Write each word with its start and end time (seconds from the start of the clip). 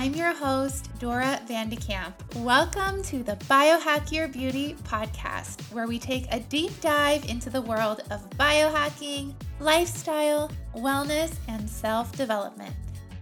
I'm 0.00 0.14
your 0.14 0.32
host, 0.32 0.88
Dora 0.98 1.42
Vandekamp. 1.46 2.14
Welcome 2.36 3.02
to 3.02 3.22
the 3.22 3.36
Biohack 3.50 4.10
Your 4.10 4.28
Beauty 4.28 4.74
podcast, 4.84 5.60
where 5.74 5.86
we 5.86 5.98
take 5.98 6.24
a 6.32 6.40
deep 6.40 6.72
dive 6.80 7.28
into 7.28 7.50
the 7.50 7.60
world 7.60 8.00
of 8.10 8.26
biohacking, 8.38 9.34
lifestyle, 9.58 10.50
wellness, 10.74 11.34
and 11.48 11.68
self 11.68 12.16
development. 12.16 12.74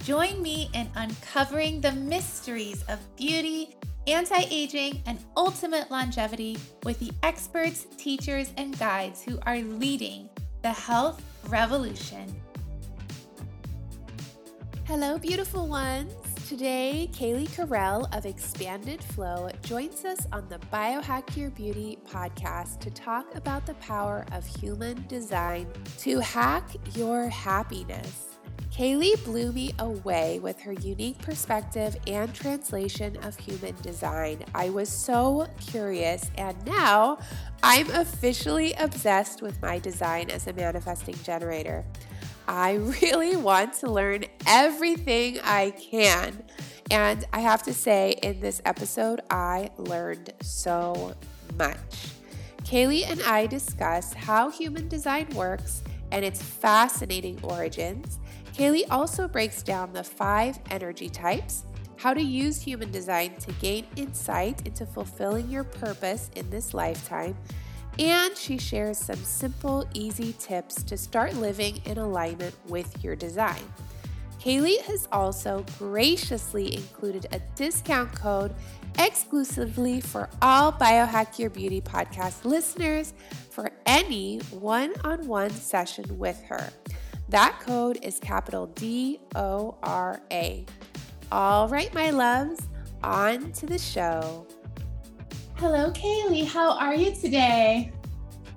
Join 0.05 0.41
me 0.41 0.71
in 0.73 0.89
uncovering 0.95 1.81
the 1.81 1.91
mysteries 1.91 2.85
of 2.85 3.01
beauty, 3.17 3.75
anti 4.07 4.45
aging, 4.49 5.03
and 5.07 5.19
ultimate 5.37 5.91
longevity 5.91 6.59
with 6.85 7.01
the 7.01 7.11
experts, 7.25 7.89
teachers, 7.97 8.53
and 8.57 8.79
guides 8.79 9.21
who 9.21 9.41
are 9.47 9.59
leading 9.59 10.29
the 10.63 10.73
health 10.73 11.21
revolution. 11.49 12.41
Hello, 14.85 15.19
beautiful 15.19 15.67
ones. 15.67 16.15
Today, 16.49 17.11
Kaylee 17.13 17.47
Carell 17.51 18.09
of 18.17 18.25
Expanded 18.25 19.05
Flow 19.05 19.51
joins 19.61 20.07
us 20.07 20.27
on 20.33 20.49
the 20.49 20.59
Biohack 20.73 21.37
Your 21.37 21.51
Beauty 21.51 21.99
podcast 22.09 22.81
to 22.81 22.91
talk 22.91 23.35
about 23.35 23.67
the 23.67 23.75
power 23.75 24.25
of 24.33 24.47
human 24.47 25.07
design 25.09 25.71
to 25.99 26.21
hack 26.21 26.71
your 26.97 27.29
happiness. 27.29 28.39
Kaylee 28.71 29.23
blew 29.27 29.53
me 29.53 29.75
away 29.79 30.39
with 30.39 30.59
her 30.61 30.73
unique 30.73 31.19
perspective 31.19 31.95
and 32.07 32.33
translation 32.33 33.19
of 33.19 33.39
human 33.39 33.75
design. 33.83 34.43
I 34.55 34.71
was 34.71 34.89
so 34.89 35.49
curious, 35.61 36.31
and 36.39 36.57
now 36.65 37.19
I'm 37.63 37.91
officially 37.91 38.73
obsessed 38.75 39.43
with 39.43 39.61
my 39.61 39.79
design 39.81 40.31
as 40.31 40.47
a 40.47 40.55
manifesting 40.55 41.17
generator. 41.25 41.85
I 42.49 42.77
really 43.03 43.37
want 43.37 43.75
to 43.75 43.91
learn 43.91 44.25
everything 44.47 45.39
I 45.45 45.71
can. 45.73 46.43
And 46.91 47.27
I 47.35 47.41
have 47.41 47.63
to 47.65 47.75
say, 47.75 48.13
in 48.23 48.41
this 48.41 48.63
episode, 48.65 49.21
I 49.31 49.69
learned 49.77 50.33
so 50.41 51.15
much. 51.59 51.77
Kaylee 52.63 53.09
and 53.09 53.23
I 53.23 53.47
discuss 53.47 54.15
how 54.15 54.51
human 54.51 54.89
design 54.89 55.29
works 55.35 55.83
and 56.11 56.25
its 56.25 56.43
fascinating 56.43 57.39
origins. 57.43 58.19
Kaylee 58.55 58.85
also 58.91 59.29
breaks 59.29 59.63
down 59.63 59.93
the 59.93 60.03
five 60.03 60.59
energy 60.71 61.11
types, 61.11 61.65
how 61.97 62.15
to 62.15 62.23
use 62.23 62.63
human 62.63 62.91
design 62.91 63.37
to 63.41 63.53
gain 63.53 63.87
insight 63.97 64.67
into 64.67 64.87
fulfilling 64.87 65.51
your 65.51 65.65
purpose 65.65 66.31
in 66.35 66.49
this 66.49 66.73
lifetime, 66.73 67.37
and 67.99 68.37
she 68.37 68.59
shares 68.59 68.99
some 68.99 69.17
simple, 69.17 69.89
easy 69.95 70.35
tips 70.39 70.83
to 70.85 70.97
start 70.97 71.35
living 71.35 71.81
in 71.85 71.99
alignment 71.99 72.55
with 72.69 73.03
your 73.03 73.17
design. 73.17 73.63
Kaylee 74.41 74.81
has 74.83 75.09
also 75.11 75.65
graciously 75.79 76.75
included 76.75 77.27
a 77.33 77.41
discount 77.57 78.15
code 78.15 78.55
exclusively 78.99 80.01
for 80.01 80.29
all 80.41 80.73
Biohack 80.73 81.39
Your 81.39 81.51
Beauty 81.51 81.81
podcast 81.81 82.45
listeners 82.45 83.15
for 83.51 83.73
any 83.85 84.39
one 84.51 84.93
on 85.03 85.27
one 85.27 85.51
session 85.51 86.19
with 86.19 86.41
her. 86.45 86.71
That 87.29 87.59
code 87.61 87.99
is 88.03 88.19
capital 88.21 88.67
D 88.69 89.21
O 89.35 89.77
R 89.83 90.23
A. 90.31 90.65
All 91.31 91.69
right, 91.69 91.93
my 91.93 92.11
loves, 92.11 92.69
on 93.03 93.53
to 93.53 93.67
the 93.67 93.79
show. 93.79 94.47
Hello, 95.59 95.91
Kaylee. 95.91 96.47
How 96.47 96.79
are 96.79 96.95
you 96.95 97.13
today? 97.13 97.91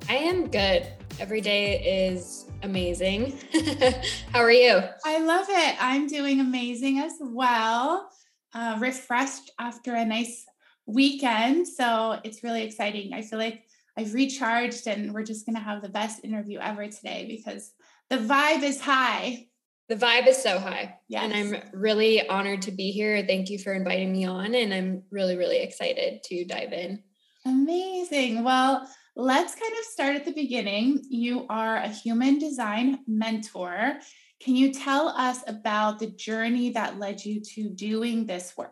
I 0.07 0.17
am 0.17 0.51
good. 0.51 0.87
Every 1.19 1.41
day 1.41 2.09
is 2.13 2.45
amazing. 2.61 3.39
How 4.31 4.41
are 4.41 4.51
you? 4.51 4.79
I 5.03 5.17
love 5.17 5.47
it. 5.49 5.77
I'm 5.79 6.05
doing 6.05 6.41
amazing 6.41 6.99
as 6.99 7.13
well. 7.19 8.07
Uh, 8.53 8.77
refreshed 8.79 9.49
after 9.57 9.95
a 9.95 10.05
nice 10.05 10.45
weekend. 10.85 11.67
So 11.67 12.19
it's 12.23 12.43
really 12.43 12.61
exciting. 12.61 13.13
I 13.13 13.23
feel 13.23 13.39
like 13.39 13.63
I've 13.97 14.13
recharged 14.13 14.85
and 14.85 15.11
we're 15.11 15.23
just 15.23 15.47
going 15.47 15.55
to 15.55 15.63
have 15.63 15.81
the 15.81 15.89
best 15.89 16.23
interview 16.23 16.59
ever 16.59 16.87
today 16.87 17.25
because 17.27 17.73
the 18.11 18.17
vibe 18.17 18.61
is 18.61 18.79
high. 18.79 19.47
The 19.91 19.97
vibe 19.97 20.25
is 20.25 20.41
so 20.41 20.57
high. 20.57 20.97
Yes. 21.09 21.25
And 21.25 21.33
I'm 21.33 21.61
really 21.73 22.25
honored 22.29 22.61
to 22.61 22.71
be 22.71 22.91
here. 22.91 23.25
Thank 23.27 23.49
you 23.49 23.59
for 23.59 23.73
inviting 23.73 24.13
me 24.13 24.23
on. 24.23 24.55
And 24.55 24.73
I'm 24.73 25.03
really, 25.11 25.35
really 25.35 25.57
excited 25.57 26.23
to 26.23 26.45
dive 26.45 26.71
in. 26.71 27.03
Amazing. 27.45 28.45
Well, 28.45 28.87
let's 29.17 29.53
kind 29.53 29.73
of 29.73 29.83
start 29.83 30.15
at 30.15 30.23
the 30.23 30.31
beginning. 30.31 31.03
You 31.09 31.45
are 31.49 31.75
a 31.75 31.89
human 31.89 32.39
design 32.39 32.99
mentor. 33.05 33.99
Can 34.41 34.55
you 34.55 34.71
tell 34.71 35.09
us 35.09 35.39
about 35.45 35.99
the 35.99 36.07
journey 36.07 36.69
that 36.69 36.97
led 36.97 37.25
you 37.25 37.41
to 37.55 37.69
doing 37.69 38.25
this 38.25 38.53
work? 38.55 38.71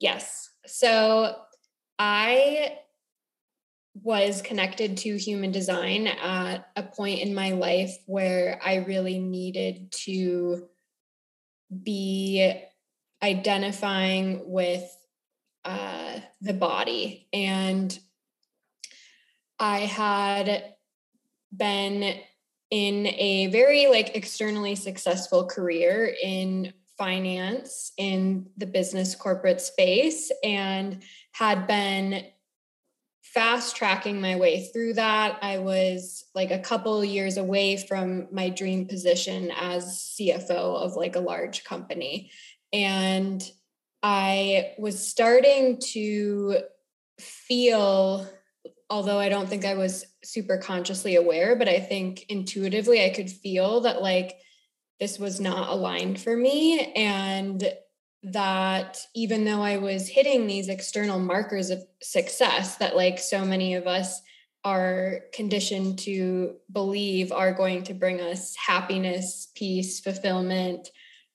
Yes. 0.00 0.48
So 0.64 1.36
I 1.98 2.78
was 3.94 4.42
connected 4.42 4.96
to 4.98 5.16
human 5.16 5.52
design 5.52 6.08
at 6.08 6.68
a 6.76 6.82
point 6.82 7.20
in 7.20 7.34
my 7.34 7.52
life 7.52 7.96
where 8.06 8.58
I 8.64 8.76
really 8.76 9.18
needed 9.18 9.92
to 10.04 10.68
be 11.82 12.60
identifying 13.22 14.42
with 14.50 14.84
uh, 15.64 16.18
the 16.40 16.52
body. 16.52 17.28
And 17.32 17.96
I 19.58 19.80
had 19.80 20.74
been 21.56 22.18
in 22.70 23.06
a 23.06 23.46
very 23.46 23.86
like 23.86 24.16
externally 24.16 24.74
successful 24.74 25.46
career 25.46 26.12
in 26.22 26.72
finance 26.98 27.92
in 27.96 28.46
the 28.56 28.66
business 28.66 29.14
corporate 29.14 29.60
space 29.60 30.30
and 30.42 31.02
had 31.32 31.66
been 31.66 32.24
fast 33.34 33.74
tracking 33.74 34.20
my 34.20 34.36
way 34.36 34.66
through 34.66 34.94
that. 34.94 35.38
I 35.42 35.58
was 35.58 36.24
like 36.36 36.52
a 36.52 36.60
couple 36.60 37.04
years 37.04 37.36
away 37.36 37.76
from 37.76 38.28
my 38.30 38.48
dream 38.48 38.86
position 38.86 39.50
as 39.60 40.14
CFO 40.18 40.76
of 40.82 40.94
like 40.94 41.16
a 41.16 41.20
large 41.20 41.64
company. 41.64 42.30
And 42.72 43.42
I 44.04 44.74
was 44.78 45.04
starting 45.04 45.80
to 45.92 46.58
feel, 47.18 48.26
although 48.88 49.18
I 49.18 49.28
don't 49.28 49.48
think 49.48 49.64
I 49.64 49.74
was 49.74 50.06
super 50.22 50.56
consciously 50.58 51.16
aware, 51.16 51.56
but 51.56 51.68
I 51.68 51.80
think 51.80 52.26
intuitively 52.28 53.04
I 53.04 53.10
could 53.10 53.30
feel 53.30 53.80
that 53.80 54.00
like 54.00 54.36
this 55.00 55.18
was 55.18 55.40
not 55.40 55.70
aligned 55.70 56.20
for 56.20 56.36
me. 56.36 56.92
And 56.94 57.68
that 58.24 58.98
even 59.14 59.44
though 59.44 59.62
I 59.62 59.76
was 59.76 60.08
hitting 60.08 60.46
these 60.46 60.68
external 60.68 61.18
markers 61.18 61.70
of 61.70 61.84
success 62.02 62.76
that 62.76 62.96
like 62.96 63.18
so 63.18 63.44
many 63.44 63.74
of 63.74 63.86
us 63.86 64.22
are 64.64 65.20
conditioned 65.34 65.98
to 66.00 66.56
believe 66.72 67.32
are 67.32 67.52
going 67.52 67.82
to 67.84 67.92
bring 67.92 68.22
us 68.22 68.56
happiness, 68.56 69.48
peace, 69.54 70.00
fulfillment, 70.00 70.88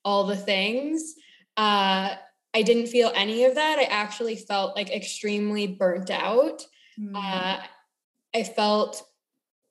all 0.04 0.26
the 0.26 0.36
things. 0.36 1.14
Uh, 1.56 2.16
I 2.52 2.62
didn't 2.62 2.88
feel 2.88 3.12
any 3.14 3.44
of 3.44 3.54
that. 3.54 3.78
I 3.78 3.84
actually 3.84 4.34
felt 4.34 4.74
like 4.74 4.90
extremely 4.90 5.68
burnt 5.68 6.10
out. 6.10 6.66
Mm. 6.98 7.12
Uh, 7.14 7.60
I 8.34 8.42
felt 8.42 9.04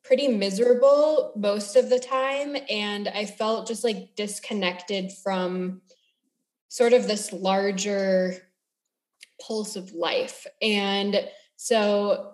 pretty 0.06 0.30
miserable 0.30 1.34
most 1.36 1.76
of 1.76 1.90
the 1.90 2.00
time. 2.00 2.56
And 2.70 3.10
I 3.10 3.26
felt 3.26 3.68
just 3.68 3.84
like 3.84 4.16
disconnected 4.16 5.12
from 5.22 5.82
sort 6.70 6.94
of 6.94 7.08
this 7.08 7.34
larger 7.34 8.36
pulse 9.46 9.76
of 9.76 9.92
life. 9.92 10.46
And 10.62 11.20
so 11.56 12.34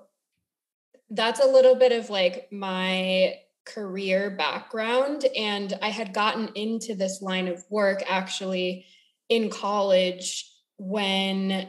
that's 1.09 1.39
a 1.39 1.47
little 1.47 1.75
bit 1.75 1.91
of 1.91 2.09
like 2.09 2.49
my 2.51 3.35
career 3.65 4.29
background. 4.29 5.25
And 5.35 5.73
I 5.81 5.89
had 5.89 6.13
gotten 6.13 6.49
into 6.55 6.95
this 6.95 7.21
line 7.21 7.47
of 7.47 7.63
work 7.69 8.03
actually 8.07 8.85
in 9.29 9.49
college 9.49 10.51
when 10.77 11.67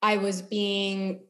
I 0.00 0.16
was 0.16 0.40
being 0.40 1.24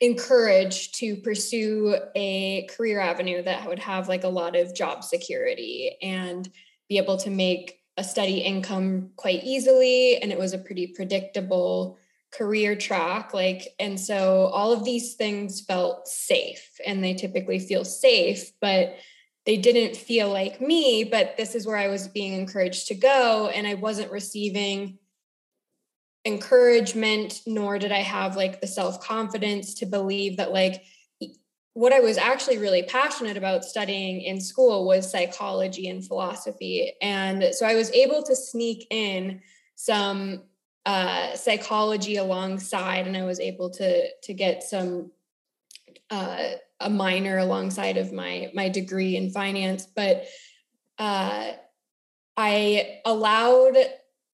encouraged 0.00 0.96
to 0.96 1.16
pursue 1.16 1.96
a 2.14 2.66
career 2.66 3.00
avenue 3.00 3.42
that 3.42 3.66
would 3.68 3.80
have 3.80 4.08
like 4.08 4.24
a 4.24 4.28
lot 4.28 4.54
of 4.54 4.74
job 4.74 5.02
security 5.02 5.96
and 6.02 6.48
be 6.88 6.98
able 6.98 7.16
to 7.18 7.30
make 7.30 7.80
a 7.98 8.04
steady 8.04 8.38
income 8.38 9.10
quite 9.16 9.42
easily 9.42 10.16
and 10.18 10.30
it 10.30 10.38
was 10.38 10.52
a 10.52 10.58
pretty 10.58 10.86
predictable 10.86 11.98
career 12.30 12.76
track 12.76 13.34
like 13.34 13.74
and 13.80 13.98
so 13.98 14.46
all 14.52 14.72
of 14.72 14.84
these 14.84 15.14
things 15.14 15.60
felt 15.60 16.06
safe 16.06 16.78
and 16.86 17.02
they 17.02 17.12
typically 17.12 17.58
feel 17.58 17.84
safe 17.84 18.52
but 18.60 18.94
they 19.46 19.56
didn't 19.56 19.96
feel 19.96 20.30
like 20.30 20.60
me 20.60 21.02
but 21.02 21.36
this 21.36 21.54
is 21.54 21.66
where 21.66 21.76
i 21.76 21.88
was 21.88 22.06
being 22.06 22.34
encouraged 22.34 22.86
to 22.86 22.94
go 22.94 23.50
and 23.52 23.66
i 23.66 23.74
wasn't 23.74 24.12
receiving 24.12 24.98
encouragement 26.24 27.40
nor 27.46 27.78
did 27.78 27.90
i 27.90 28.02
have 28.02 28.36
like 28.36 28.60
the 28.60 28.66
self 28.66 29.00
confidence 29.00 29.74
to 29.74 29.86
believe 29.86 30.36
that 30.36 30.52
like 30.52 30.84
what 31.78 31.92
I 31.92 32.00
was 32.00 32.18
actually 32.18 32.58
really 32.58 32.82
passionate 32.82 33.36
about 33.36 33.64
studying 33.64 34.22
in 34.22 34.40
school 34.40 34.84
was 34.84 35.08
psychology 35.08 35.88
and 35.88 36.04
philosophy. 36.04 36.94
And 37.00 37.54
so 37.54 37.64
I 37.64 37.76
was 37.76 37.92
able 37.92 38.24
to 38.24 38.34
sneak 38.34 38.88
in 38.90 39.40
some 39.76 40.42
uh, 40.84 41.36
psychology 41.36 42.16
alongside, 42.16 43.06
and 43.06 43.16
I 43.16 43.22
was 43.22 43.38
able 43.38 43.70
to 43.70 44.10
to 44.10 44.34
get 44.34 44.64
some 44.64 45.12
uh, 46.10 46.54
a 46.80 46.90
minor 46.90 47.38
alongside 47.38 47.96
of 47.96 48.12
my 48.12 48.50
my 48.54 48.68
degree 48.68 49.14
in 49.14 49.30
finance. 49.30 49.86
But 49.86 50.24
uh, 50.98 51.52
I 52.36 53.00
allowed 53.04 53.76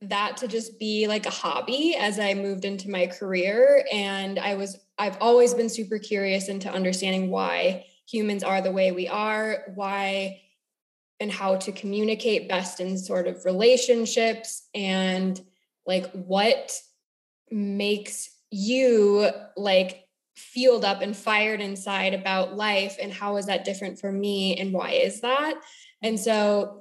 that 0.01 0.39
to 0.39 0.49
just 0.49 0.79
be 0.79 1.09
like 1.09 1.27
a 1.27 1.31
hobby 1.31 1.95
as 1.95 2.19
I 2.19 2.33
moved 2.33 2.65
into 2.65 2.89
my 2.89 3.07
career, 3.07 3.85
and 3.93 4.39
I 4.39 4.55
was 4.55 4.79
I've 4.99 5.19
always 5.21 5.55
been 5.55 5.69
super 5.69 5.99
curious 5.99 6.49
into 6.49 6.71
understanding 6.71 7.31
why 7.31 7.87
humans 8.07 8.45
are 8.45 8.61
the 8.61 8.71
way 8.71 8.93
we 8.93 9.09
are, 9.09 9.65
why 9.75 10.41
and 11.21 11.31
how 11.31 11.57
to 11.57 11.73
communicate 11.73 12.49
best 12.49 12.81
in 12.81 12.99
sort 12.99 13.27
of 13.27 13.45
relationships 13.45 14.69
and 14.75 15.41
like 15.87 16.11
what 16.13 16.79
makes 17.51 18.31
you 18.51 19.29
like 19.57 20.05
fueled 20.37 20.85
up 20.85 21.01
and 21.01 21.17
fired 21.17 21.61
inside 21.61 22.15
about 22.15 22.57
life 22.57 22.97
and 23.01 23.13
how 23.13 23.37
is 23.37 23.47
that 23.47 23.65
different 23.65 23.99
for 23.99 24.11
me 24.11 24.57
and 24.57 24.73
why 24.73 24.91
is 24.91 25.21
that? 25.21 25.55
And 26.03 26.19
so 26.19 26.81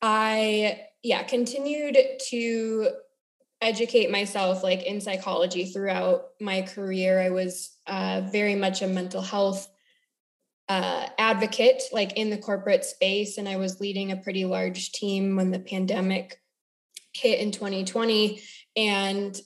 i 0.00 0.80
yeah 1.02 1.24
continued 1.24 1.98
to 2.20 2.88
educate 3.60 4.10
myself 4.10 4.62
like 4.62 4.84
in 4.84 5.00
psychology 5.00 5.66
throughout 5.66 6.26
my 6.40 6.62
career. 6.62 7.20
I 7.20 7.30
was 7.30 7.70
uh, 7.86 8.22
very 8.30 8.54
much 8.54 8.82
a 8.82 8.86
mental 8.86 9.22
health 9.22 9.68
uh, 10.68 11.08
advocate 11.16 11.82
like 11.92 12.12
in 12.12 12.28
the 12.28 12.36
corporate 12.36 12.84
space 12.84 13.38
and 13.38 13.48
i 13.48 13.56
was 13.56 13.80
leading 13.80 14.12
a 14.12 14.16
pretty 14.16 14.44
large 14.44 14.92
team 14.92 15.34
when 15.34 15.50
the 15.50 15.58
pandemic 15.58 16.40
hit 17.14 17.40
in 17.40 17.50
2020 17.50 18.42
and 18.76 19.40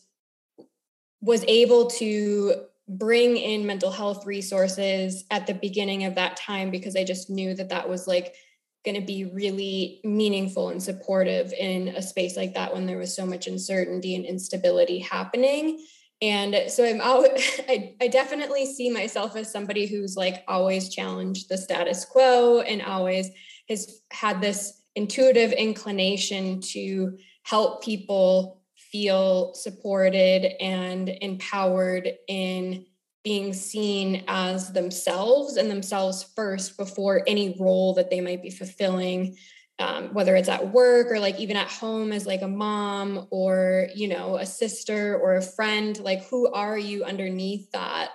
was 1.20 1.44
able 1.46 1.86
to 1.86 2.54
bring 2.88 3.36
in 3.36 3.64
mental 3.64 3.92
health 3.92 4.26
resources 4.26 5.24
at 5.30 5.46
the 5.46 5.54
beginning 5.54 6.04
of 6.04 6.16
that 6.16 6.36
time 6.36 6.70
because 6.70 6.96
i 6.96 7.04
just 7.04 7.30
knew 7.30 7.54
that 7.54 7.68
that 7.68 7.88
was 7.88 8.08
like 8.08 8.34
going 8.84 9.00
to 9.00 9.06
be 9.06 9.24
really 9.26 10.00
meaningful 10.04 10.70
and 10.70 10.82
supportive 10.82 11.52
in 11.52 11.88
a 11.88 12.02
space 12.02 12.36
like 12.36 12.54
that 12.54 12.74
when 12.74 12.86
there 12.86 12.98
was 12.98 13.14
so 13.14 13.24
much 13.24 13.46
uncertainty 13.46 14.14
and 14.16 14.24
instability 14.24 14.98
happening. 14.98 15.84
And 16.20 16.70
so 16.70 16.84
i'm 16.84 17.00
out 17.00 17.26
I, 17.68 17.94
I 18.00 18.08
definitely 18.08 18.66
see 18.66 18.90
myself 18.90 19.34
as 19.34 19.50
somebody 19.50 19.86
who's 19.86 20.16
like 20.16 20.44
always 20.46 20.88
challenged 20.88 21.48
the 21.48 21.58
status 21.58 22.04
quo 22.04 22.60
and 22.60 22.80
always 22.80 23.28
has 23.68 24.02
had 24.12 24.40
this 24.40 24.82
intuitive 24.94 25.52
inclination 25.52 26.60
to 26.60 27.18
help 27.42 27.82
people 27.82 28.60
feel 28.76 29.54
supported 29.54 30.52
and 30.60 31.08
empowered 31.08 32.12
in 32.28 32.86
being 33.24 33.52
seen 33.52 34.24
as 34.26 34.72
themselves 34.72 35.56
and 35.56 35.70
themselves 35.70 36.24
first 36.34 36.76
before 36.76 37.22
any 37.26 37.56
role 37.60 37.94
that 37.94 38.10
they 38.10 38.20
might 38.20 38.42
be 38.42 38.50
fulfilling 38.50 39.36
um, 39.78 40.14
whether 40.14 40.36
it's 40.36 40.48
at 40.48 40.72
work 40.72 41.10
or 41.10 41.18
like 41.18 41.40
even 41.40 41.56
at 41.56 41.68
home 41.68 42.12
as 42.12 42.26
like 42.26 42.42
a 42.42 42.48
mom 42.48 43.26
or 43.30 43.88
you 43.94 44.06
know 44.06 44.36
a 44.36 44.46
sister 44.46 45.18
or 45.18 45.34
a 45.34 45.42
friend 45.42 45.98
like 46.00 46.24
who 46.28 46.50
are 46.52 46.78
you 46.78 47.04
underneath 47.04 47.70
that? 47.72 48.10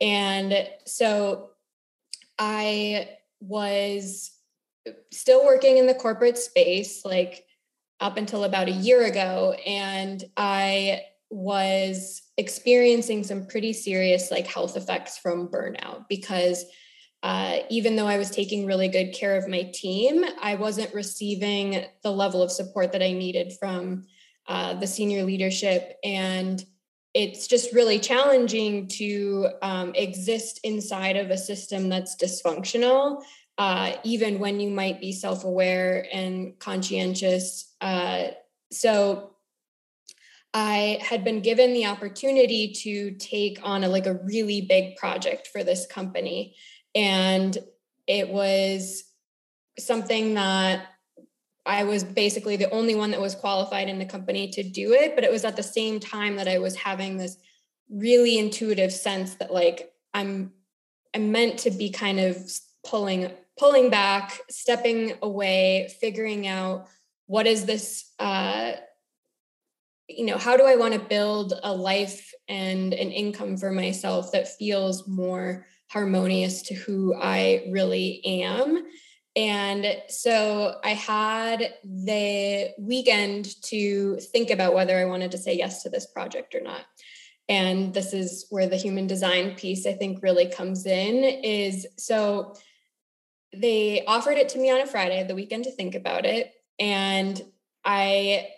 And 0.00 0.68
so 0.86 1.50
i 2.38 3.08
was 3.40 4.32
still 5.10 5.44
working 5.44 5.76
in 5.76 5.86
the 5.86 5.94
corporate 5.94 6.38
space 6.38 7.04
like 7.04 7.44
up 8.00 8.16
until 8.16 8.44
about 8.44 8.68
a 8.68 8.72
year 8.72 9.04
ago 9.04 9.54
and 9.66 10.24
i 10.36 11.02
was 11.32 12.22
experiencing 12.36 13.24
some 13.24 13.46
pretty 13.46 13.72
serious 13.72 14.30
like 14.30 14.46
health 14.46 14.76
effects 14.76 15.16
from 15.16 15.48
burnout 15.48 16.06
because 16.08 16.66
uh, 17.22 17.60
even 17.70 17.96
though 17.96 18.06
I 18.06 18.18
was 18.18 18.30
taking 18.30 18.66
really 18.66 18.88
good 18.88 19.14
care 19.14 19.36
of 19.36 19.48
my 19.48 19.70
team, 19.72 20.24
I 20.40 20.56
wasn't 20.56 20.92
receiving 20.92 21.84
the 22.02 22.10
level 22.10 22.42
of 22.42 22.50
support 22.50 22.92
that 22.92 23.02
I 23.02 23.12
needed 23.12 23.54
from 23.58 24.04
uh, 24.46 24.74
the 24.74 24.86
senior 24.86 25.22
leadership. 25.22 25.96
And 26.04 26.62
it's 27.14 27.46
just 27.46 27.72
really 27.72 27.98
challenging 27.98 28.88
to 28.88 29.48
um, 29.62 29.92
exist 29.94 30.60
inside 30.64 31.16
of 31.16 31.30
a 31.30 31.38
system 31.38 31.88
that's 31.88 32.16
dysfunctional, 32.16 33.22
uh, 33.56 33.92
even 34.02 34.38
when 34.38 34.60
you 34.60 34.70
might 34.70 35.00
be 35.00 35.12
self 35.12 35.44
aware 35.44 36.06
and 36.12 36.58
conscientious. 36.58 37.72
Uh, 37.80 38.28
so, 38.72 39.31
I 40.54 40.98
had 41.00 41.24
been 41.24 41.40
given 41.40 41.72
the 41.72 41.86
opportunity 41.86 42.72
to 42.82 43.12
take 43.12 43.58
on 43.62 43.84
a 43.84 43.88
like 43.88 44.06
a 44.06 44.14
really 44.24 44.62
big 44.62 44.96
project 44.96 45.48
for 45.52 45.64
this 45.64 45.86
company 45.86 46.56
and 46.94 47.56
it 48.06 48.28
was 48.28 49.04
something 49.78 50.34
that 50.34 50.86
I 51.64 51.84
was 51.84 52.02
basically 52.02 52.56
the 52.56 52.70
only 52.70 52.94
one 52.94 53.12
that 53.12 53.20
was 53.20 53.34
qualified 53.34 53.88
in 53.88 53.98
the 53.98 54.04
company 54.04 54.48
to 54.48 54.62
do 54.62 54.92
it. 54.92 55.14
But 55.14 55.24
it 55.24 55.30
was 55.30 55.44
at 55.44 55.56
the 55.56 55.62
same 55.62 56.00
time 56.00 56.36
that 56.36 56.48
I 56.48 56.58
was 56.58 56.74
having 56.74 57.16
this 57.16 57.36
really 57.88 58.38
intuitive 58.38 58.92
sense 58.92 59.34
that 59.34 59.52
like 59.52 59.92
I'm 60.12 60.52
I'm 61.14 61.30
meant 61.30 61.58
to 61.60 61.70
be 61.70 61.90
kind 61.90 62.18
of 62.18 62.36
pulling 62.84 63.30
pulling 63.58 63.90
back, 63.90 64.40
stepping 64.50 65.14
away, 65.22 65.94
figuring 66.00 66.46
out 66.46 66.88
what 67.26 67.46
is 67.46 67.64
this 67.64 68.10
uh 68.18 68.72
you 70.16 70.24
know 70.26 70.38
how 70.38 70.56
do 70.56 70.64
i 70.64 70.76
want 70.76 70.94
to 70.94 71.00
build 71.00 71.54
a 71.62 71.72
life 71.72 72.32
and 72.48 72.92
an 72.92 73.10
income 73.10 73.56
for 73.56 73.70
myself 73.70 74.32
that 74.32 74.56
feels 74.56 75.06
more 75.08 75.66
harmonious 75.92 76.62
to 76.62 76.74
who 76.74 77.14
I 77.14 77.66
really 77.70 78.24
am. 78.24 78.82
And 79.36 79.86
so 80.08 80.76
I 80.82 80.90
had 80.90 81.74
the 81.84 82.70
weekend 82.78 83.60
to 83.64 84.16
think 84.16 84.50
about 84.50 84.74
whether 84.74 84.96
I 84.98 85.04
wanted 85.04 85.30
to 85.32 85.38
say 85.38 85.56
yes 85.56 85.82
to 85.82 85.90
this 85.90 86.06
project 86.06 86.54
or 86.54 86.62
not. 86.62 86.84
And 87.48 87.92
this 87.92 88.14
is 88.14 88.46
where 88.48 88.68
the 88.68 88.76
human 88.76 89.06
design 89.06 89.54
piece 89.54 89.86
I 89.86 89.92
think 89.92 90.22
really 90.22 90.46
comes 90.46 90.86
in 90.86 91.24
is 91.24 91.86
so 91.98 92.54
they 93.54 94.04
offered 94.06 94.38
it 94.38 94.48
to 94.50 94.58
me 94.58 94.70
on 94.70 94.80
a 94.80 94.86
Friday, 94.86 95.22
the 95.26 95.34
weekend 95.34 95.64
to 95.64 95.70
think 95.70 95.94
about 95.94 96.24
it. 96.24 96.52
And 96.78 97.40
I 97.84 98.48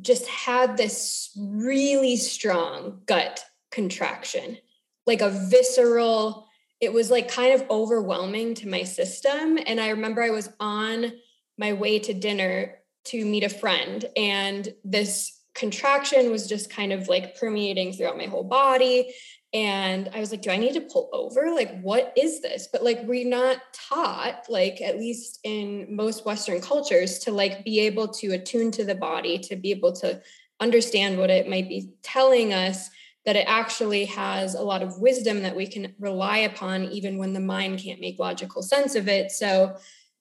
just 0.00 0.26
had 0.26 0.76
this 0.76 1.30
really 1.38 2.16
strong 2.16 3.02
gut 3.06 3.44
contraction, 3.70 4.58
like 5.06 5.20
a 5.20 5.30
visceral, 5.30 6.46
it 6.80 6.92
was 6.92 7.10
like 7.10 7.30
kind 7.30 7.54
of 7.54 7.68
overwhelming 7.70 8.54
to 8.54 8.68
my 8.68 8.82
system. 8.82 9.58
And 9.66 9.80
I 9.80 9.90
remember 9.90 10.22
I 10.22 10.30
was 10.30 10.48
on 10.58 11.12
my 11.58 11.72
way 11.72 11.98
to 11.98 12.14
dinner 12.14 12.76
to 13.04 13.24
meet 13.24 13.44
a 13.44 13.48
friend, 13.48 14.04
and 14.16 14.74
this 14.84 15.40
contraction 15.54 16.30
was 16.30 16.46
just 16.46 16.70
kind 16.70 16.92
of 16.92 17.08
like 17.08 17.38
permeating 17.38 17.92
throughout 17.92 18.16
my 18.16 18.26
whole 18.26 18.44
body. 18.44 19.12
And 19.52 20.08
I 20.14 20.20
was 20.20 20.30
like, 20.30 20.42
do 20.42 20.50
I 20.50 20.56
need 20.56 20.74
to 20.74 20.80
pull 20.80 21.08
over? 21.12 21.50
Like, 21.52 21.80
what 21.80 22.12
is 22.16 22.40
this? 22.40 22.68
But 22.70 22.84
like, 22.84 23.00
we're 23.04 23.28
not 23.28 23.58
taught, 23.72 24.44
like, 24.48 24.80
at 24.80 24.98
least 24.98 25.40
in 25.42 25.94
most 25.94 26.24
Western 26.24 26.60
cultures, 26.60 27.18
to 27.20 27.32
like 27.32 27.64
be 27.64 27.80
able 27.80 28.06
to 28.08 28.28
attune 28.28 28.70
to 28.72 28.84
the 28.84 28.94
body, 28.94 29.38
to 29.38 29.56
be 29.56 29.72
able 29.72 29.92
to 29.94 30.22
understand 30.60 31.18
what 31.18 31.30
it 31.30 31.48
might 31.48 31.68
be 31.68 31.90
telling 32.02 32.52
us 32.52 32.90
that 33.26 33.36
it 33.36 33.44
actually 33.48 34.04
has 34.06 34.54
a 34.54 34.62
lot 34.62 34.82
of 34.82 34.98
wisdom 35.00 35.42
that 35.42 35.56
we 35.56 35.66
can 35.66 35.94
rely 35.98 36.38
upon 36.38 36.84
even 36.84 37.18
when 37.18 37.32
the 37.32 37.40
mind 37.40 37.78
can't 37.78 38.00
make 38.00 38.18
logical 38.18 38.62
sense 38.62 38.94
of 38.94 39.08
it. 39.08 39.30
So 39.30 39.76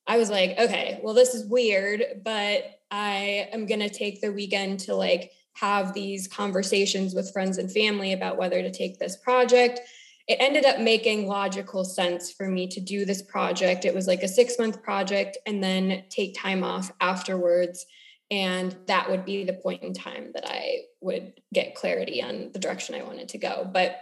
I 0.08 0.18
was 0.18 0.30
like, 0.30 0.58
okay, 0.58 1.00
well, 1.04 1.14
this 1.14 1.36
is 1.36 1.46
weird, 1.46 2.04
but 2.24 2.82
I 2.92 3.48
am 3.54 3.68
going 3.68 3.80
to 3.82 3.90
take 3.90 4.22
the 4.22 4.34
weekend 4.34 4.82
to 4.82 4.96
like 4.96 5.32
have 5.60 5.94
these 5.94 6.28
conversations 6.28 7.14
with 7.14 7.32
friends 7.32 7.58
and 7.58 7.72
family 7.72 8.14
about 8.14 8.38
whether 8.38 8.62
to 8.62 8.72
take 8.72 8.98
this 8.98 9.18
project. 9.18 9.80
It 10.28 10.38
ended 10.40 10.66
up 10.66 10.80
making 10.80 11.28
logical 11.28 11.84
sense 11.84 12.32
for 12.32 12.48
me 12.48 12.68
to 12.68 12.80
do 12.80 13.04
this 13.04 13.22
project. 13.22 13.86
It 13.86 13.96
was 13.96 14.08
like 14.08 14.24
a 14.24 14.28
six 14.28 14.60
month 14.60 14.84
project 14.84 15.38
and 15.46 15.64
then 15.64 16.04
take 16.10 16.36
time 16.36 16.64
off 16.64 16.92
afterwards 17.02 17.86
and 18.32 18.76
that 18.86 19.10
would 19.10 19.26
be 19.26 19.44
the 19.44 19.54
point 19.54 19.84
in 19.84 19.94
time 19.94 20.32
that 20.34 20.48
I 20.48 20.82
would 21.02 21.34
get 21.54 21.76
clarity 21.76 22.22
on 22.22 22.52
the 22.54 22.60
direction 22.60 22.96
I 22.96 23.04
wanted 23.04 23.30
to 23.30 23.38
go. 23.40 23.68
But 23.72 24.02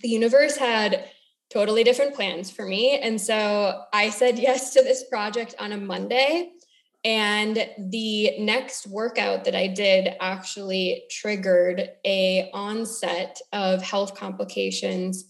the 0.00 0.08
universe 0.08 0.56
had 0.56 1.10
totally 1.50 1.84
different 1.84 2.14
plans 2.14 2.50
for 2.50 2.64
me. 2.64 2.98
And 2.98 3.20
so 3.20 3.82
I 3.92 4.10
said 4.10 4.38
yes 4.38 4.72
to 4.74 4.82
this 4.82 5.04
project 5.04 5.54
on 5.58 5.72
a 5.72 5.76
Monday. 5.76 6.52
And 7.04 7.66
the 7.78 8.38
next 8.38 8.86
workout 8.86 9.44
that 9.44 9.54
I 9.54 9.68
did 9.68 10.14
actually 10.20 11.04
triggered 11.10 11.88
a 12.04 12.50
onset 12.52 13.38
of 13.52 13.82
health 13.82 14.14
complications 14.14 15.24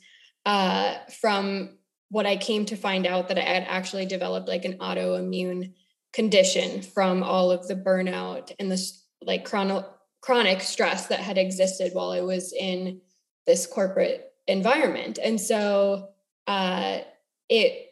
uh, 0.45 0.97
from 1.21 1.79
what 2.09 2.27
I 2.27 2.37
came 2.37 2.65
to 2.67 2.77
find 2.77 3.07
out 3.07 3.29
that 3.29 3.39
I 3.39 3.43
had 3.43 3.65
actually 3.69 4.07
developed 4.07 4.49
like 4.49 4.65
an 4.65 4.79
autoimmune 4.79 5.75
condition 6.13 6.83
from 6.83 7.23
all 7.23 7.53
of 7.53 7.69
the 7.69 7.77
burnout 7.77 8.53
and 8.59 8.71
this 8.71 9.05
like 9.23 9.45
chrono 9.45 9.87
chronic 10.21 10.61
stress 10.61 11.07
that 11.07 11.21
had 11.21 11.39
existed 11.39 11.93
while 11.95 12.11
I 12.11 12.21
was 12.21 12.53
in 12.53 13.01
this 13.47 13.67
corporate 13.67 14.33
environment. 14.47 15.19
And 15.23 15.41
so 15.41 16.09
uh, 16.47 16.99
it 17.49 17.90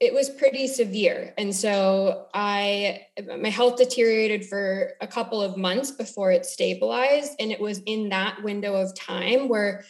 it 0.00 0.14
was 0.14 0.30
pretty 0.30 0.68
severe. 0.68 1.34
And 1.36 1.54
so 1.54 2.26
i 2.32 3.06
my 3.38 3.48
health 3.48 3.76
deteriorated 3.76 4.46
for 4.46 4.92
a 5.00 5.06
couple 5.06 5.42
of 5.42 5.56
months 5.56 5.90
before 5.90 6.30
it 6.30 6.46
stabilized. 6.46 7.32
And 7.40 7.50
it 7.50 7.60
was 7.60 7.80
in 7.86 8.08
that 8.10 8.42
window 8.42 8.74
of 8.74 8.94
time 8.94 9.48
where 9.48 9.84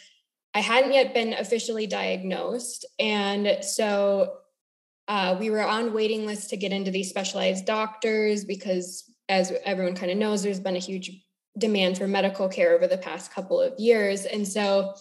i 0.55 0.59
hadn't 0.59 0.93
yet 0.93 1.13
been 1.13 1.33
officially 1.33 1.85
diagnosed. 1.87 2.85
And 2.97 3.63
so 3.63 4.37
uh, 5.07 5.35
we 5.39 5.49
were 5.49 5.63
on 5.63 5.93
waiting 5.93 6.25
lists 6.25 6.47
to 6.47 6.57
get 6.57 6.71
into 6.71 6.91
these 6.91 7.09
specialized 7.09 7.65
doctors 7.65 8.45
because 8.45 9.03
as 9.27 9.53
everyone 9.63 9.95
kind 9.95 10.11
of 10.11 10.17
knows 10.17 10.41
there's 10.41 10.59
been 10.59 10.75
a 10.75 10.79
huge 10.79 11.11
demand 11.57 11.97
for 11.97 12.07
medical 12.07 12.47
care 12.47 12.75
over 12.75 12.87
the 12.87 12.97
past 12.97 13.33
couple 13.33 13.61
of 13.61 13.77
years. 13.79 14.25
And 14.25 14.47
so 14.47 14.93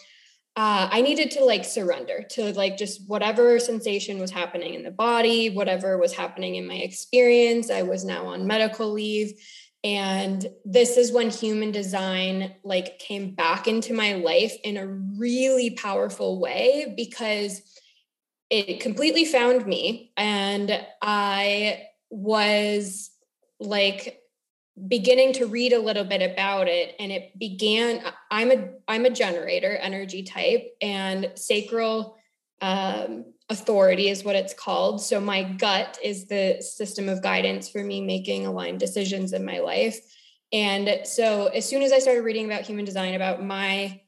uh, 0.58 0.88
I 0.90 1.02
needed 1.02 1.30
to 1.32 1.44
like 1.44 1.64
surrender 1.64 2.24
to 2.30 2.52
like 2.54 2.76
just 2.76 3.08
whatever 3.08 3.60
sensation 3.60 4.18
was 4.18 4.32
happening 4.32 4.74
in 4.74 4.82
the 4.82 4.90
body, 4.90 5.50
whatever 5.50 5.96
was 5.98 6.12
happening 6.12 6.56
in 6.56 6.66
my 6.66 6.74
experience. 6.74 7.70
I 7.70 7.82
was 7.82 8.04
now 8.04 8.26
on 8.26 8.44
medical 8.44 8.90
leave. 8.90 9.40
And 9.84 10.44
this 10.64 10.96
is 10.96 11.12
when 11.12 11.30
human 11.30 11.70
design 11.70 12.56
like 12.64 12.98
came 12.98 13.36
back 13.36 13.68
into 13.68 13.94
my 13.94 14.14
life 14.14 14.52
in 14.64 14.76
a 14.76 14.88
really 14.88 15.70
powerful 15.70 16.40
way 16.40 16.92
because 16.96 17.62
it 18.50 18.80
completely 18.80 19.26
found 19.26 19.64
me 19.64 20.10
and 20.16 20.84
I 21.00 21.84
was 22.10 23.12
like 23.60 24.17
beginning 24.86 25.32
to 25.32 25.46
read 25.46 25.72
a 25.72 25.78
little 25.78 26.04
bit 26.04 26.22
about 26.22 26.68
it 26.68 26.94
and 26.98 27.10
it 27.10 27.36
began 27.38 28.00
i'm 28.30 28.50
a 28.50 28.68
i'm 28.86 29.04
a 29.04 29.10
generator 29.10 29.76
energy 29.76 30.22
type 30.22 30.68
and 30.80 31.32
sacral 31.34 32.16
um, 32.60 33.24
authority 33.50 34.08
is 34.08 34.24
what 34.24 34.36
it's 34.36 34.52
called. 34.52 35.00
So 35.00 35.20
my 35.20 35.42
gut 35.42 35.98
is 36.02 36.26
the 36.26 36.60
system 36.60 37.08
of 37.08 37.22
guidance 37.22 37.68
for 37.68 37.82
me 37.82 38.00
making 38.00 38.46
aligned 38.46 38.80
decisions 38.80 39.32
in 39.32 39.44
my 39.44 39.60
life. 39.60 39.98
And 40.52 41.06
so 41.06 41.46
as 41.48 41.68
soon 41.68 41.82
as 41.82 41.92
i 41.92 41.98
started 41.98 42.22
reading 42.22 42.46
about 42.46 42.62
human 42.62 42.84
design 42.84 43.14
about 43.14 43.44
my 43.44 44.00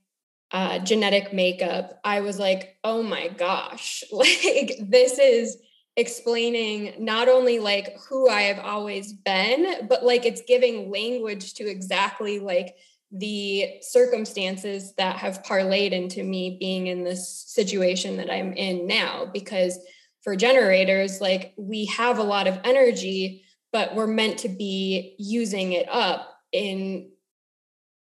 uh, 0.53 0.81
genetic 0.81 1.33
makeup 1.33 2.01
i 2.03 2.23
was 2.23 2.39
like 2.39 2.77
oh 2.83 3.03
my 3.03 3.29
gosh 3.29 4.03
like 4.13 4.73
this 4.81 5.19
is 5.19 5.59
explaining 5.97 6.95
not 6.99 7.29
only 7.29 7.59
like 7.59 7.97
who 8.09 8.29
I 8.29 8.43
have 8.43 8.65
always 8.65 9.13
been, 9.13 9.87
but 9.89 10.05
like 10.05 10.25
it's 10.25 10.43
giving 10.47 10.91
language 10.91 11.55
to 11.55 11.69
exactly 11.69 12.39
like 12.39 12.77
the 13.13 13.79
circumstances 13.83 14.95
that 14.97 15.17
have 15.17 15.43
parlayed 15.43 15.91
into 15.91 16.23
me 16.23 16.57
being 16.61 16.87
in 16.87 17.03
this 17.03 17.45
situation 17.49 18.17
that 18.19 18.31
I'm 18.31 18.53
in 18.53 18.87
now. 18.87 19.27
Because 19.33 19.79
for 20.23 20.37
generators, 20.37 21.21
like 21.21 21.55
we 21.57 21.87
have 21.87 22.19
a 22.19 22.23
lot 22.23 22.47
of 22.47 22.61
energy, 22.65 23.45
but 23.73 23.95
we're 23.95 24.07
meant 24.07 24.39
to 24.39 24.49
be 24.49 25.17
using 25.19 25.73
it 25.73 25.89
up 25.91 26.29
in 26.53 27.11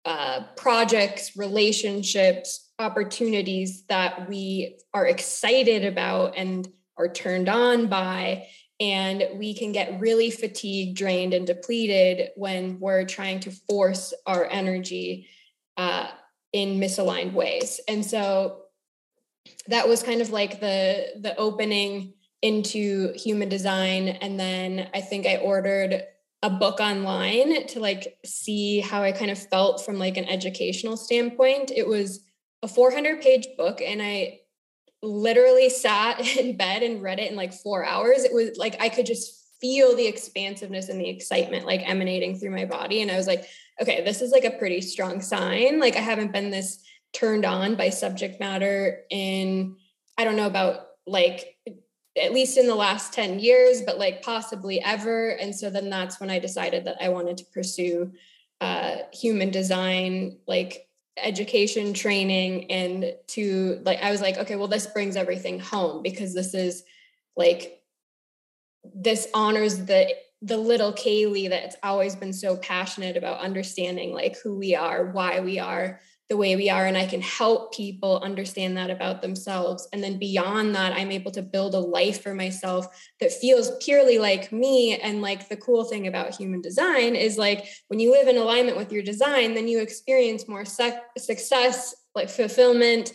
uh, 0.05 0.43
projects, 0.57 1.37
relationships, 1.37 2.71
opportunities 2.79 3.85
that 3.89 4.29
we 4.29 4.79
are 4.93 5.07
excited 5.07 5.85
about 5.85 6.37
and 6.37 6.69
are 7.03 7.09
turned 7.09 7.49
on 7.49 7.89
by 7.89 8.47
and 8.81 9.29
we 9.37 9.55
can 9.55 9.71
get 9.71 10.01
really 10.01 10.31
fatigued 10.31 10.97
drained 10.97 11.35
and 11.35 11.47
depleted 11.47 12.31
when 12.35 12.81
we're 12.81 13.05
trying 13.05 13.39
to 13.39 13.51
force 13.51 14.13
our 14.27 14.49
energy 14.51 15.29
uh, 15.77 16.09
in 16.53 16.81
misaligned 16.81 17.33
ways. 17.33 17.81
And 17.87 18.05
so 18.05 18.63
that 19.69 19.89
was 19.89 20.03
kind 20.03 20.21
of 20.21 20.31
like 20.31 20.61
the 20.61 21.07
the 21.21 21.37
opening 21.37 22.15
into 22.43 23.13
human 23.15 23.49
design. 23.49 24.09
And 24.09 24.39
then 24.39 24.89
i 24.95 25.01
think 25.01 25.27
i 25.27 25.37
ordered 25.37 26.03
a 26.43 26.51
book 26.51 26.81
online 26.81 27.69
to 27.69 27.79
like 27.79 28.19
see 28.25 28.81
how 28.81 29.03
i 29.03 29.13
kind 29.13 29.31
of 29.31 29.39
felt 29.39 29.85
from 29.85 29.99
like 29.99 30.17
an 30.17 30.29
educational 30.29 30.97
standpoint. 30.97 31.71
It 31.71 31.87
was 31.87 32.25
a 32.63 32.69
400 32.69 33.21
page 33.21 33.47
book 33.57 33.81
and 33.81 34.03
i 34.03 34.41
literally 35.03 35.69
sat 35.69 36.21
in 36.37 36.57
bed 36.57 36.83
and 36.83 37.03
read 37.03 37.19
it 37.19 37.31
in 37.31 37.37
like 37.37 37.53
four 37.53 37.85
hours. 37.85 38.25
It 38.25 38.33
was 38.33 38.57
like 38.57 38.81
I 38.81 38.89
could 38.89 39.07
just 39.07 39.41
feel 39.61 39.95
the 39.95 40.07
expansiveness 40.07 40.89
and 40.89 41.01
the 41.01 41.09
excitement 41.09 41.65
like 41.65 41.89
emanating 41.89 42.37
through 42.37 42.51
my 42.51 42.65
body. 42.65 43.01
And 43.01 43.11
I 43.11 43.17
was 43.17 43.29
like, 43.29 43.45
okay, 43.81 44.03
this 44.05 44.21
is 44.21 44.33
like 44.33 44.45
a 44.45 44.51
pretty 44.51 44.81
strong 44.81 45.21
sign. 45.21 45.79
Like 45.79 45.97
I 45.97 46.01
haven't 46.01 46.33
been 46.33 46.51
this 46.51 46.83
turned 47.13 47.45
on 47.45 47.77
by 47.77 47.91
subject 47.91 48.41
matter 48.41 49.03
in, 49.09 49.77
I 50.19 50.25
don't 50.25 50.37
know 50.37 50.47
about 50.47 50.89
like 51.07 51.57
at 52.21 52.33
least 52.33 52.59
in 52.59 52.67
the 52.67 52.75
last 52.75 53.13
10 53.13 53.39
years, 53.39 53.83
but 53.83 53.99
like 53.99 54.23
possibly 54.23 54.81
ever. 54.83 55.31
And 55.31 55.55
so 55.55 55.71
then 55.71 55.89
that's 55.89 56.21
when 56.21 56.29
I 56.29 56.41
decided 56.41 56.85
that 56.85 56.97
I 57.01 57.09
wanted 57.09 57.39
to 57.39 57.45
pursue 57.47 58.13
uh, 58.61 58.97
human 59.13 59.51
design, 59.51 60.39
like 60.47 60.89
education 61.19 61.93
training 61.93 62.71
and 62.71 63.15
to 63.27 63.81
like 63.85 64.01
i 64.03 64.11
was 64.11 64.23
like 64.23 64.39
okay 64.39 64.57
well 64.57 64.69
this 64.69 64.87
brings 64.87 65.15
everything 65.15 65.61
home 65.61 66.03
because 66.03 66.33
this 66.33 66.55
is 66.55 66.85
like 67.37 67.83
this 68.95 69.29
honors 69.35 69.85
the 69.85 70.09
the 70.41 70.57
little 70.57 70.93
kaylee 70.93 71.51
that's 71.51 71.77
always 71.83 72.17
been 72.17 72.33
so 72.33 72.57
passionate 72.57 73.17
about 73.17 73.41
understanding 73.41 74.13
like 74.13 74.37
who 74.43 74.57
we 74.59 74.75
are 74.75 75.11
why 75.13 75.41
we 75.41 75.59
are 75.59 76.01
the 76.29 76.37
way 76.37 76.57
we 76.57 76.71
are 76.71 76.87
and 76.87 76.97
i 76.97 77.07
can 77.07 77.21
help 77.21 77.75
people 77.75 78.21
understand 78.23 78.77
that 78.77 78.91
about 78.91 79.21
themselves. 79.21 79.87
And 79.93 80.03
then 80.03 80.19
beyond 80.19 80.75
that 80.75 80.93
i'm 80.93 81.11
able 81.11 81.31
to 81.33 81.43
build 81.43 81.75
a 81.75 81.79
life 81.79 82.23
for 82.23 82.35
myself 82.35 82.87
that 83.21 83.33
feels 83.33 83.71
purely 83.85 84.19
like 84.19 84.53
me. 84.53 84.97
And 84.97 85.23
like 85.23 85.49
the 85.49 85.57
cool 85.57 85.85
thing 85.85 86.07
about 86.07 86.35
human 86.35 86.61
design 86.61 87.15
is 87.17 87.39
like 87.39 87.67
when 87.89 88.01
you 88.01 88.11
live 88.13 88.29
in 88.29 88.37
alignment 88.37 88.77
with 88.77 88.93
your 88.93 89.03
design 89.03 89.55
then 89.55 89.69
you 89.69 89.81
experience 89.81 90.49
more 90.49 90.65
sec- 90.65 91.19
success 91.19 91.95
like 92.15 92.29
fulfillment 92.29 93.13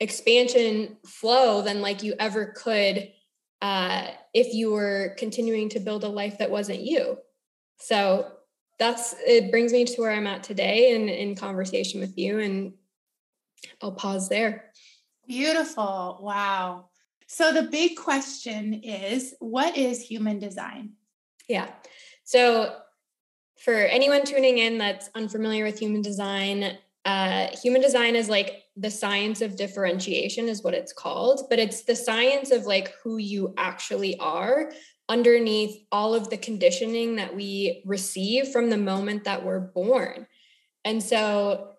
expansion 0.00 0.96
flow 1.06 1.62
than 1.62 1.80
like 1.80 2.02
you 2.02 2.14
ever 2.18 2.46
could 2.56 3.10
uh, 3.62 4.06
if 4.32 4.54
you 4.54 4.72
were 4.72 5.14
continuing 5.18 5.68
to 5.68 5.80
build 5.80 6.04
a 6.04 6.08
life 6.08 6.38
that 6.38 6.50
wasn't 6.50 6.80
you. 6.80 7.18
So 7.78 8.30
that's 8.80 9.14
it 9.26 9.50
brings 9.50 9.72
me 9.72 9.84
to 9.84 10.00
where 10.00 10.10
I'm 10.10 10.26
at 10.26 10.42
today 10.42 10.96
and 10.96 11.08
in 11.08 11.36
conversation 11.36 12.00
with 12.00 12.16
you. 12.18 12.40
And 12.40 12.72
I'll 13.80 13.92
pause 13.92 14.28
there. 14.28 14.72
Beautiful. 15.28 16.18
Wow. 16.22 16.88
So 17.28 17.52
the 17.52 17.64
big 17.64 17.96
question 17.96 18.74
is 18.82 19.34
what 19.38 19.76
is 19.76 20.02
human 20.02 20.40
design? 20.40 20.94
Yeah. 21.46 21.68
So 22.24 22.74
for 23.62 23.74
anyone 23.74 24.24
tuning 24.24 24.58
in 24.58 24.78
that's 24.78 25.10
unfamiliar 25.14 25.64
with 25.64 25.78
human 25.78 26.00
design, 26.00 26.78
uh, 27.04 27.48
human 27.62 27.82
design 27.82 28.16
is 28.16 28.30
like 28.30 28.64
the 28.76 28.90
science 28.90 29.42
of 29.42 29.56
differentiation, 29.56 30.48
is 30.48 30.62
what 30.62 30.74
it's 30.74 30.92
called, 30.92 31.46
but 31.50 31.58
it's 31.58 31.82
the 31.82 31.94
science 31.94 32.50
of 32.50 32.64
like 32.64 32.94
who 33.04 33.18
you 33.18 33.52
actually 33.58 34.18
are 34.18 34.72
underneath 35.10 35.84
all 35.90 36.14
of 36.14 36.30
the 36.30 36.38
conditioning 36.38 37.16
that 37.16 37.34
we 37.34 37.82
receive 37.84 38.48
from 38.48 38.70
the 38.70 38.78
moment 38.78 39.24
that 39.24 39.44
we're 39.44 39.58
born. 39.58 40.26
And 40.84 41.02
so 41.02 41.72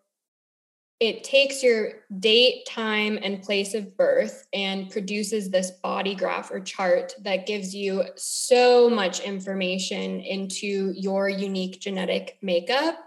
it 0.99 1.23
takes 1.23 1.63
your 1.63 1.93
date, 2.19 2.67
time, 2.67 3.17
and 3.23 3.41
place 3.41 3.73
of 3.73 3.97
birth 3.97 4.45
and 4.53 4.91
produces 4.91 5.49
this 5.49 5.71
body 5.71 6.13
graph 6.13 6.51
or 6.51 6.59
chart 6.59 7.13
that 7.23 7.47
gives 7.47 7.73
you 7.73 8.03
so 8.17 8.89
much 8.89 9.21
information 9.21 10.19
into 10.19 10.93
your 10.95 11.27
unique 11.29 11.79
genetic 11.79 12.37
makeup. 12.43 12.99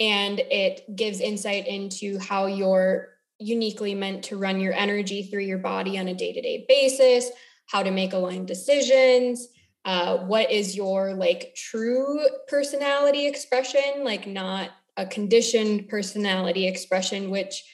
And 0.00 0.40
it 0.40 0.94
gives 0.94 1.20
insight 1.20 1.68
into 1.68 2.18
how 2.18 2.46
you're 2.46 3.10
uniquely 3.38 3.94
meant 3.94 4.24
to 4.24 4.36
run 4.36 4.60
your 4.60 4.72
energy 4.72 5.22
through 5.22 5.44
your 5.44 5.58
body 5.58 5.98
on 5.98 6.08
a 6.08 6.14
day 6.14 6.32
to 6.32 6.42
day 6.42 6.66
basis, 6.68 7.30
how 7.66 7.82
to 7.82 7.90
make 7.90 8.12
aligned 8.12 8.46
decisions, 8.46 9.48
uh, 9.84 10.18
what 10.18 10.50
is 10.50 10.76
your 10.76 11.14
like 11.14 11.54
true 11.56 12.20
personality 12.48 13.26
expression, 13.26 14.04
like 14.04 14.26
not 14.26 14.70
a 14.96 15.06
conditioned 15.06 15.88
personality 15.88 16.66
expression, 16.66 17.30
which 17.30 17.64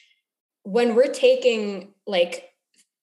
when 0.63 0.95
we're 0.95 1.13
taking 1.13 1.93
like 2.07 2.49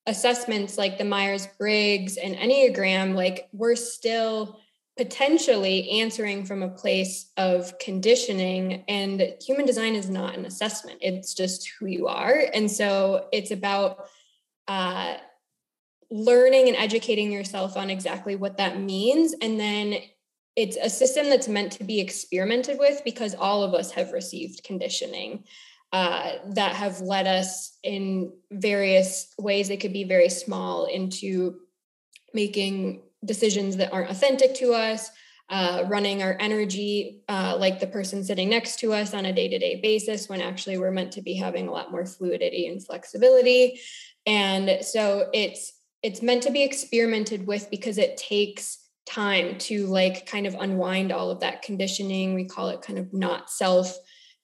assessments 0.07 0.79
like 0.79 0.99
the 0.99 1.05
Myers 1.05 1.47
Briggs 1.59 2.17
and 2.17 2.37
Enneagram, 2.37 3.15
like 3.15 3.49
we're 3.53 3.77
still 3.77 4.61
potentially 4.97 6.01
answering 6.01 6.45
from 6.45 6.63
a 6.63 6.71
place 6.71 7.31
of 7.37 7.79
conditioning 7.79 8.83
and 8.89 9.35
human 9.45 9.67
design 9.67 9.95
is 9.95 10.09
not 10.09 10.37
an 10.37 10.47
assessment. 10.47 10.99
It's 11.03 11.35
just 11.35 11.71
who 11.79 11.87
you 11.87 12.07
are. 12.07 12.45
And 12.55 12.71
so 12.71 13.29
it's 13.31 13.51
about 13.51 14.09
uh, 14.67 15.17
learning 16.11 16.69
and 16.69 16.77
educating 16.77 17.33
yourself 17.33 17.77
on 17.77 17.91
exactly 17.91 18.37
what 18.37 18.57
that 18.57 18.81
means 18.81 19.35
and 19.41 19.59
then 19.59 19.97
it's 20.57 20.79
a 20.79 20.89
system 20.89 21.29
that's 21.29 21.49
meant 21.49 21.73
to 21.73 21.85
be 21.85 22.01
experimented 22.01 22.79
with 22.79 23.03
because 23.05 23.35
all 23.35 23.63
of 23.63 23.75
us 23.75 23.91
have 23.91 24.13
received 24.13 24.65
conditioning 24.65 25.45
uh, 25.93 26.33
that 26.49 26.75
have 26.75 27.01
led 27.01 27.27
us 27.27 27.79
in 27.83 28.33
various 28.51 29.33
ways. 29.39 29.69
They 29.69 29.77
could 29.77 29.93
be 29.93 30.05
very 30.05 30.31
small 30.31 30.87
into 30.87 31.61
making 32.33 33.03
decisions 33.25 33.77
that 33.77 33.93
aren't 33.93 34.11
authentic 34.11 34.55
to 34.57 34.73
us, 34.73 35.11
uh, 35.49 35.85
running 35.87 36.23
our 36.23 36.37
energy 36.41 37.23
uh, 37.29 37.57
like 37.59 37.79
the 37.79 37.87
person 37.87 38.25
sitting 38.25 38.49
next 38.49 38.81
to 38.81 38.93
us 38.93 39.15
on 39.15 39.27
a 39.27 39.33
day 39.33 39.49
to 39.49 39.59
day 39.59 39.81
basis 39.81 40.29
when 40.29 40.41
actually 40.41 40.77
we're 40.77 40.91
meant 40.91 41.13
to 41.13 41.23
be 41.23 41.35
having 41.35 41.69
a 41.69 41.71
lot 41.71 41.93
more 41.93 42.05
fluidity 42.05 42.67
and 42.67 42.85
flexibility. 42.85 43.79
And 44.27 44.85
so 44.85 45.29
it's 45.33 45.73
it's 46.07 46.23
meant 46.23 46.45
to 46.45 46.53
be 46.53 46.63
experimented 46.63 47.49
with 47.49 47.69
because 47.69 47.99
it 47.99 48.17
takes 48.17 48.79
time 49.07 49.59
to 49.59 49.89
like 49.89 50.25
kind 50.25 50.47
of 50.47 50.55
unwind 50.55 51.11
all 51.11 51.33
of 51.33 51.41
that 51.41 51.63
conditioning. 51.63 52.35
We 52.35 52.45
call 52.45 52.69
it 52.69 52.81
kind 52.81 52.97
of 52.97 53.13
not 53.13 53.51
self 53.51 53.93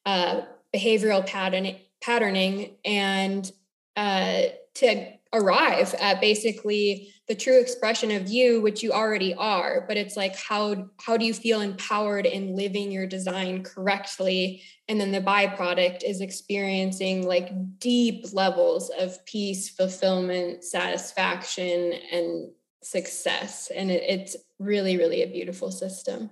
uh, 0.05 0.41
behavioral 0.75 1.25
pattern, 1.25 1.77
patterning 2.01 2.79
and 2.85 3.49
uh, 3.95 4.43
to 4.75 5.13
arrive 5.33 5.95
at 5.95 6.21
basically 6.21 7.13
the 7.29 7.35
true 7.35 7.61
expression 7.61 8.11
of 8.11 8.29
you 8.29 8.61
which 8.61 8.83
you 8.83 8.93
already 8.93 9.35
are. 9.35 9.85
But 9.87 9.97
it's 9.97 10.17
like 10.17 10.37
how 10.37 10.89
how 11.01 11.17
do 11.17 11.25
you 11.25 11.33
feel 11.33 11.61
empowered 11.61 12.27
in 12.27 12.57
living 12.57 12.93
your 12.93 13.07
design 13.07 13.63
correctly? 13.63 14.63
And 14.89 15.01
then 15.01 15.13
the 15.13 15.21
byproduct 15.21 16.03
is 16.05 16.21
experiencing 16.21 17.27
like 17.27 17.79
deep 17.79 18.27
levels 18.33 18.91
of 18.91 19.25
peace 19.25 19.69
fulfillment 19.71 20.65
satisfaction 20.65 21.95
and 22.13 22.51
success. 22.83 23.71
And 23.75 23.91
it, 23.91 24.03
it's 24.03 24.37
really 24.59 24.99
really 24.99 25.23
a 25.23 25.33
beautiful 25.33 25.71
system. 25.71 26.31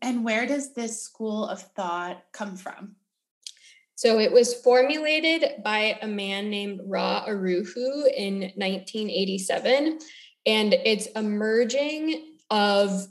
And 0.00 0.24
where 0.24 0.46
does 0.46 0.72
this 0.72 1.02
school 1.02 1.48
of 1.48 1.60
thought 1.60 2.22
come 2.32 2.56
from 2.56 2.94
so 3.96 4.18
it 4.18 4.32
was 4.32 4.54
formulated 4.54 5.62
by 5.62 5.98
a 6.02 6.06
man 6.06 6.50
named 6.50 6.80
Ra 6.86 7.24
Uru 7.26 7.64
Hu 7.64 8.06
in 8.06 8.40
1987. 8.56 9.98
And 10.46 10.74
it's 10.74 11.08
a 11.14 11.22
merging 11.22 12.36
of 12.50 13.06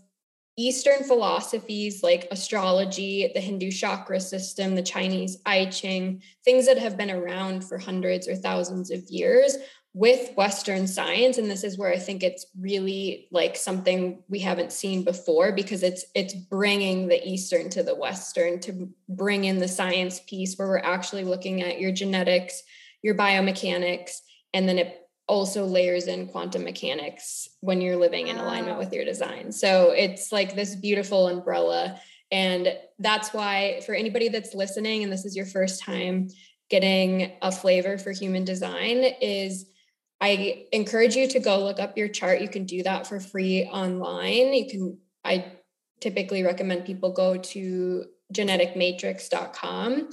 Eastern 0.55 1.03
philosophies 1.03 2.03
like 2.03 2.27
astrology, 2.29 3.31
the 3.33 3.39
Hindu 3.39 3.71
chakra 3.71 4.19
system, 4.19 4.75
the 4.75 4.83
Chinese 4.83 5.37
I 5.45 5.65
Ching, 5.65 6.21
things 6.45 6.67
that 6.67 6.77
have 6.77 6.95
been 6.95 7.09
around 7.09 7.63
for 7.63 7.79
hundreds 7.79 8.27
or 8.27 8.35
thousands 8.35 8.91
of 8.91 9.01
years, 9.09 9.57
with 9.95 10.31
western 10.35 10.87
science 10.87 11.37
and 11.37 11.51
this 11.51 11.63
is 11.63 11.77
where 11.77 11.91
i 11.91 11.97
think 11.97 12.23
it's 12.23 12.47
really 12.59 13.27
like 13.31 13.55
something 13.55 14.23
we 14.27 14.39
haven't 14.39 14.71
seen 14.71 15.03
before 15.03 15.51
because 15.51 15.83
it's 15.83 16.05
it's 16.15 16.33
bringing 16.33 17.07
the 17.07 17.27
eastern 17.27 17.69
to 17.69 17.83
the 17.83 17.95
western 17.95 18.59
to 18.59 18.89
bring 19.07 19.45
in 19.45 19.59
the 19.59 19.67
science 19.67 20.19
piece 20.21 20.55
where 20.55 20.67
we're 20.67 20.77
actually 20.79 21.23
looking 21.23 21.61
at 21.61 21.79
your 21.79 21.91
genetics 21.91 22.63
your 23.03 23.15
biomechanics 23.15 24.19
and 24.53 24.67
then 24.67 24.79
it 24.79 24.99
also 25.27 25.65
layers 25.65 26.07
in 26.07 26.27
quantum 26.27 26.63
mechanics 26.63 27.47
when 27.61 27.81
you're 27.81 27.95
living 27.95 28.27
in 28.27 28.37
alignment 28.37 28.77
with 28.77 28.91
your 28.91 29.05
design. 29.05 29.51
So 29.51 29.91
it's 29.91 30.31
like 30.31 30.55
this 30.55 30.75
beautiful 30.75 31.27
umbrella 31.27 31.99
and 32.31 32.75
that's 32.99 33.33
why 33.33 33.81
for 33.85 33.93
anybody 33.93 34.29
that's 34.29 34.53
listening 34.53 35.03
and 35.03 35.11
this 35.11 35.23
is 35.23 35.35
your 35.35 35.45
first 35.45 35.81
time 35.81 36.29
getting 36.69 37.31
a 37.41 37.51
flavor 37.51 37.97
for 37.97 38.11
human 38.11 38.43
design 38.43 39.03
is 39.21 39.67
I 40.23 40.67
encourage 40.71 41.17
you 41.17 41.27
to 41.27 41.39
go 41.41 41.59
look 41.59 41.81
up 41.81 41.97
your 41.97 42.07
chart. 42.07 42.39
You 42.39 42.47
can 42.47 42.63
do 42.63 42.81
that 42.83 43.05
for 43.05 43.19
free 43.19 43.65
online. 43.65 44.53
You 44.53 44.69
can, 44.69 44.97
I 45.25 45.51
typically 45.99 46.43
recommend 46.43 46.85
people 46.85 47.11
go 47.11 47.35
to 47.35 48.05
geneticmatrix.com. 48.33 50.09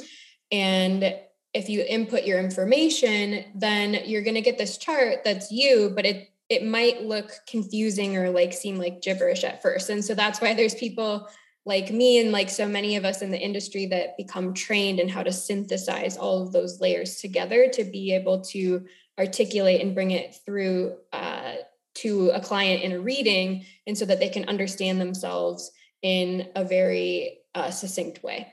And 0.50 1.14
if 1.54 1.68
you 1.68 1.84
input 1.88 2.24
your 2.24 2.40
information, 2.40 3.44
then 3.54 4.00
you're 4.04 4.22
going 4.22 4.34
to 4.34 4.40
get 4.40 4.58
this 4.58 4.78
chart 4.78 5.22
that's 5.24 5.52
you, 5.52 5.92
but 5.94 6.04
it 6.04 6.26
it 6.48 6.64
might 6.64 7.02
look 7.02 7.30
confusing 7.48 8.16
or 8.16 8.30
like 8.30 8.52
seem 8.52 8.76
like 8.76 9.02
gibberish 9.02 9.44
at 9.44 9.62
first. 9.62 9.88
And 9.88 10.04
so 10.04 10.16
that's 10.16 10.40
why 10.40 10.52
there's 10.52 10.74
people 10.74 11.28
like 11.64 11.92
me 11.92 12.18
and 12.18 12.32
like 12.32 12.50
so 12.50 12.66
many 12.66 12.96
of 12.96 13.04
us 13.04 13.22
in 13.22 13.30
the 13.30 13.38
industry 13.38 13.86
that 13.86 14.16
become 14.16 14.52
trained 14.52 14.98
in 14.98 15.08
how 15.08 15.22
to 15.22 15.30
synthesize 15.30 16.16
all 16.16 16.42
of 16.42 16.50
those 16.50 16.80
layers 16.80 17.20
together 17.20 17.68
to 17.74 17.84
be 17.84 18.12
able 18.12 18.40
to 18.40 18.84
articulate 19.20 19.80
and 19.80 19.94
bring 19.94 20.10
it 20.10 20.36
through 20.44 20.96
uh, 21.12 21.54
to 21.94 22.30
a 22.30 22.40
client 22.40 22.82
in 22.82 22.92
a 22.92 23.00
reading 23.00 23.64
and 23.86 23.96
so 23.96 24.04
that 24.04 24.18
they 24.18 24.28
can 24.28 24.48
understand 24.48 25.00
themselves 25.00 25.70
in 26.02 26.48
a 26.56 26.64
very 26.64 27.38
uh, 27.54 27.70
succinct 27.70 28.22
way 28.22 28.52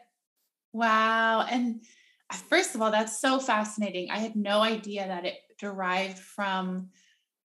wow 0.74 1.46
and 1.50 1.82
uh, 2.30 2.36
first 2.36 2.76
of 2.76 2.82
all 2.82 2.92
that's 2.92 3.22
so 3.22 3.40
fascinating 3.40 4.12
i 4.12 4.18
had 4.18 4.36
no 4.36 4.62
idea 4.62 5.08
that 5.08 5.26
it 5.26 5.36
derived 5.58 6.20
from 6.20 6.90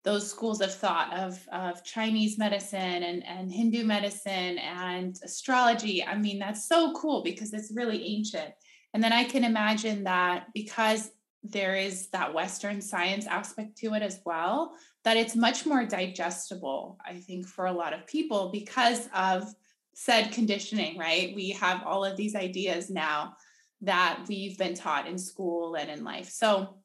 those 0.07 0.29
schools 0.31 0.61
of 0.61 0.73
thought 0.73 1.13
of, 1.13 1.37
of 1.51 1.83
Chinese 1.83 2.37
medicine 2.37 3.03
and, 3.03 3.25
and 3.25 3.51
Hindu 3.51 3.83
medicine 3.83 4.57
and 4.57 5.17
astrology. 5.21 6.01
I 6.01 6.17
mean, 6.17 6.39
that's 6.39 6.65
so 6.65 6.93
cool 6.93 7.23
because 7.23 7.51
it's 7.51 7.73
really 7.75 8.15
ancient. 8.15 8.53
And 8.93 9.03
then 9.03 9.11
I 9.11 9.25
can 9.25 9.43
imagine 9.43 10.05
that 10.05 10.47
because 10.53 11.11
there 11.51 11.75
is 11.75 12.07
that 12.09 12.33
Western 12.33 12.81
science 12.81 13.27
aspect 13.27 13.77
to 13.77 13.93
it 13.93 14.01
as 14.01 14.19
well, 14.25 14.73
that 15.03 15.17
it's 15.17 15.35
much 15.35 15.65
more 15.65 15.85
digestible, 15.85 16.97
I 17.05 17.15
think, 17.15 17.47
for 17.47 17.65
a 17.65 17.71
lot 17.71 17.93
of 17.93 18.07
people 18.07 18.49
because 18.51 19.09
of 19.13 19.53
said 19.93 20.31
conditioning, 20.31 20.97
right? 20.97 21.33
We 21.35 21.49
have 21.51 21.83
all 21.83 22.05
of 22.05 22.17
these 22.17 22.35
ideas 22.35 22.89
now 22.89 23.35
that 23.81 24.25
we've 24.27 24.57
been 24.57 24.75
taught 24.75 25.07
in 25.07 25.17
school 25.17 25.75
and 25.75 25.89
in 25.89 26.03
life. 26.03 26.29
So, 26.29 26.77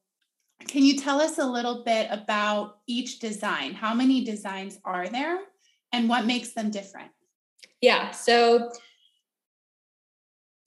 can 0.69 0.85
you 0.85 0.97
tell 0.97 1.21
us 1.21 1.39
a 1.39 1.45
little 1.45 1.83
bit 1.85 2.07
about 2.11 2.79
each 2.87 3.19
design? 3.19 3.75
How 3.75 3.95
many 3.95 4.25
designs 4.25 4.79
are 4.85 5.09
there 5.09 5.41
and 5.93 6.09
what 6.09 6.25
makes 6.25 6.53
them 6.53 6.71
different? 6.71 7.11
Yeah. 7.81 8.13
So, 8.13 8.71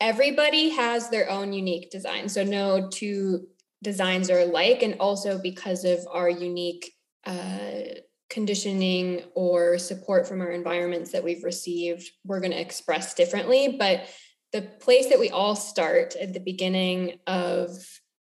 everybody 0.01 0.69
has 0.69 1.10
their 1.10 1.29
own 1.29 1.53
unique 1.53 1.89
design. 1.89 2.27
So, 2.29 2.43
no 2.43 2.89
two 2.89 3.47
designs 3.85 4.29
are 4.29 4.39
alike 4.39 4.81
and 4.81 4.95
also 4.99 5.39
because 5.41 5.85
of 5.85 5.99
our 6.11 6.29
unique 6.29 6.91
uh, 7.25 8.01
conditioning 8.29 9.21
or 9.35 9.77
support 9.77 10.27
from 10.27 10.41
our 10.41 10.51
environments 10.51 11.11
that 11.11 11.23
we've 11.23 11.43
received 11.43 12.09
we're 12.25 12.39
going 12.39 12.51
to 12.51 12.59
express 12.59 13.13
differently. 13.13 13.77
But 13.79 14.09
the 14.51 14.63
place 14.63 15.07
that 15.09 15.19
we 15.19 15.29
all 15.29 15.55
start 15.55 16.15
at 16.15 16.33
the 16.33 16.39
beginning 16.39 17.19
of 17.27 17.69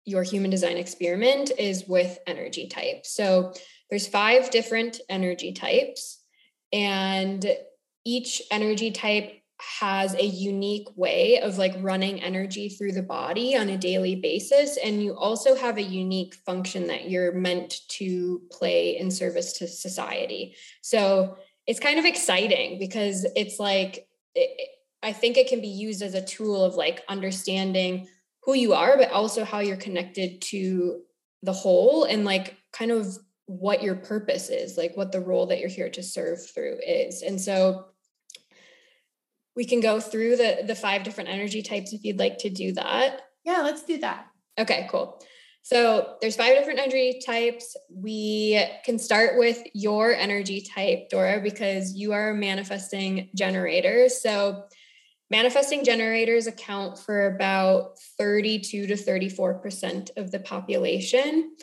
your 0.05 0.23
human 0.23 0.51
design 0.51 0.75
experiment 0.77 1.51
is 1.57 1.85
with 1.87 2.19
energy 2.27 2.67
type. 2.67 3.05
So 3.05 3.53
there's 3.89 4.07
five 4.07 4.51
different 4.51 4.99
energy 5.09 5.53
types 5.53 6.19
and 6.73 7.45
each 8.03 8.41
energy 8.51 8.91
type 8.91 9.31
has 9.79 10.13
a 10.15 10.25
unique 10.25 10.87
way 10.95 11.39
of 11.39 11.57
like 11.57 11.73
running 11.79 12.21
energy 12.21 12.69
through 12.69 12.91
the 12.91 13.01
body 13.01 13.55
on 13.55 13.69
a 13.69 13.77
daily 13.77 14.15
basis 14.15 14.77
and 14.77 15.01
you 15.01 15.15
also 15.15 15.55
have 15.55 15.77
a 15.77 15.83
unique 15.83 16.35
function 16.35 16.87
that 16.87 17.09
you're 17.09 17.31
meant 17.31 17.81
to 17.87 18.41
play 18.51 18.97
in 18.97 19.09
service 19.09 19.53
to 19.53 19.67
society. 19.67 20.55
So 20.81 21.37
it's 21.65 21.79
kind 21.79 21.99
of 21.99 22.05
exciting 22.05 22.77
because 22.79 23.25
it's 23.35 23.59
like 23.59 24.07
it, 24.35 24.69
i 25.01 25.13
think 25.13 25.37
it 25.37 25.47
can 25.47 25.61
be 25.61 25.67
used 25.67 26.01
as 26.01 26.13
a 26.13 26.21
tool 26.21 26.63
of 26.63 26.75
like 26.75 27.03
understanding 27.07 28.07
who 28.41 28.53
you 28.53 28.73
are 28.73 28.97
but 28.97 29.11
also 29.11 29.45
how 29.45 29.59
you're 29.59 29.77
connected 29.77 30.41
to 30.41 31.01
the 31.41 31.53
whole 31.53 32.03
and 32.03 32.25
like 32.25 32.57
kind 32.73 32.91
of 32.91 33.17
what 33.45 33.83
your 33.83 33.95
purpose 33.95 34.49
is 34.49 34.77
like 34.77 34.95
what 34.95 35.11
the 35.11 35.19
role 35.19 35.45
that 35.45 35.59
you're 35.59 35.69
here 35.69 35.89
to 35.89 36.01
serve 36.01 36.49
through 36.49 36.77
is. 36.85 37.21
And 37.21 37.39
so 37.39 37.85
we 39.55 39.65
can 39.65 39.79
go 39.79 39.99
through 39.99 40.37
the 40.37 40.63
the 40.65 40.75
five 40.75 41.03
different 41.03 41.29
energy 41.29 41.61
types 41.61 41.93
if 41.93 42.03
you'd 42.03 42.19
like 42.19 42.37
to 42.39 42.49
do 42.49 42.73
that. 42.73 43.21
Yeah, 43.43 43.61
let's 43.61 43.83
do 43.83 43.97
that. 43.99 44.27
Okay, 44.57 44.87
cool. 44.89 45.21
So 45.63 46.17
there's 46.19 46.35
five 46.35 46.57
different 46.57 46.79
energy 46.79 47.21
types. 47.25 47.77
We 47.89 48.61
can 48.85 48.99
start 48.99 49.37
with 49.37 49.63
your 49.73 50.13
energy 50.13 50.61
type, 50.61 51.09
Dora, 51.09 51.39
because 51.41 51.95
you 51.95 52.11
are 52.11 52.31
a 52.31 52.35
manifesting 52.35 53.29
generator. 53.33 54.09
So 54.09 54.65
manifesting 55.31 55.85
generators 55.85 56.47
account 56.47 56.99
for 56.99 57.27
about 57.27 57.97
32 58.17 58.87
to 58.87 58.93
34% 58.93 60.09
of 60.17 60.31
the 60.31 60.39
population. 60.39 61.55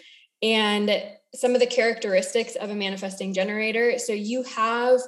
And 0.42 0.90
some 1.34 1.54
of 1.54 1.60
the 1.60 1.66
characteristics 1.66 2.56
of 2.56 2.70
a 2.70 2.74
manifesting 2.74 3.34
generator. 3.34 3.98
So 3.98 4.14
you 4.14 4.44
have 4.44 5.00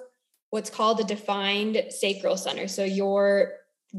what's 0.52 0.68
called 0.68 1.00
a 1.00 1.04
defined 1.04 1.82
sacral 1.88 2.36
center. 2.36 2.68
So 2.68 2.84
your 2.84 3.54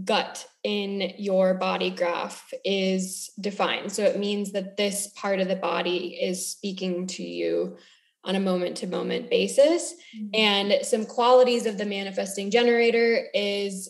gut 0.05 0.47
in 0.63 1.13
your 1.17 1.55
body 1.55 1.89
graph 1.89 2.53
is 2.63 3.31
defined. 3.41 3.91
So 3.91 4.03
it 4.03 4.19
means 4.19 4.51
that 4.51 4.77
this 4.77 5.07
part 5.15 5.39
of 5.39 5.47
the 5.47 5.55
body 5.55 6.19
is 6.21 6.47
speaking 6.47 7.07
to 7.07 7.23
you 7.23 7.77
on 8.23 8.35
a 8.35 8.39
moment 8.39 8.77
to 8.77 8.87
moment 8.87 9.31
basis. 9.31 9.95
Mm-hmm. 10.15 10.27
And 10.35 10.85
some 10.85 11.07
qualities 11.07 11.65
of 11.65 11.79
the 11.79 11.85
manifesting 11.85 12.51
generator 12.51 13.25
is 13.33 13.89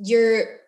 you're 0.00 0.60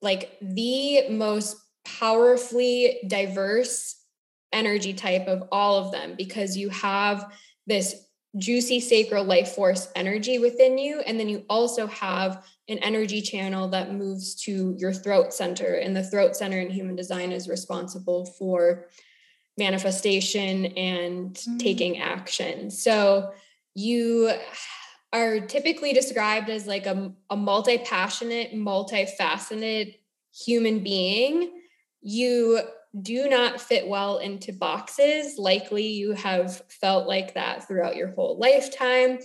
like 0.00 0.38
the 0.40 1.06
most 1.10 1.58
powerfully 1.84 2.98
diverse 3.08 4.02
energy 4.54 4.94
type 4.94 5.26
of 5.26 5.44
all 5.52 5.84
of 5.84 5.92
them 5.92 6.14
because 6.16 6.56
you 6.56 6.70
have 6.70 7.30
this 7.66 7.94
juicy 8.38 8.80
sacral 8.80 9.24
life 9.24 9.50
force 9.50 9.88
energy 9.94 10.38
within 10.38 10.78
you. 10.78 11.00
And 11.00 11.20
then 11.20 11.28
you 11.28 11.44
also 11.50 11.86
have 11.86 12.46
an 12.68 12.78
energy 12.78 13.20
channel 13.20 13.68
that 13.68 13.92
moves 13.92 14.34
to 14.44 14.74
your 14.78 14.92
throat 14.92 15.34
center. 15.34 15.74
And 15.74 15.94
the 15.94 16.02
throat 16.02 16.36
center 16.36 16.58
in 16.58 16.70
human 16.70 16.96
design 16.96 17.32
is 17.32 17.48
responsible 17.48 18.24
for 18.24 18.86
manifestation 19.58 20.66
and 20.66 21.34
mm. 21.34 21.58
taking 21.58 21.98
action. 21.98 22.70
So 22.70 23.32
you 23.74 24.32
are 25.12 25.40
typically 25.40 25.92
described 25.92 26.48
as 26.48 26.66
like 26.66 26.86
a, 26.86 27.12
a 27.28 27.36
multi 27.36 27.78
passionate, 27.78 28.54
multifaceted 28.54 29.96
human 30.34 30.82
being. 30.82 31.52
You 32.00 32.60
do 33.00 33.28
not 33.28 33.60
fit 33.60 33.88
well 33.88 34.18
into 34.18 34.52
boxes. 34.52 35.38
Likely 35.38 35.86
you 35.86 36.12
have 36.12 36.62
felt 36.68 37.08
like 37.08 37.34
that 37.34 37.66
throughout 37.66 37.96
your 37.96 38.12
whole 38.12 38.38
lifetime. 38.38 39.18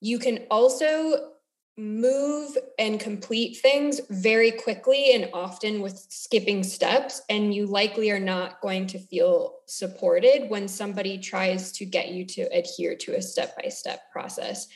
You 0.00 0.18
can 0.18 0.46
also 0.50 1.30
move 1.76 2.56
and 2.78 3.00
complete 3.00 3.56
things 3.56 4.00
very 4.08 4.52
quickly 4.52 5.12
and 5.12 5.28
often 5.32 5.80
with 5.80 5.98
skipping 6.08 6.62
steps 6.62 7.22
and 7.28 7.52
you 7.52 7.66
likely 7.66 8.12
are 8.12 8.20
not 8.20 8.60
going 8.60 8.86
to 8.86 8.98
feel 8.98 9.56
supported 9.66 10.48
when 10.48 10.68
somebody 10.68 11.18
tries 11.18 11.72
to 11.72 11.84
get 11.84 12.10
you 12.10 12.24
to 12.24 12.42
adhere 12.56 12.94
to 12.94 13.16
a 13.16 13.22
step 13.22 13.56
by 13.60 13.68
step 13.68 14.02
process 14.12 14.68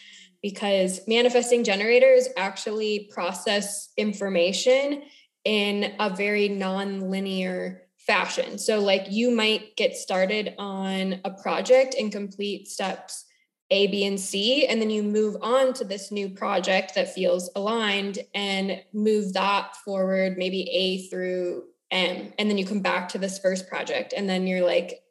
because 0.43 1.01
manifesting 1.07 1.63
generators 1.63 2.29
actually 2.37 3.09
process 3.13 3.91
information 3.97 5.03
in 5.45 5.95
a 6.01 6.11
very 6.11 6.49
non-linear 6.49 7.88
fashion 8.09 8.59
so 8.59 8.81
like 8.81 9.07
you 9.11 9.31
might 9.31 9.77
get 9.77 9.95
started 9.95 10.55
on 10.59 11.21
a 11.25 11.31
project 11.31 11.95
and 11.97 12.11
complete 12.11 12.67
steps 12.67 13.27
a, 13.71 13.87
B, 13.89 14.07
and 14.07 14.19
C. 14.19 14.67
And 14.67 14.81
then 14.81 14.91
you 14.91 15.03
move 15.03 15.37
on 15.43 15.75
to 15.75 15.85
this 15.85 16.11
new 16.11 16.31
project 16.31 16.95
that 16.95 17.13
feels 17.13 17.51
aligned 17.55 18.21
and 18.35 18.83
move 18.93 19.35
that 19.35 19.77
forward, 19.77 20.39
maybe 20.39 20.63
A 20.71 21.09
through 21.09 21.65
M. 21.91 22.33
And 22.39 22.49
then 22.49 22.59
you 22.59 22.67
come 22.67 22.81
back 22.81 23.09
to 23.11 23.19
this 23.19 23.39
first 23.39 23.69
project 23.69 24.15
and 24.17 24.29
then 24.29 24.47
you're 24.47 24.65
like 24.65 25.03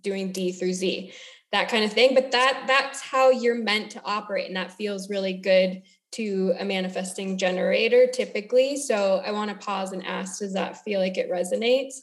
doing 0.00 0.32
D 0.32 0.52
through 0.52 0.72
Z, 0.72 1.12
that 1.52 1.68
kind 1.68 1.84
of 1.84 1.92
thing. 1.92 2.14
But 2.14 2.32
that 2.32 2.64
that's 2.66 3.02
how 3.02 3.30
you're 3.30 3.62
meant 3.62 3.90
to 3.92 4.02
operate. 4.04 4.46
And 4.46 4.56
that 4.56 4.72
feels 4.72 5.10
really 5.10 5.34
good 5.34 5.82
to 6.12 6.54
a 6.58 6.64
manifesting 6.64 7.36
generator 7.36 8.06
typically. 8.06 8.78
So 8.78 9.22
I 9.26 9.32
want 9.32 9.50
to 9.50 9.66
pause 9.66 9.92
and 9.92 10.06
ask, 10.06 10.38
does 10.38 10.54
that 10.54 10.82
feel 10.82 11.00
like 11.00 11.18
it 11.18 11.30
resonates? 11.30 11.96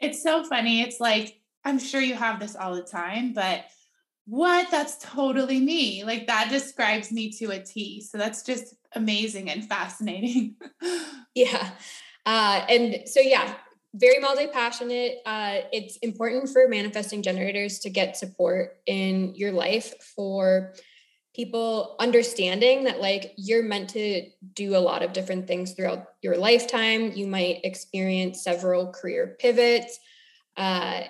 It's 0.00 0.22
so 0.22 0.44
funny. 0.44 0.82
It's 0.82 1.00
like, 1.00 1.40
I'm 1.64 1.78
sure 1.78 2.00
you 2.00 2.14
have 2.14 2.40
this 2.40 2.56
all 2.56 2.74
the 2.74 2.82
time, 2.82 3.32
but 3.32 3.64
what? 4.26 4.70
That's 4.70 4.98
totally 4.98 5.58
me. 5.58 6.04
Like 6.04 6.26
that 6.26 6.50
describes 6.50 7.10
me 7.10 7.30
to 7.32 7.46
a 7.50 7.60
T. 7.60 8.02
So 8.02 8.18
that's 8.18 8.42
just 8.42 8.74
amazing 8.94 9.50
and 9.50 9.66
fascinating. 9.66 10.56
yeah. 11.34 11.70
Uh, 12.26 12.64
and 12.68 13.08
so, 13.08 13.20
yeah, 13.20 13.54
very 13.94 14.18
multi 14.18 14.46
passionate. 14.48 15.18
Uh, 15.24 15.60
it's 15.72 15.96
important 15.98 16.50
for 16.50 16.68
manifesting 16.68 17.22
generators 17.22 17.78
to 17.80 17.90
get 17.90 18.16
support 18.16 18.76
in 18.86 19.34
your 19.34 19.52
life 19.52 19.94
for 20.14 20.74
people 21.38 21.94
understanding 22.00 22.82
that 22.82 23.00
like 23.00 23.32
you're 23.36 23.62
meant 23.62 23.90
to 23.90 24.28
do 24.54 24.74
a 24.74 24.78
lot 24.78 25.04
of 25.04 25.12
different 25.12 25.46
things 25.46 25.72
throughout 25.72 26.08
your 26.20 26.36
lifetime. 26.36 27.12
You 27.14 27.28
might 27.28 27.60
experience 27.62 28.42
several 28.42 28.90
career 28.90 29.36
pivots. 29.38 30.00
Uh, 30.56 31.02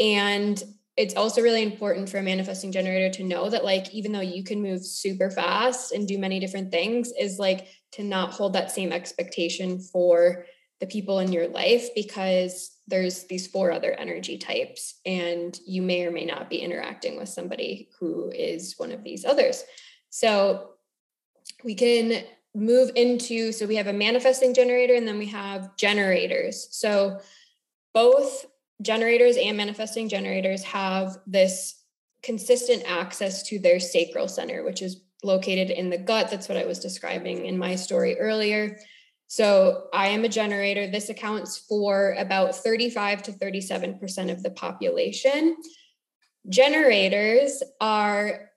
and 0.00 0.60
it's 0.96 1.14
also 1.14 1.42
really 1.42 1.62
important 1.62 2.08
for 2.08 2.18
a 2.18 2.22
manifesting 2.24 2.72
generator 2.72 3.08
to 3.18 3.22
know 3.22 3.48
that 3.50 3.64
like 3.64 3.94
even 3.94 4.10
though 4.10 4.20
you 4.20 4.42
can 4.42 4.60
move 4.60 4.84
super 4.84 5.30
fast 5.30 5.92
and 5.92 6.08
do 6.08 6.18
many 6.18 6.40
different 6.40 6.72
things 6.72 7.12
is 7.16 7.38
like 7.38 7.68
to 7.92 8.02
not 8.02 8.32
hold 8.32 8.54
that 8.54 8.72
same 8.72 8.92
expectation 8.92 9.78
for 9.78 10.44
the 10.80 10.86
people 10.86 11.20
in 11.20 11.30
your 11.30 11.46
life 11.46 11.90
because 11.94 12.72
there's 12.88 13.24
these 13.24 13.46
four 13.46 13.70
other 13.70 13.92
energy 13.92 14.38
types 14.38 15.00
and 15.06 15.60
you 15.66 15.82
may 15.82 16.04
or 16.04 16.10
may 16.10 16.24
not 16.24 16.50
be 16.50 16.56
interacting 16.56 17.16
with 17.16 17.28
somebody 17.28 17.88
who 17.98 18.30
is 18.34 18.74
one 18.78 18.90
of 18.90 19.04
these 19.04 19.24
others 19.24 19.64
so 20.10 20.70
we 21.64 21.74
can 21.74 22.24
move 22.54 22.90
into 22.96 23.52
so 23.52 23.66
we 23.66 23.76
have 23.76 23.86
a 23.86 23.92
manifesting 23.92 24.52
generator 24.52 24.94
and 24.94 25.06
then 25.06 25.18
we 25.18 25.26
have 25.26 25.76
generators 25.76 26.68
so 26.70 27.20
both 27.94 28.46
generators 28.82 29.36
and 29.36 29.56
manifesting 29.56 30.08
generators 30.08 30.62
have 30.62 31.18
this 31.26 31.82
consistent 32.22 32.82
access 32.86 33.42
to 33.44 33.58
their 33.58 33.80
sacral 33.80 34.28
center, 34.28 34.64
which 34.64 34.82
is 34.82 35.00
located 35.22 35.70
in 35.70 35.90
the 35.90 35.98
gut. 35.98 36.30
That's 36.30 36.48
what 36.48 36.58
I 36.58 36.66
was 36.66 36.78
describing 36.78 37.46
in 37.46 37.58
my 37.58 37.74
story 37.74 38.18
earlier. 38.18 38.78
So 39.28 39.88
I 39.92 40.08
am 40.08 40.24
a 40.24 40.28
generator. 40.28 40.88
This 40.88 41.10
accounts 41.10 41.58
for 41.58 42.14
about 42.18 42.56
35 42.56 43.22
to 43.24 43.32
37% 43.32 44.32
of 44.32 44.42
the 44.42 44.50
population. 44.50 45.56
Generators 46.48 47.62
are 47.80 48.50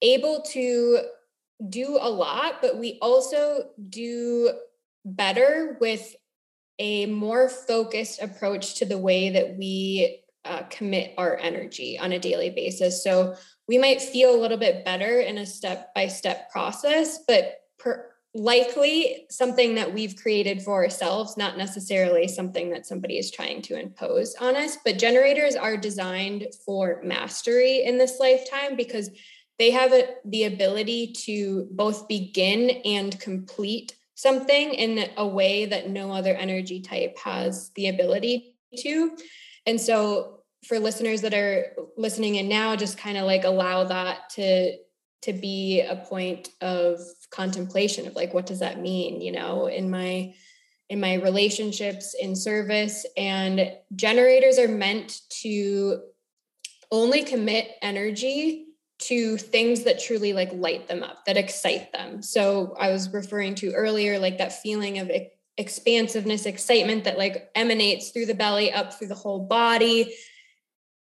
able 0.00 0.42
to 0.52 1.00
do 1.68 1.98
a 2.00 2.08
lot, 2.08 2.62
but 2.62 2.78
we 2.78 2.98
also 3.02 3.64
do 3.90 4.50
better 5.04 5.76
with 5.80 6.16
a 6.78 7.04
more 7.06 7.50
focused 7.50 8.22
approach 8.22 8.76
to 8.76 8.86
the 8.86 8.96
way 8.96 9.28
that 9.30 9.58
we 9.58 10.22
uh, 10.46 10.62
commit 10.70 11.12
our 11.18 11.36
energy 11.36 11.98
on 11.98 12.12
a 12.12 12.18
daily 12.18 12.48
basis. 12.48 13.04
So 13.04 13.36
we 13.68 13.76
might 13.76 14.00
feel 14.00 14.34
a 14.34 14.40
little 14.40 14.56
bit 14.56 14.82
better 14.84 15.20
in 15.20 15.36
a 15.36 15.44
step 15.44 15.94
by 15.94 16.08
step 16.08 16.50
process, 16.50 17.18
but 17.28 17.56
per, 17.78 18.09
likely 18.34 19.26
something 19.28 19.74
that 19.74 19.92
we've 19.92 20.14
created 20.14 20.62
for 20.62 20.82
ourselves, 20.82 21.36
not 21.36 21.58
necessarily 21.58 22.28
something 22.28 22.70
that 22.70 22.86
somebody 22.86 23.18
is 23.18 23.30
trying 23.30 23.60
to 23.62 23.78
impose 23.78 24.34
on 24.36 24.54
us. 24.54 24.78
But 24.84 24.98
generators 24.98 25.56
are 25.56 25.76
designed 25.76 26.46
for 26.64 27.00
mastery 27.02 27.82
in 27.84 27.98
this 27.98 28.18
lifetime 28.20 28.76
because 28.76 29.10
they 29.58 29.72
have 29.72 29.92
a, 29.92 30.08
the 30.24 30.44
ability 30.44 31.12
to 31.24 31.68
both 31.72 32.06
begin 32.08 32.70
and 32.84 33.18
complete 33.20 33.96
something 34.14 34.74
in 34.74 35.10
a 35.16 35.26
way 35.26 35.66
that 35.66 35.90
no 35.90 36.12
other 36.12 36.34
energy 36.34 36.80
type 36.80 37.18
has 37.18 37.70
the 37.74 37.88
ability 37.88 38.54
to. 38.78 39.16
And 39.66 39.80
so 39.80 40.40
for 40.66 40.78
listeners 40.78 41.22
that 41.22 41.34
are 41.34 41.72
listening 41.96 42.36
in 42.36 42.48
now, 42.48 42.76
just 42.76 42.98
kind 42.98 43.16
of 43.16 43.24
like 43.24 43.44
allow 43.44 43.84
that 43.84 44.30
to 44.30 44.76
to 45.22 45.32
be 45.34 45.82
a 45.82 45.96
point 45.96 46.48
of 46.62 46.98
contemplation 47.30 48.06
of 48.06 48.16
like 48.16 48.34
what 48.34 48.46
does 48.46 48.60
that 48.60 48.80
mean, 48.80 49.20
you 49.20 49.32
know, 49.32 49.66
in 49.66 49.90
my 49.90 50.34
in 50.88 50.98
my 51.00 51.14
relationships 51.14 52.14
in 52.20 52.34
service 52.34 53.06
and 53.16 53.72
generators 53.94 54.58
are 54.58 54.68
meant 54.68 55.20
to 55.28 56.00
only 56.90 57.22
commit 57.22 57.70
energy 57.80 58.66
to 58.98 59.36
things 59.36 59.84
that 59.84 60.00
truly 60.00 60.32
like 60.32 60.50
light 60.52 60.88
them 60.88 61.02
up, 61.02 61.24
that 61.26 61.36
excite 61.36 61.92
them. 61.92 62.22
So 62.22 62.74
I 62.78 62.90
was 62.90 63.12
referring 63.12 63.54
to 63.56 63.72
earlier, 63.72 64.18
like 64.18 64.38
that 64.38 64.60
feeling 64.60 64.98
of 64.98 65.10
expansiveness, 65.56 66.44
excitement 66.44 67.04
that 67.04 67.16
like 67.16 67.50
emanates 67.54 68.10
through 68.10 68.26
the 68.26 68.34
belly 68.34 68.72
up 68.72 68.92
through 68.92 69.08
the 69.08 69.14
whole 69.14 69.46
body. 69.46 70.14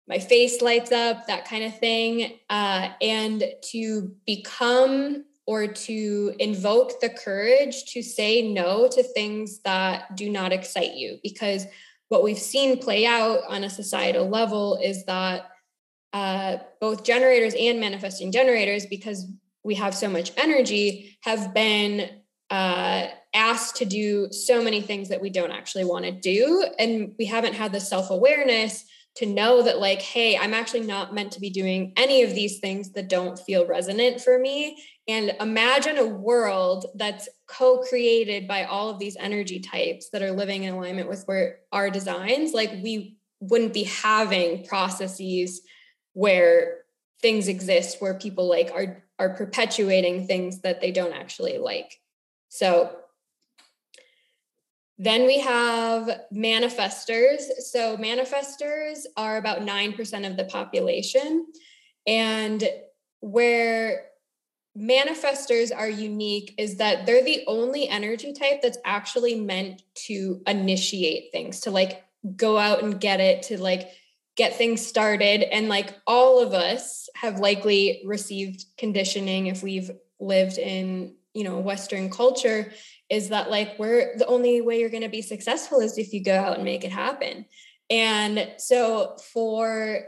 My 0.09 0.19
face 0.19 0.63
lights 0.63 0.93
up, 0.93 1.27
that 1.27 1.47
kind 1.47 1.65
of 1.65 1.79
thing. 1.79 2.39
Uh, 2.51 2.91
and 3.01 3.45
to 3.71 4.15
become 4.27 5.26
or 5.47 5.67
to 5.69 6.35
invoke 6.39 7.01
the 7.01 7.09
courage 7.09 7.85
to 7.87 8.03
say 8.03 8.43
no 8.43 8.89
to 8.89 9.03
things 9.03 9.61
that 9.61 10.17
do 10.17 10.29
not 10.29 10.53
excite 10.53 10.95
you. 10.95 11.19
Because 11.23 11.67
what 12.09 12.23
we've 12.23 12.39
seen 12.39 12.79
play 12.79 13.07
out 13.07 13.41
on 13.49 13.65
a 13.65 13.71
societal 13.71 14.29
level 14.29 14.79
is 14.83 15.05
that 15.07 15.51
uh, 16.13 16.59
both 16.81 17.05
generators 17.05 17.55
and 17.59 17.79
manifesting 17.79 18.33
generators, 18.33 18.87
because 18.87 19.31
we 19.63 19.75
have 19.75 19.95
so 19.95 20.09
much 20.09 20.33
energy, 20.37 21.17
have 21.23 21.53
been 21.55 22.09
uh, 22.51 23.07
asked 23.35 23.77
to 23.77 23.85
do 23.85 24.33
so 24.33 24.63
many 24.63 24.81
things 24.81 25.09
that 25.09 25.21
we 25.21 25.31
don't 25.31 25.51
actually 25.51 25.85
want 25.85 26.05
to 26.05 26.13
do. 26.13 26.67
And 26.79 27.15
we 27.19 27.27
haven't 27.27 27.55
had 27.55 27.73
the 27.73 27.81
self 27.81 28.11
awareness 28.11 28.85
to 29.17 29.27
know 29.27 29.63
that, 29.63 29.79
like, 29.79 30.03
hey, 30.03 30.37
I'm 30.37 30.55
actually 30.55 30.81
not 30.81 31.15
meant 31.15 31.33
to 31.33 31.41
be 31.41 31.51
doing 31.51 31.93
any 31.97 32.23
of 32.23 32.35
these 32.35 32.59
things 32.59 32.91
that 32.93 33.09
don't 33.09 33.39
feel 33.39 33.67
resonant 33.67 34.21
for 34.21 34.39
me. 34.39 34.83
And 35.09 35.35
imagine 35.41 35.99
a 35.99 36.07
world 36.07 36.87
that's 36.95 37.29
co 37.47 37.79
created 37.79 38.47
by 38.47 38.65
all 38.65 38.91
of 38.91 38.99
these 38.99 39.17
energy 39.19 39.61
types 39.61 40.11
that 40.11 40.23
are 40.23 40.33
living 40.33 40.65
in 40.65 40.75
alignment 40.75 41.09
with 41.09 41.25
where 41.25 41.61
our 41.73 41.91
designs, 41.91 42.53
like, 42.53 42.71
we 42.83 43.17
wouldn't 43.41 43.73
be 43.75 43.85
having 43.85 44.67
processes 44.67 45.63
where 46.13 46.79
things 47.21 47.49
exist 47.49 48.01
where 48.01 48.19
people 48.19 48.49
like 48.49 48.71
are 48.73 49.05
are 49.19 49.35
perpetuating 49.35 50.27
things 50.27 50.61
that 50.61 50.81
they 50.81 50.93
don't 50.93 51.15
actually 51.15 51.59
like. 51.59 51.99
So 52.49 52.95
then 54.99 55.27
we 55.27 55.41
have 55.41 56.23
manifestors. 56.33 57.43
So 57.71 57.97
manifestors 57.97 59.01
are 59.17 59.37
about 59.37 59.61
9% 59.61 60.31
of 60.31 60.37
the 60.37 60.45
population. 60.45 61.47
And 62.07 62.65
where 63.21 64.07
manifestors 64.77 65.75
are 65.75 65.89
unique 65.89 66.55
is 66.59 66.77
that 66.77 67.07
they're 67.07 67.25
the 67.25 67.45
only 67.47 67.89
energy 67.89 68.33
type 68.33 68.63
that's 68.63 68.79
actually 68.85 69.35
meant 69.35 69.83
to 70.07 70.43
initiate 70.47 71.33
things, 71.33 71.61
to 71.61 71.71
like 71.71 72.03
go 72.37 72.59
out 72.59 72.83
and 72.83 73.01
get 73.01 73.21
it, 73.21 73.43
to 73.45 73.61
like 73.61 73.91
get 74.37 74.57
things 74.57 74.87
started. 74.87 75.43
And 75.43 75.69
like 75.69 75.95
all 76.07 76.41
of 76.41 76.53
us 76.53 77.09
have 77.15 77.39
likely 77.39 78.03
received 78.05 78.65
conditioning 78.77 79.47
if 79.47 79.63
we've 79.63 79.91
lived 80.21 80.59
in, 80.59 81.15
you 81.35 81.45
know, 81.45 81.59
Western 81.59 82.11
culture 82.11 82.73
is 83.09 83.29
that 83.29 83.51
like 83.51 83.79
we're 83.79 84.17
the 84.17 84.27
only 84.27 84.61
way 84.61 84.81
you're 84.81 84.91
going 84.91 85.03
to 85.03 85.09
be 85.09 85.23
successful 85.23 85.81
is 85.81 85.99
if 85.99 86.13
you 86.13 86.23
go 86.23 86.35
out 86.35 86.57
and 86.57 86.65
make 86.65 86.85
it 86.85 86.93
happen. 86.93 87.45
And 87.89 88.53
so 88.59 89.17
for 89.33 90.01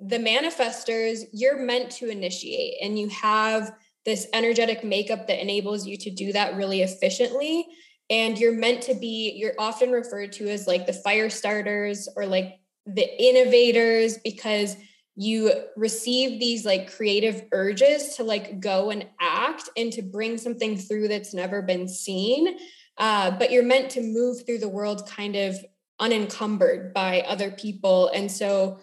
the 0.00 0.18
manifestors, 0.18 1.24
you're 1.32 1.58
meant 1.58 1.90
to 1.92 2.08
initiate 2.08 2.74
and 2.82 2.98
you 2.98 3.08
have 3.10 3.72
this 4.04 4.26
energetic 4.32 4.82
makeup 4.82 5.26
that 5.26 5.42
enables 5.42 5.86
you 5.86 5.96
to 5.98 6.10
do 6.10 6.32
that 6.32 6.56
really 6.56 6.82
efficiently. 6.82 7.66
And 8.08 8.38
you're 8.38 8.54
meant 8.54 8.82
to 8.82 8.94
be, 8.94 9.34
you're 9.36 9.54
often 9.58 9.90
referred 9.90 10.32
to 10.32 10.48
as 10.48 10.66
like 10.66 10.86
the 10.86 10.92
fire 10.92 11.30
starters 11.30 12.08
or 12.16 12.26
like 12.26 12.58
the 12.86 13.22
innovators 13.22 14.18
because 14.24 14.76
you 15.22 15.52
receive 15.76 16.40
these 16.40 16.64
like 16.64 16.94
creative 16.94 17.44
urges 17.52 18.16
to 18.16 18.24
like 18.24 18.58
go 18.60 18.90
and 18.90 19.06
act 19.20 19.68
and 19.76 19.92
to 19.92 20.00
bring 20.00 20.38
something 20.38 20.78
through 20.78 21.08
that's 21.08 21.34
never 21.34 21.60
been 21.60 21.86
seen 21.86 22.56
uh, 23.00 23.30
but 23.30 23.50
you're 23.50 23.64
meant 23.64 23.90
to 23.90 24.02
move 24.02 24.44
through 24.44 24.58
the 24.58 24.68
world 24.68 25.08
kind 25.08 25.34
of 25.34 25.56
unencumbered 25.98 26.92
by 26.92 27.22
other 27.22 27.50
people. 27.50 28.08
And 28.08 28.30
so 28.30 28.78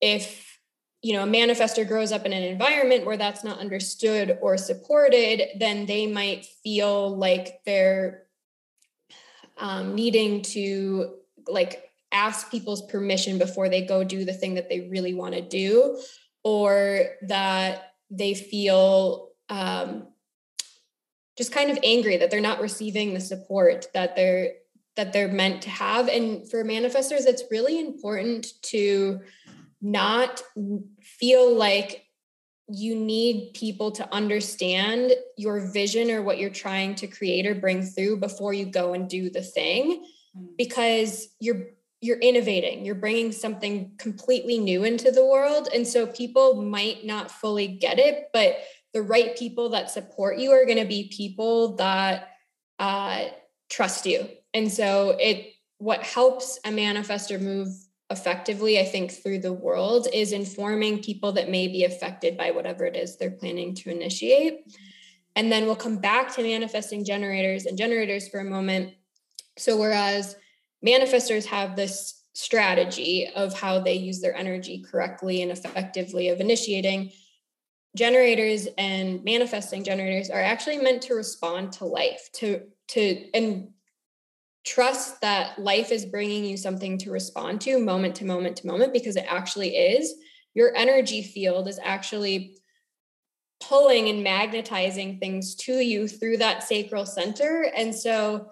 if 0.00 0.58
you 1.02 1.14
know 1.14 1.22
a 1.22 1.26
manifester 1.26 1.86
grows 1.86 2.12
up 2.12 2.26
in 2.26 2.32
an 2.32 2.42
environment 2.42 3.06
where 3.06 3.16
that's 3.16 3.42
not 3.42 3.58
understood 3.58 4.38
or 4.42 4.58
supported 4.58 5.42
then 5.58 5.86
they 5.86 6.06
might 6.06 6.44
feel 6.62 7.16
like 7.16 7.60
they're 7.64 8.24
um, 9.56 9.94
needing 9.94 10.42
to 10.42 11.14
like 11.48 11.89
ask 12.12 12.50
people's 12.50 12.82
permission 12.86 13.38
before 13.38 13.68
they 13.68 13.84
go 13.84 14.04
do 14.04 14.24
the 14.24 14.32
thing 14.32 14.54
that 14.54 14.68
they 14.68 14.88
really 14.88 15.14
want 15.14 15.34
to 15.34 15.40
do 15.40 16.00
or 16.42 17.06
that 17.22 17.92
they 18.10 18.34
feel 18.34 19.30
um, 19.48 20.08
just 21.36 21.52
kind 21.52 21.70
of 21.70 21.78
angry 21.82 22.16
that 22.16 22.30
they're 22.30 22.40
not 22.40 22.60
receiving 22.60 23.14
the 23.14 23.20
support 23.20 23.86
that 23.94 24.16
they're 24.16 24.52
that 24.96 25.12
they're 25.12 25.28
meant 25.28 25.62
to 25.62 25.70
have 25.70 26.08
and 26.08 26.50
for 26.50 26.64
manifestors 26.64 27.26
it's 27.26 27.44
really 27.50 27.80
important 27.80 28.48
to 28.62 29.20
not 29.80 30.42
feel 31.00 31.54
like 31.54 32.04
you 32.68 32.94
need 32.94 33.52
people 33.54 33.90
to 33.90 34.14
understand 34.14 35.12
your 35.36 35.72
vision 35.72 36.10
or 36.10 36.22
what 36.22 36.38
you're 36.38 36.50
trying 36.50 36.94
to 36.94 37.06
create 37.06 37.46
or 37.46 37.54
bring 37.54 37.82
through 37.82 38.16
before 38.18 38.52
you 38.52 38.66
go 38.66 38.92
and 38.92 39.08
do 39.08 39.30
the 39.30 39.42
thing 39.42 40.04
mm. 40.36 40.48
because 40.56 41.28
you're 41.40 41.70
you're 42.00 42.18
innovating 42.18 42.84
you're 42.84 42.94
bringing 42.94 43.30
something 43.30 43.92
completely 43.98 44.58
new 44.58 44.84
into 44.84 45.10
the 45.10 45.24
world. 45.24 45.68
And 45.74 45.86
so 45.86 46.06
people 46.06 46.62
might 46.62 47.04
not 47.04 47.30
fully 47.30 47.68
get 47.68 47.98
it 47.98 48.28
but 48.32 48.58
the 48.92 49.02
right 49.02 49.36
people 49.36 49.68
that 49.70 49.90
support 49.90 50.38
you 50.38 50.50
are 50.50 50.64
going 50.64 50.78
to 50.78 50.84
be 50.84 51.12
people 51.16 51.76
that 51.76 52.30
uh, 52.78 53.26
trust 53.68 54.06
you. 54.06 54.28
And 54.52 54.72
so 54.72 55.16
it 55.20 55.52
what 55.78 56.02
helps 56.02 56.58
a 56.64 56.70
manifester 56.70 57.40
move 57.40 57.68
effectively 58.10 58.78
i 58.78 58.84
think 58.84 59.12
through 59.12 59.38
the 59.38 59.52
world 59.52 60.08
is 60.12 60.32
informing 60.32 61.00
people 61.00 61.32
that 61.32 61.48
may 61.48 61.68
be 61.68 61.84
affected 61.84 62.36
by 62.36 62.50
whatever 62.50 62.84
it 62.84 62.96
is 62.96 63.16
they're 63.16 63.30
planning 63.30 63.74
to 63.74 63.90
initiate. 63.90 64.64
And 65.36 65.50
then 65.50 65.66
we'll 65.66 65.76
come 65.76 65.98
back 65.98 66.34
to 66.34 66.42
manifesting 66.42 67.04
generators 67.04 67.66
and 67.66 67.78
generators 67.78 68.28
for 68.28 68.40
a 68.40 68.44
moment. 68.44 68.94
So 69.56 69.78
whereas 69.78 70.36
manifestors 70.84 71.44
have 71.46 71.76
this 71.76 72.22
strategy 72.32 73.28
of 73.34 73.58
how 73.58 73.80
they 73.80 73.94
use 73.94 74.20
their 74.20 74.34
energy 74.34 74.84
correctly 74.88 75.42
and 75.42 75.50
effectively 75.50 76.28
of 76.28 76.40
initiating. 76.40 77.12
Generators 77.96 78.68
and 78.78 79.22
manifesting 79.24 79.82
generators 79.82 80.30
are 80.30 80.40
actually 80.40 80.78
meant 80.78 81.02
to 81.02 81.14
respond 81.14 81.72
to 81.72 81.84
life 81.84 82.30
to 82.34 82.62
to 82.88 83.30
and 83.34 83.68
trust 84.64 85.20
that 85.20 85.58
life 85.58 85.90
is 85.90 86.04
bringing 86.04 86.44
you 86.44 86.56
something 86.56 86.98
to 86.98 87.10
respond 87.10 87.60
to 87.62 87.78
moment 87.78 88.14
to 88.14 88.24
moment 88.24 88.56
to 88.56 88.66
moment 88.66 88.92
because 88.92 89.16
it 89.16 89.26
actually 89.28 89.70
is. 89.76 90.14
Your 90.54 90.74
energy 90.76 91.22
field 91.22 91.66
is 91.66 91.80
actually 91.82 92.56
pulling 93.60 94.08
and 94.08 94.22
magnetizing 94.22 95.18
things 95.18 95.54
to 95.54 95.74
you 95.74 96.08
through 96.08 96.38
that 96.38 96.62
sacral 96.62 97.06
center. 97.06 97.70
And 97.76 97.94
so 97.94 98.50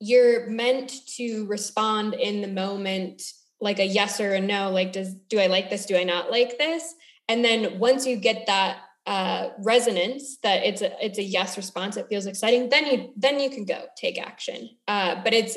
you're 0.00 0.48
meant 0.48 1.06
to 1.16 1.46
respond 1.46 2.14
in 2.14 2.40
the 2.40 2.48
moment 2.48 3.22
like 3.60 3.78
a 3.78 3.84
yes 3.84 4.18
or 4.20 4.32
a 4.32 4.40
no 4.40 4.70
like 4.70 4.92
does 4.92 5.14
do 5.28 5.38
i 5.38 5.46
like 5.46 5.70
this? 5.70 5.86
Do 5.86 5.96
i 5.96 6.04
not 6.04 6.30
like 6.30 6.58
this? 6.58 6.94
And 7.28 7.44
then 7.44 7.78
once 7.78 8.06
you 8.06 8.16
get 8.16 8.46
that 8.46 8.78
uh, 9.06 9.50
resonance 9.60 10.38
that 10.42 10.64
it's 10.64 10.82
a 10.82 11.04
it's 11.04 11.18
a 11.18 11.22
yes 11.22 11.56
response 11.56 11.96
it 11.96 12.06
feels 12.08 12.26
exciting 12.26 12.68
then 12.68 12.86
you 12.86 13.12
then 13.16 13.38
you 13.38 13.50
can 13.50 13.64
go 13.64 13.84
take 13.96 14.20
action. 14.20 14.70
Uh, 14.88 15.22
but 15.22 15.34
it's 15.34 15.56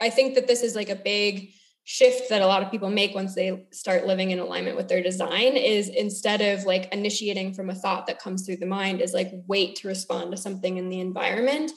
i 0.00 0.08
think 0.08 0.34
that 0.34 0.46
this 0.46 0.62
is 0.62 0.76
like 0.76 0.90
a 0.90 0.94
big 0.94 1.50
shift 1.82 2.28
that 2.30 2.42
a 2.42 2.46
lot 2.46 2.62
of 2.62 2.70
people 2.70 2.90
make 2.90 3.14
once 3.14 3.34
they 3.34 3.64
start 3.70 4.06
living 4.06 4.32
in 4.32 4.40
alignment 4.40 4.76
with 4.76 4.88
their 4.88 5.02
design 5.02 5.56
is 5.56 5.88
instead 5.88 6.40
of 6.40 6.64
like 6.64 6.92
initiating 6.92 7.54
from 7.54 7.70
a 7.70 7.74
thought 7.74 8.06
that 8.06 8.18
comes 8.18 8.44
through 8.44 8.56
the 8.56 8.66
mind 8.66 9.00
is 9.00 9.14
like 9.14 9.30
wait 9.46 9.76
to 9.76 9.86
respond 9.88 10.30
to 10.30 10.36
something 10.36 10.76
in 10.78 10.88
the 10.88 10.98
environment 10.98 11.70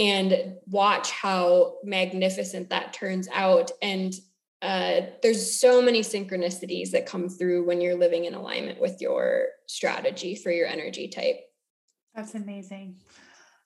and 0.00 0.54
watch 0.66 1.10
how 1.10 1.76
magnificent 1.84 2.70
that 2.70 2.94
turns 2.94 3.28
out. 3.34 3.70
And 3.82 4.14
uh, 4.62 5.02
there's 5.22 5.60
so 5.60 5.82
many 5.82 6.00
synchronicities 6.00 6.90
that 6.92 7.04
come 7.04 7.28
through 7.28 7.66
when 7.66 7.82
you're 7.82 7.98
living 7.98 8.24
in 8.24 8.32
alignment 8.32 8.80
with 8.80 8.98
your 9.02 9.48
strategy 9.66 10.34
for 10.34 10.50
your 10.50 10.66
energy 10.66 11.08
type. 11.08 11.40
That's 12.14 12.34
amazing. 12.34 12.96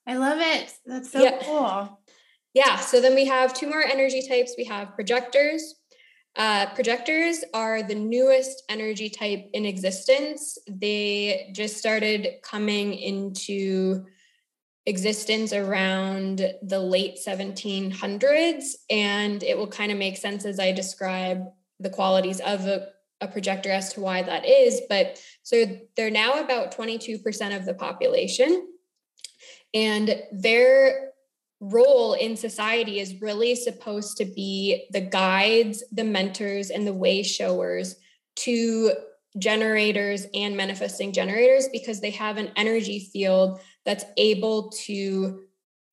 I 0.08 0.16
love 0.16 0.38
it. 0.40 0.72
That's 0.84 1.12
so 1.12 1.22
yeah. 1.22 1.38
cool. 1.40 2.00
Yeah. 2.52 2.76
So 2.78 3.00
then 3.00 3.14
we 3.14 3.26
have 3.26 3.54
two 3.54 3.68
more 3.68 3.82
energy 3.82 4.26
types. 4.26 4.54
We 4.58 4.64
have 4.64 4.96
projectors. 4.96 5.76
Uh, 6.36 6.66
projectors 6.74 7.44
are 7.54 7.84
the 7.84 7.94
newest 7.94 8.64
energy 8.68 9.08
type 9.08 9.48
in 9.52 9.64
existence. 9.64 10.58
They 10.68 11.50
just 11.54 11.76
started 11.76 12.42
coming 12.42 12.94
into 12.94 14.04
existence 14.86 15.52
around 15.52 16.52
the 16.62 16.78
late 16.78 17.18
1700s. 17.24 18.74
And 18.90 19.42
it 19.42 19.56
will 19.56 19.68
kind 19.68 19.90
of 19.90 19.98
make 19.98 20.16
sense 20.16 20.44
as 20.44 20.60
I 20.60 20.72
describe 20.72 21.44
the 21.80 21.90
qualities 21.90 22.40
of 22.40 22.66
a, 22.66 22.88
a 23.20 23.28
projector 23.28 23.70
as 23.70 23.92
to 23.94 24.00
why 24.00 24.22
that 24.22 24.46
is. 24.46 24.82
But 24.88 25.20
so 25.42 25.64
they're 25.96 26.10
now 26.10 26.40
about 26.40 26.76
22% 26.76 27.56
of 27.56 27.64
the 27.64 27.74
population. 27.74 28.68
And 29.72 30.22
their 30.30 31.12
role 31.60 32.12
in 32.14 32.36
society 32.36 33.00
is 33.00 33.20
really 33.20 33.54
supposed 33.54 34.18
to 34.18 34.24
be 34.24 34.86
the 34.90 35.00
guides, 35.00 35.82
the 35.90 36.04
mentors, 36.04 36.70
and 36.70 36.86
the 36.86 36.92
way 36.92 37.22
showers 37.22 37.96
to 38.36 38.92
generators 39.38 40.26
and 40.34 40.56
manifesting 40.56 41.12
generators 41.12 41.68
because 41.72 42.00
they 42.00 42.10
have 42.10 42.36
an 42.36 42.50
energy 42.56 43.00
field 43.00 43.60
that's 43.84 44.04
able 44.16 44.70
to 44.70 45.40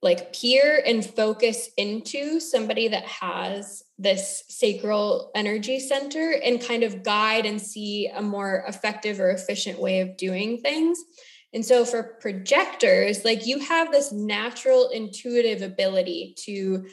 like 0.01 0.33
peer 0.33 0.81
and 0.85 1.05
focus 1.05 1.69
into 1.77 2.39
somebody 2.39 2.87
that 2.87 3.05
has 3.05 3.83
this 3.99 4.43
sacral 4.47 5.29
energy 5.35 5.79
center 5.79 6.31
and 6.43 6.59
kind 6.59 6.81
of 6.81 7.03
guide 7.03 7.45
and 7.45 7.61
see 7.61 8.07
a 8.07 8.21
more 8.21 8.65
effective 8.67 9.19
or 9.19 9.29
efficient 9.29 9.79
way 9.79 10.01
of 10.01 10.17
doing 10.17 10.57
things. 10.57 10.99
And 11.53 11.63
so 11.63 11.85
for 11.85 12.17
projectors, 12.19 13.23
like 13.23 13.45
you 13.45 13.59
have 13.59 13.91
this 13.91 14.11
natural 14.11 14.89
intuitive 14.89 15.61
ability 15.61 16.35
to 16.45 16.87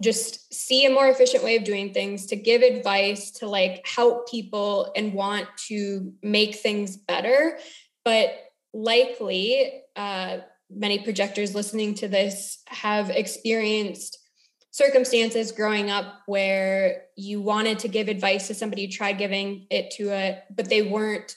just 0.00 0.52
see 0.52 0.84
a 0.84 0.90
more 0.90 1.08
efficient 1.08 1.42
way 1.42 1.56
of 1.56 1.64
doing 1.64 1.92
things, 1.92 2.26
to 2.26 2.36
give 2.36 2.62
advice, 2.62 3.30
to 3.32 3.48
like 3.48 3.86
help 3.86 4.28
people 4.28 4.92
and 4.94 5.14
want 5.14 5.46
to 5.68 6.12
make 6.22 6.56
things 6.56 6.96
better. 6.96 7.58
But 8.04 8.34
likely 8.72 9.82
uh, 9.96 10.38
many 10.70 11.00
projectors 11.00 11.54
listening 11.54 11.94
to 11.96 12.08
this 12.08 12.62
have 12.66 13.10
experienced 13.10 14.18
circumstances 14.70 15.52
growing 15.52 15.90
up 15.90 16.20
where 16.26 17.02
you 17.16 17.40
wanted 17.42 17.78
to 17.80 17.88
give 17.88 18.08
advice 18.08 18.46
to 18.46 18.54
somebody, 18.54 18.82
you 18.82 18.90
tried 18.90 19.18
giving 19.18 19.66
it 19.70 19.90
to 19.92 20.08
it, 20.08 20.42
but 20.50 20.68
they 20.68 20.82
weren't 20.82 21.36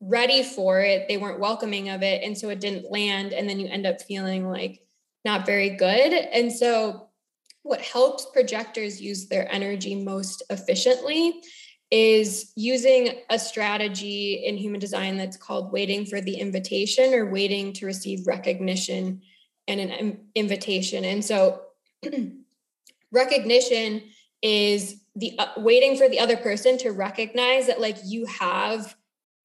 ready 0.00 0.42
for 0.42 0.80
it, 0.80 1.06
they 1.08 1.18
weren't 1.18 1.40
welcoming 1.40 1.90
of 1.90 2.02
it, 2.02 2.22
and 2.22 2.36
so 2.36 2.48
it 2.48 2.60
didn't 2.60 2.90
land, 2.90 3.32
and 3.32 3.48
then 3.48 3.60
you 3.60 3.68
end 3.68 3.86
up 3.86 4.00
feeling 4.00 4.48
like 4.48 4.80
not 5.24 5.46
very 5.46 5.70
good. 5.70 6.12
And 6.12 6.52
so, 6.52 7.08
what 7.62 7.80
helps 7.80 8.26
projectors 8.32 9.00
use 9.00 9.26
their 9.28 9.50
energy 9.50 9.94
most 9.94 10.42
efficiently 10.50 11.40
is 11.90 12.52
using 12.56 13.20
a 13.30 13.38
strategy 13.38 14.42
in 14.44 14.56
human 14.56 14.80
design 14.80 15.16
that's 15.16 15.36
called 15.36 15.72
waiting 15.72 16.04
for 16.04 16.20
the 16.20 16.34
invitation 16.34 17.14
or 17.14 17.30
waiting 17.30 17.72
to 17.74 17.86
receive 17.86 18.26
recognition 18.26 19.22
and 19.68 19.80
an 19.80 20.20
invitation. 20.34 21.04
And 21.04 21.24
so 21.24 21.62
recognition 23.12 24.02
is 24.42 25.00
the 25.16 25.38
uh, 25.38 25.46
waiting 25.56 25.96
for 25.96 26.08
the 26.08 26.20
other 26.20 26.36
person 26.36 26.76
to 26.78 26.90
recognize 26.90 27.66
that 27.68 27.80
like 27.80 27.96
you 28.04 28.26
have 28.26 28.94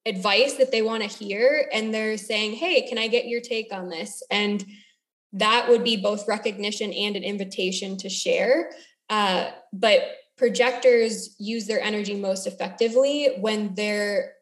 advice 0.06 0.54
that 0.54 0.72
they 0.72 0.82
want 0.82 1.02
to 1.02 1.08
hear 1.08 1.68
and 1.72 1.94
they're 1.94 2.16
saying, 2.16 2.54
"Hey, 2.54 2.88
can 2.88 2.98
I 2.98 3.08
get 3.08 3.28
your 3.28 3.40
take 3.40 3.72
on 3.72 3.88
this?" 3.88 4.22
And 4.30 4.64
that 5.32 5.68
would 5.68 5.84
be 5.84 5.96
both 5.96 6.26
recognition 6.26 6.92
and 6.92 7.16
an 7.16 7.22
invitation 7.22 7.96
to 7.98 8.08
share. 8.08 8.72
Uh, 9.08 9.50
but 9.72 10.02
projectors 10.40 11.36
use 11.38 11.66
their 11.66 11.82
energy 11.82 12.14
most 12.14 12.46
effectively 12.46 13.36
when 13.40 13.74
they're 13.74 14.32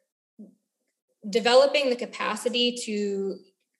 developing 1.28 1.90
the 1.90 1.96
capacity 1.96 2.78
to 2.84 3.34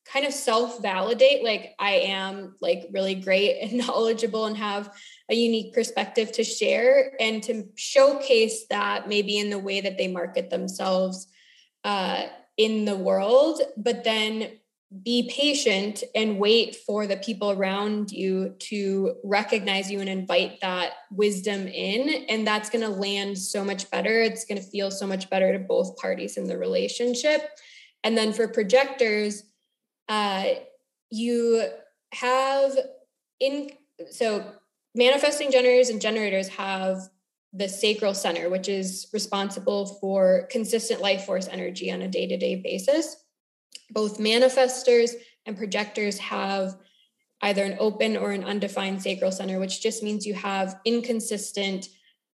kind 0.05 0.27
of 0.27 0.33
self 0.33 0.83
validate 0.83 1.45
like 1.45 1.77
i 1.79 1.93
am 1.93 2.57
like 2.61 2.89
really 2.91 3.15
great 3.15 3.61
and 3.63 3.79
knowledgeable 3.87 4.47
and 4.47 4.57
have 4.57 4.93
a 5.31 5.35
unique 5.35 5.73
perspective 5.73 6.33
to 6.33 6.43
share 6.43 7.13
and 7.21 7.41
to 7.41 7.69
showcase 7.77 8.67
that 8.69 9.09
maybe 9.09 9.39
in 9.39 9.49
the 9.49 9.59
way 9.59 9.81
that 9.81 9.97
they 9.97 10.09
market 10.09 10.51
themselves 10.51 11.29
uh, 11.85 12.25
in 12.57 12.85
the 12.85 12.97
world 12.97 13.61
but 13.77 14.03
then 14.03 14.51
be 15.03 15.31
patient 15.31 16.03
and 16.15 16.39
wait 16.39 16.75
for 16.75 17.07
the 17.07 17.19
people 17.19 17.51
around 17.51 18.11
you 18.11 18.55
to 18.59 19.17
recognize 19.23 19.91
you 19.91 20.01
and 20.01 20.09
invite 20.09 20.61
that 20.63 20.93
wisdom 21.11 21.67
in. 21.67 22.25
And 22.29 22.47
that's 22.47 22.71
going 22.71 22.85
to 22.85 22.89
land 22.89 23.37
so 23.37 23.63
much 23.63 23.91
better. 23.91 24.23
It's 24.23 24.47
going 24.47 24.61
to 24.61 24.67
feel 24.67 24.91
so 24.91 25.07
much 25.07 25.29
better 25.29 25.53
to 25.53 25.59
both 25.59 25.99
parties 25.99 26.39
in 26.39 26.47
the 26.47 26.57
relationship. 26.57 27.43
And 28.03 28.17
then 28.17 28.33
for 28.33 28.49
projectors 28.49 29.43
uh, 30.09 30.45
you 31.11 31.69
have 32.13 32.73
in 33.41 33.71
so 34.11 34.53
manifesting 34.95 35.51
generators 35.51 35.91
and 35.91 36.01
generators 36.01 36.49
have 36.49 36.99
the 37.53 37.69
sacral 37.69 38.15
center 38.15 38.49
which 38.49 38.69
is 38.69 39.09
responsible 39.13 39.87
for 40.01 40.47
consistent 40.51 41.01
life 41.01 41.25
force 41.25 41.49
energy 41.49 41.91
on 41.91 42.03
a 42.03 42.09
day-to-day 42.09 42.57
basis 42.57 43.17
both 43.91 44.19
manifestors 44.19 45.13
and 45.47 45.57
projectors 45.57 46.19
have 46.19 46.77
either 47.43 47.65
an 47.65 47.77
open 47.79 48.17
or 48.17 48.33
an 48.33 48.45
undefined 48.45 49.03
sacral 49.03 49.31
center, 49.31 49.59
which 49.59 49.81
just 49.81 50.03
means 50.03 50.27
you 50.27 50.35
have 50.35 50.81
inconsistent 50.85 51.89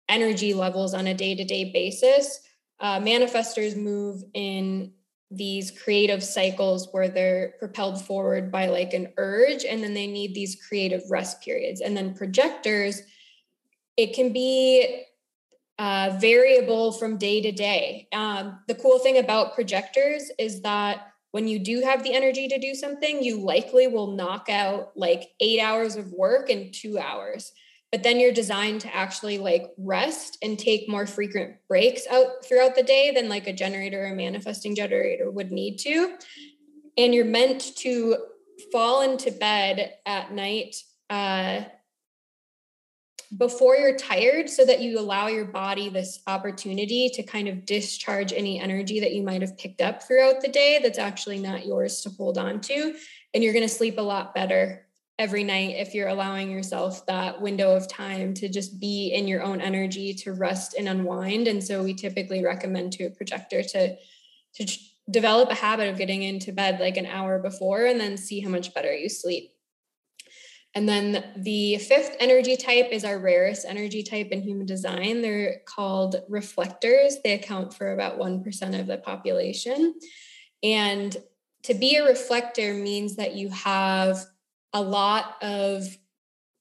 energy 0.09 0.55
levels 0.55 0.95
on 0.95 1.07
a 1.07 1.15
day 1.15 1.35
to 1.35 1.45
day 1.45 1.73
basis. 1.73 2.41
Uh, 2.81 2.99
manifestors 3.01 3.77
move 3.77 4.23
in 4.35 4.93
these 5.31 5.71
creative 5.71 6.23
cycles 6.23 6.89
where 6.93 7.09
they're 7.09 7.55
propelled 7.59 8.01
forward 8.05 8.53
by 8.53 8.67
like 8.67 8.93
an 8.93 9.13
urge, 9.17 9.65
and 9.65 9.83
then 9.83 9.95
they 9.95 10.07
need 10.07 10.35
these 10.35 10.63
creative 10.69 11.03
rest 11.11 11.43
periods. 11.43 11.81
And 11.81 11.97
then 11.97 12.15
projectors, 12.15 13.01
it 13.97 14.15
can 14.15 14.33
be 14.33 15.05
uh, 15.79 16.17
variable 16.21 16.93
from 16.93 17.17
day 17.17 17.41
to 17.41 17.51
day. 17.51 18.09
Um, 18.13 18.61
the 18.69 18.75
cool 18.75 18.99
thing 18.99 19.19
about 19.19 19.55
projectors 19.55 20.31
is 20.39 20.63
that 20.63 21.12
when 21.33 21.49
you 21.49 21.59
do 21.59 21.81
have 21.81 22.05
the 22.05 22.15
energy 22.15 22.47
to 22.47 22.59
do 22.59 22.75
something, 22.75 23.23
you 23.23 23.41
likely 23.41 23.89
will 23.89 24.13
knock 24.13 24.49
out 24.49 24.93
like 24.95 25.31
eight 25.41 25.61
hours 25.61 25.97
of 25.97 26.13
work 26.13 26.49
in 26.51 26.71
two 26.71 26.99
hours. 26.99 27.53
But 27.91 28.03
then 28.03 28.21
you're 28.21 28.33
designed 28.33 28.83
to 28.83 28.95
actually 28.95 29.39
like 29.39 29.71
rest 29.77 30.39
and 30.43 30.59
take 30.59 30.89
more 30.89 31.07
frequent 31.07 31.57
breaks 31.69 32.07
out 32.11 32.45
throughout 32.45 32.75
the 32.75 32.83
day 32.83 33.11
than 33.11 33.29
like 33.29 33.47
a 33.47 33.53
generator 33.53 34.07
or 34.07 34.15
manifesting 34.15 34.75
generator 34.75 35.31
would 35.31 35.53
need 35.53 35.79
to. 35.81 36.17
And 36.97 37.15
you're 37.15 37.25
meant 37.25 37.77
to 37.79 38.17
fall 38.71 39.03
into 39.03 39.31
bed 39.31 39.95
at 40.07 40.33
night 40.33 40.77
uh, 41.09 41.63
before 43.39 43.77
you're 43.77 43.97
tired 43.97 44.51
so 44.51 44.65
that 44.65 44.81
you 44.81 44.99
allow 44.99 45.27
your 45.27 45.47
body 45.47 45.89
this 45.89 46.21
opportunity 46.27 47.11
to 47.15 47.23
kind 47.23 47.49
of 47.49 47.65
discharge 47.65 48.33
any 48.33 48.61
energy 48.61 49.01
that 49.01 49.15
you 49.15 49.23
might 49.23 49.41
have 49.41 49.57
picked 49.57 49.81
up 49.81 50.03
throughout 50.03 50.43
the 50.43 50.49
day 50.49 50.81
that's 50.83 50.99
actually 50.99 51.39
not 51.39 51.65
yours 51.65 52.03
to 52.03 52.11
hold 52.11 52.37
on 52.37 52.61
to. 52.61 52.95
And 53.33 53.43
you're 53.43 53.55
going 53.55 53.67
to 53.67 53.75
sleep 53.75 53.97
a 53.97 54.03
lot 54.03 54.35
better 54.35 54.87
every 55.19 55.45
night 55.45 55.77
if 55.77 55.95
you're 55.95 56.09
allowing 56.09 56.51
yourself 56.51 57.07
that 57.07 57.41
window 57.41 57.75
of 57.75 57.89
time 57.89 58.35
to 58.35 58.49
just 58.49 58.79
be 58.81 59.13
in 59.15 59.27
your 59.29 59.43
own 59.43 59.61
energy 59.61 60.13
to 60.13 60.33
rest 60.33 60.75
and 60.79 60.89
unwind. 60.89 61.49
And 61.49 61.63
so 61.63 61.83
we 61.83 61.95
typically 61.95 62.45
recommend 62.45 62.93
to 62.95 63.05
a 63.05 63.11
projector 63.11 63.63
to 63.63 63.97
to 64.57 64.79
develop 65.11 65.51
a 65.51 65.55
habit 65.55 65.89
of 65.89 65.97
getting 65.97 66.23
into 66.23 66.53
bed 66.53 66.79
like 66.79 66.99
an 66.99 67.07
hour 67.07 67.39
before 67.39 67.87
and 67.87 67.99
then 67.99 68.19
see 68.19 68.41
how 68.41 68.51
much 68.51 68.75
better 68.75 68.95
you 68.95 69.09
sleep 69.09 69.52
and 70.75 70.89
then 70.89 71.25
the 71.37 71.77
fifth 71.79 72.17
energy 72.19 72.57
type 72.57 72.89
is 72.93 73.05
our 73.05 73.19
rarest 73.19 73.67
energy 73.69 74.03
type 74.03 74.29
in 74.29 74.43
human 74.43 74.65
design. 74.65 75.21
They're 75.21 75.61
called 75.67 76.17
reflectors. 76.29 77.17
They 77.23 77.33
account 77.33 77.75
for 77.75 77.93
about 77.93 78.19
1% 78.19 78.81
of 78.81 78.87
the 78.87 78.97
population. 78.97 79.95
And 80.63 81.15
to 81.65 81.75
be 81.75 81.97
a 81.97 82.07
reflector 82.07 82.73
means 82.73 83.17
that 83.17 83.35
you 83.35 83.51
have 83.51 84.25
a 84.73 84.81
lot 84.81 85.37
of 85.43 85.85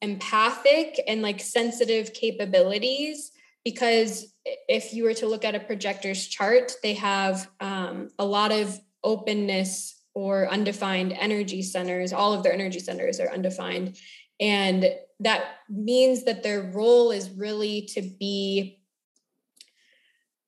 empathic 0.02 1.00
and 1.08 1.22
like 1.22 1.40
sensitive 1.40 2.14
capabilities 2.14 3.32
because 3.64 4.34
if 4.68 4.94
you 4.94 5.04
were 5.04 5.14
to 5.14 5.28
look 5.28 5.46
at 5.46 5.56
a 5.56 5.60
projector's 5.60 6.28
chart, 6.28 6.74
they 6.82 6.96
have 6.96 7.50
um, 7.60 8.10
a 8.18 8.26
lot 8.26 8.52
of 8.52 8.80
openness 9.04 10.01
or 10.14 10.50
undefined 10.50 11.14
energy 11.14 11.62
centers. 11.62 12.14
All 12.14 12.34
of 12.34 12.44
their 12.44 12.54
energy 12.54 12.80
centers 12.80 13.20
are 13.20 13.32
undefined. 13.32 13.98
And 14.40 14.86
that 15.20 15.44
means 15.70 16.24
that 16.24 16.44
their 16.44 16.62
role 16.62 17.12
is 17.12 17.30
really 17.30 17.84
to 17.94 18.02
be 18.02 18.80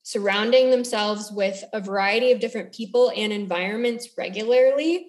surrounding 0.01 0.69
themselves 0.69 1.31
with 1.31 1.63
a 1.71 1.79
variety 1.79 2.31
of 2.31 2.39
different 2.39 2.73
people 2.73 3.11
and 3.15 3.31
environments 3.31 4.09
regularly 4.17 5.07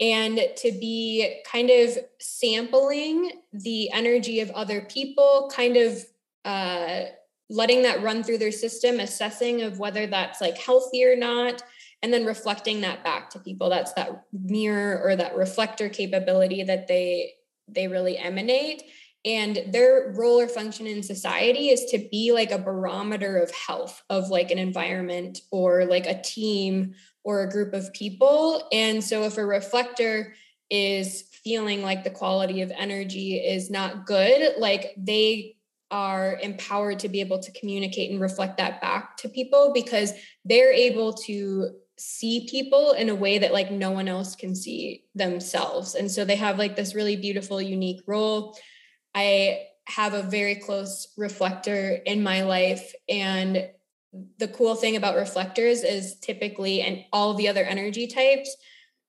and 0.00 0.38
to 0.56 0.70
be 0.72 1.40
kind 1.50 1.70
of 1.70 1.98
sampling 2.20 3.32
the 3.52 3.90
energy 3.92 4.40
of 4.40 4.50
other 4.50 4.82
people 4.82 5.50
kind 5.52 5.76
of 5.76 6.04
uh, 6.44 7.04
letting 7.48 7.82
that 7.82 8.02
run 8.02 8.22
through 8.22 8.38
their 8.38 8.52
system 8.52 9.00
assessing 9.00 9.62
of 9.62 9.78
whether 9.78 10.06
that's 10.06 10.40
like 10.40 10.58
healthy 10.58 11.04
or 11.04 11.16
not 11.16 11.62
and 12.02 12.12
then 12.12 12.24
reflecting 12.24 12.82
that 12.82 13.02
back 13.02 13.30
to 13.30 13.38
people. 13.38 13.70
That's 13.70 13.92
that 13.94 14.24
mirror 14.32 15.00
or 15.02 15.16
that 15.16 15.36
reflector 15.36 15.88
capability 15.88 16.62
that 16.62 16.88
they 16.88 17.32
they 17.68 17.88
really 17.88 18.16
emanate. 18.16 18.82
And 19.24 19.58
their 19.72 20.14
role 20.16 20.40
or 20.40 20.46
function 20.46 20.86
in 20.86 21.02
society 21.02 21.70
is 21.70 21.86
to 21.90 21.98
be 22.12 22.30
like 22.32 22.52
a 22.52 22.58
barometer 22.58 23.38
of 23.38 23.50
health 23.50 24.00
of 24.08 24.28
like 24.28 24.52
an 24.52 24.58
environment 24.58 25.40
or 25.50 25.84
like 25.84 26.06
a 26.06 26.22
team 26.22 26.94
or 27.24 27.42
a 27.42 27.50
group 27.50 27.74
of 27.74 27.92
people. 27.92 28.68
And 28.72 29.02
so 29.02 29.24
if 29.24 29.36
a 29.36 29.44
reflector 29.44 30.34
is 30.70 31.24
feeling 31.42 31.82
like 31.82 32.04
the 32.04 32.10
quality 32.10 32.62
of 32.62 32.72
energy 32.76 33.36
is 33.36 33.70
not 33.70 34.04
good 34.06 34.58
like 34.58 34.92
they 34.96 35.56
are 35.92 36.38
empowered 36.42 36.98
to 36.98 37.08
be 37.08 37.20
able 37.20 37.38
to 37.38 37.52
communicate 37.52 38.10
and 38.10 38.20
reflect 38.20 38.56
that 38.58 38.80
back 38.80 39.16
to 39.16 39.28
people 39.28 39.70
because 39.72 40.12
they're 40.44 40.72
able 40.72 41.12
to 41.12 41.70
see 41.98 42.46
people 42.50 42.92
in 42.92 43.08
a 43.08 43.14
way 43.14 43.38
that 43.38 43.52
like 43.52 43.70
no 43.70 43.90
one 43.90 44.08
else 44.08 44.36
can 44.36 44.54
see 44.54 45.04
themselves. 45.14 45.94
And 45.94 46.10
so 46.10 46.24
they 46.24 46.36
have 46.36 46.58
like 46.58 46.76
this 46.76 46.94
really 46.94 47.16
beautiful 47.16 47.60
unique 47.60 48.02
role. 48.06 48.56
I 49.14 49.62
have 49.86 50.14
a 50.14 50.22
very 50.22 50.56
close 50.56 51.08
reflector 51.16 51.92
in 52.04 52.22
my 52.22 52.42
life 52.42 52.92
and 53.08 53.68
the 54.38 54.48
cool 54.48 54.74
thing 54.74 54.96
about 54.96 55.16
reflectors 55.16 55.82
is 55.82 56.18
typically 56.20 56.80
and 56.80 57.04
all 57.12 57.34
the 57.34 57.48
other 57.48 57.64
energy 57.64 58.06
types 58.06 58.56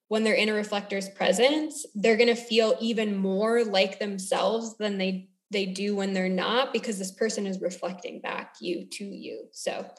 when 0.10 0.24
they're 0.24 0.34
in 0.34 0.50
a 0.50 0.54
reflector's 0.54 1.10
presence 1.10 1.86
they're 1.96 2.18
going 2.18 2.28
to 2.28 2.36
feel 2.36 2.76
even 2.80 3.16
more 3.16 3.64
like 3.64 4.00
themselves 4.00 4.78
than 4.78 4.98
they 4.98 5.30
they 5.50 5.66
do 5.66 5.96
when 5.96 6.14
they're 6.14 6.30
not 6.30 6.74
because 6.74 7.00
this 7.00 7.12
person 7.12 7.48
is 7.48 7.62
reflecting 7.62 8.20
back 8.20 8.56
you 8.60 8.86
to 8.86 9.06
you. 9.06 9.48
So 9.52 9.90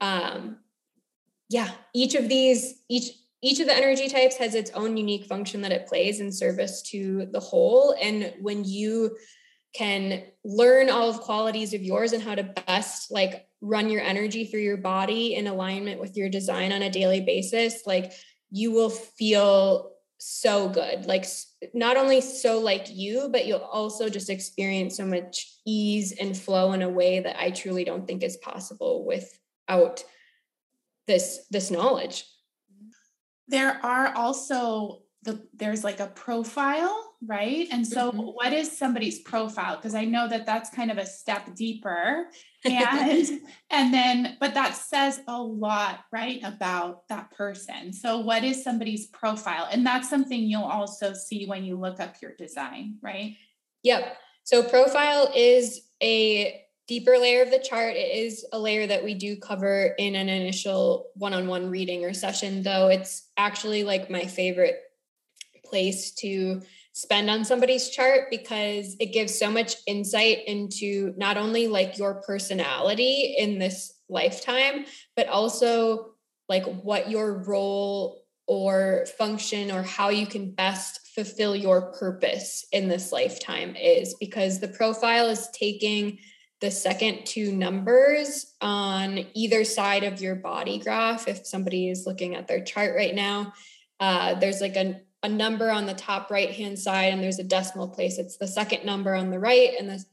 um 0.00 0.58
yeah, 1.48 1.70
each 1.94 2.14
of 2.14 2.28
these, 2.28 2.82
each 2.88 3.12
each 3.42 3.60
of 3.60 3.66
the 3.66 3.76
energy 3.76 4.08
types 4.08 4.36
has 4.36 4.54
its 4.54 4.70
own 4.72 4.96
unique 4.96 5.26
function 5.26 5.60
that 5.60 5.70
it 5.70 5.86
plays 5.86 6.20
in 6.20 6.32
service 6.32 6.82
to 6.82 7.26
the 7.32 7.38
whole. 7.38 7.94
And 8.00 8.32
when 8.40 8.64
you 8.64 9.16
can 9.74 10.24
learn 10.42 10.88
all 10.88 11.10
of 11.10 11.20
qualities 11.20 11.74
of 11.74 11.82
yours 11.82 12.12
and 12.12 12.22
how 12.22 12.34
to 12.34 12.54
best 12.66 13.10
like 13.10 13.46
run 13.60 13.90
your 13.90 14.00
energy 14.00 14.46
through 14.46 14.62
your 14.62 14.78
body 14.78 15.34
in 15.34 15.46
alignment 15.46 16.00
with 16.00 16.16
your 16.16 16.30
design 16.30 16.72
on 16.72 16.82
a 16.82 16.90
daily 16.90 17.20
basis, 17.20 17.86
like 17.86 18.12
you 18.50 18.72
will 18.72 18.90
feel 18.90 19.92
so 20.18 20.68
good. 20.70 21.04
Like 21.04 21.26
not 21.74 21.98
only 21.98 22.22
so 22.22 22.58
like 22.58 22.86
you, 22.88 23.28
but 23.30 23.46
you'll 23.46 23.58
also 23.58 24.08
just 24.08 24.30
experience 24.30 24.96
so 24.96 25.04
much 25.04 25.52
ease 25.66 26.12
and 26.12 26.36
flow 26.36 26.72
in 26.72 26.80
a 26.80 26.88
way 26.88 27.20
that 27.20 27.40
I 27.40 27.50
truly 27.50 27.84
don't 27.84 28.06
think 28.06 28.22
is 28.22 28.38
possible 28.38 29.04
without 29.04 30.02
this 31.06 31.46
this 31.50 31.70
knowledge. 31.70 32.24
There 33.48 33.78
are 33.84 34.14
also 34.14 35.02
the 35.22 35.46
there's 35.54 35.84
like 35.84 36.00
a 36.00 36.08
profile 36.08 37.06
right? 37.24 37.66
And 37.70 37.86
so 37.86 38.10
mm-hmm. 38.10 38.20
what 38.20 38.52
is 38.52 38.76
somebody's 38.76 39.20
profile? 39.20 39.76
Because 39.76 39.94
i 39.94 40.04
know 40.04 40.28
that 40.28 40.46
that's 40.46 40.70
kind 40.70 40.90
of 40.90 40.98
a 40.98 41.06
step 41.06 41.54
deeper. 41.54 42.26
And 42.66 43.28
and 43.70 43.94
then 43.94 44.36
but 44.40 44.54
that 44.54 44.74
says 44.74 45.20
a 45.28 45.40
lot 45.40 46.00
right 46.10 46.40
about 46.42 47.06
that 47.06 47.30
person. 47.30 47.92
So 47.92 48.18
what 48.18 48.42
is 48.42 48.64
somebody's 48.64 49.06
profile? 49.06 49.68
And 49.70 49.86
that's 49.86 50.10
something 50.10 50.42
you'll 50.42 50.64
also 50.64 51.12
see 51.12 51.46
when 51.46 51.62
you 51.62 51.78
look 51.78 52.00
up 52.00 52.16
your 52.20 52.34
design 52.34 52.96
right? 53.02 53.36
Yep. 53.84 54.16
So 54.42 54.64
profile 54.64 55.30
is 55.32 55.82
a 56.02 56.60
deeper 56.88 57.18
layer 57.18 57.42
of 57.42 57.50
the 57.50 57.58
chart. 57.58 57.96
It 57.96 58.16
is 58.16 58.46
a 58.52 58.58
layer 58.58 58.86
that 58.86 59.04
we 59.04 59.14
do 59.14 59.36
cover 59.36 59.94
in 59.98 60.14
an 60.14 60.28
initial 60.28 61.10
one-on-one 61.14 61.70
reading 61.70 62.04
or 62.04 62.12
session 62.12 62.62
though 62.62 62.88
it's 62.88 63.28
actually 63.36 63.84
like 63.84 64.10
my 64.10 64.24
favorite 64.24 64.80
place 65.64 66.12
to 66.12 66.62
spend 66.92 67.28
on 67.28 67.44
somebody's 67.44 67.90
chart 67.90 68.28
because 68.30 68.96
it 68.98 69.12
gives 69.12 69.38
so 69.38 69.50
much 69.50 69.74
insight 69.86 70.38
into 70.46 71.12
not 71.18 71.36
only 71.36 71.68
like 71.68 71.98
your 71.98 72.22
personality 72.22 73.34
in 73.36 73.58
this 73.58 73.92
lifetime, 74.08 74.86
but 75.14 75.28
also 75.28 76.12
like 76.48 76.64
what 76.64 77.10
your 77.10 77.42
role 77.42 78.22
or 78.46 79.04
function 79.18 79.70
or 79.70 79.82
how 79.82 80.08
you 80.08 80.26
can 80.26 80.52
best 80.52 81.00
fulfill 81.14 81.54
your 81.54 81.92
purpose 81.92 82.64
in 82.72 82.88
this 82.88 83.12
lifetime 83.12 83.76
is 83.76 84.14
because 84.18 84.60
the 84.60 84.68
profile 84.68 85.26
is 85.26 85.48
taking 85.52 86.18
the 86.60 86.70
second 86.70 87.26
two 87.26 87.52
numbers 87.52 88.54
on 88.60 89.26
either 89.34 89.64
side 89.64 90.04
of 90.04 90.20
your 90.20 90.34
body 90.34 90.78
graph. 90.78 91.28
If 91.28 91.46
somebody 91.46 91.90
is 91.90 92.06
looking 92.06 92.34
at 92.34 92.48
their 92.48 92.64
chart 92.64 92.94
right 92.96 93.14
now, 93.14 93.52
uh, 94.00 94.34
there's 94.34 94.60
like 94.60 94.76
a 94.76 95.00
a 95.22 95.28
number 95.28 95.70
on 95.70 95.86
the 95.86 95.94
top 95.94 96.30
right 96.30 96.50
hand 96.50 96.78
side 96.78 97.12
and 97.12 97.22
there's 97.22 97.38
a 97.38 97.44
decimal 97.44 97.88
place. 97.88 98.18
It's 98.18 98.36
the 98.36 98.46
second 98.46 98.84
number 98.84 99.14
on 99.14 99.30
the 99.30 99.38
right 99.38 99.70
and 99.78 99.88
the 99.88 100.04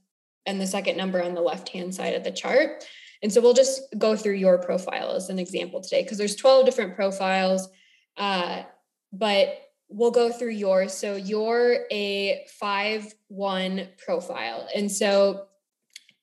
and 0.46 0.60
the 0.60 0.68
second 0.68 0.98
number 0.98 1.22
on 1.22 1.36
the 1.36 1.42
left 1.42 1.70
hand 1.70 1.94
side 1.94 2.16
of 2.16 2.24
the 2.24 2.32
chart. 2.32 2.84
And 3.22 3.32
so 3.32 3.40
we'll 3.40 3.54
just 3.54 3.82
go 3.98 4.16
through 4.16 4.36
your 4.36 4.58
profile 4.58 5.12
as 5.12 5.30
an 5.30 5.40
example 5.40 5.82
today 5.82 6.04
because 6.04 6.18
there's 6.18 6.36
12 6.36 6.66
different 6.66 6.96
profiles 6.96 7.70
uh, 8.18 8.64
but 9.12 9.60
we'll 9.90 10.12
go 10.12 10.32
through 10.32 10.52
yours. 10.52 10.94
So 10.94 11.16
you're 11.16 11.86
a 11.92 12.46
5 12.60 13.14
1 13.28 13.88
profile. 14.04 14.68
And 14.76 14.92
so 14.92 15.46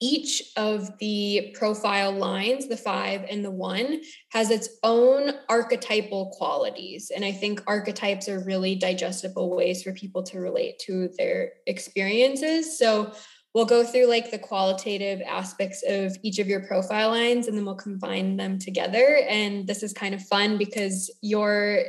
each 0.00 0.42
of 0.56 0.96
the 0.98 1.54
profile 1.54 2.12
lines, 2.12 2.68
the 2.68 2.76
five 2.76 3.24
and 3.28 3.44
the 3.44 3.50
one, 3.50 4.00
has 4.30 4.50
its 4.50 4.68
own 4.82 5.32
archetypal 5.48 6.30
qualities. 6.30 7.12
And 7.14 7.24
I 7.24 7.32
think 7.32 7.62
archetypes 7.66 8.28
are 8.28 8.40
really 8.40 8.74
digestible 8.74 9.54
ways 9.54 9.82
for 9.82 9.92
people 9.92 10.22
to 10.24 10.40
relate 10.40 10.78
to 10.86 11.10
their 11.18 11.52
experiences. 11.66 12.78
So 12.78 13.12
we'll 13.54 13.66
go 13.66 13.84
through 13.84 14.06
like 14.06 14.30
the 14.30 14.38
qualitative 14.38 15.20
aspects 15.26 15.82
of 15.86 16.16
each 16.22 16.38
of 16.38 16.46
your 16.46 16.60
profile 16.60 17.10
lines 17.10 17.46
and 17.46 17.56
then 17.56 17.64
we'll 17.64 17.74
combine 17.74 18.36
them 18.36 18.58
together. 18.58 19.20
And 19.28 19.66
this 19.66 19.82
is 19.82 19.92
kind 19.92 20.14
of 20.14 20.22
fun 20.22 20.56
because 20.56 21.10
you're 21.20 21.84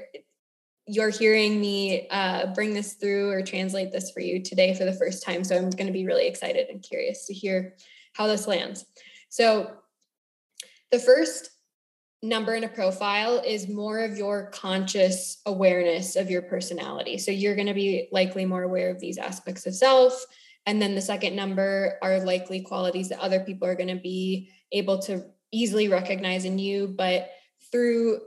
you're 0.88 1.10
hearing 1.10 1.62
me 1.62 2.08
uh, 2.10 2.48
bring 2.54 2.74
this 2.74 2.96
through 2.96 3.30
or 3.30 3.42
translate 3.44 3.92
this 3.92 4.12
for 4.12 4.20
you 4.20 4.42
today 4.42 4.74
for 4.74 4.84
the 4.84 4.92
first 4.92 5.24
time. 5.24 5.44
So 5.44 5.56
I'm 5.56 5.70
going 5.70 5.88
to 5.88 5.94
be 5.94 6.06
really 6.06 6.28
excited 6.28 6.68
and 6.70 6.82
curious 6.82 7.28
to 7.28 7.34
hear 7.34 7.76
how 8.14 8.28
this 8.28 8.48
lands. 8.48 8.86
So 9.30 9.72
the 10.92 11.00
first 11.00 11.50
number 12.24 12.54
in 12.54 12.64
a 12.64 12.70
profile 12.70 13.42
is 13.46 13.68
more 13.68 14.00
of 14.00 14.18
your 14.18 14.52
conscious 14.52 15.42
awareness 15.46 16.16
of 16.16 16.30
your 16.30 16.44
personality. 16.44 17.18
So 17.18 17.32
you're 17.32 17.56
going 17.56 17.68
to 17.68 17.74
be 17.74 18.10
likely 18.12 18.46
more 18.46 18.64
aware 18.64 18.92
of 18.92 19.00
these 19.00 19.18
aspects 19.18 19.66
of 19.66 19.74
self. 19.74 20.26
And 20.68 20.80
then 20.80 20.94
the 20.94 21.02
second 21.02 21.36
number 21.36 21.98
are 22.04 22.24
likely 22.24 22.62
qualities 22.62 23.10
that 23.10 23.20
other 23.20 23.40
people 23.40 23.68
are 23.68 23.76
going 23.76 23.96
to 23.96 24.02
be 24.02 24.52
able 24.72 25.00
to 25.00 25.26
easily 25.52 25.88
recognize 25.88 26.46
in 26.46 26.60
you. 26.60 26.88
But 26.88 27.32
through 27.72 28.22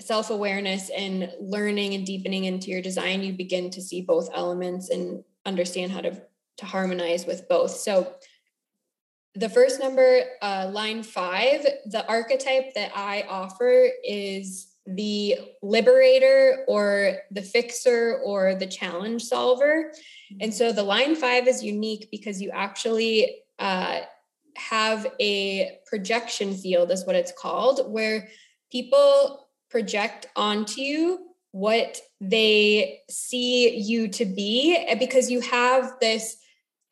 self 0.00 0.30
awareness 0.30 0.90
and 0.90 1.32
learning 1.40 1.94
and 1.94 2.06
deepening 2.06 2.44
into 2.44 2.70
your 2.70 2.82
design, 2.82 3.22
you 3.22 3.32
begin 3.32 3.70
to 3.70 3.82
see 3.82 4.02
both 4.02 4.30
elements 4.32 4.90
and 4.90 5.24
understand 5.44 5.90
how 5.90 6.02
to, 6.02 6.22
to 6.58 6.66
harmonize 6.66 7.26
with 7.26 7.48
both. 7.48 7.72
So 7.72 8.14
the 9.34 9.48
first 9.48 9.80
number, 9.80 10.22
uh, 10.42 10.70
line 10.72 11.02
five, 11.02 11.64
the 11.86 12.04
archetype 12.08 12.74
that 12.74 12.92
I 12.94 13.24
offer 13.28 13.88
is 14.04 14.74
the 14.86 15.38
liberator 15.62 16.64
or 16.66 17.18
the 17.30 17.42
fixer 17.42 18.20
or 18.24 18.54
the 18.54 18.66
challenge 18.66 19.22
solver. 19.22 19.92
And 20.40 20.52
so 20.52 20.72
the 20.72 20.82
line 20.82 21.14
five 21.14 21.46
is 21.46 21.62
unique 21.62 22.08
because 22.10 22.42
you 22.42 22.50
actually 22.50 23.42
uh, 23.58 24.00
have 24.56 25.06
a 25.20 25.78
projection 25.86 26.54
field, 26.54 26.90
is 26.90 27.06
what 27.06 27.16
it's 27.16 27.32
called, 27.32 27.92
where 27.92 28.28
people 28.70 29.48
project 29.70 30.26
onto 30.34 30.80
you 30.80 31.26
what 31.52 32.00
they 32.20 33.00
see 33.08 33.76
you 33.76 34.08
to 34.08 34.24
be 34.24 34.86
because 34.98 35.30
you 35.30 35.40
have 35.40 35.94
this 36.00 36.36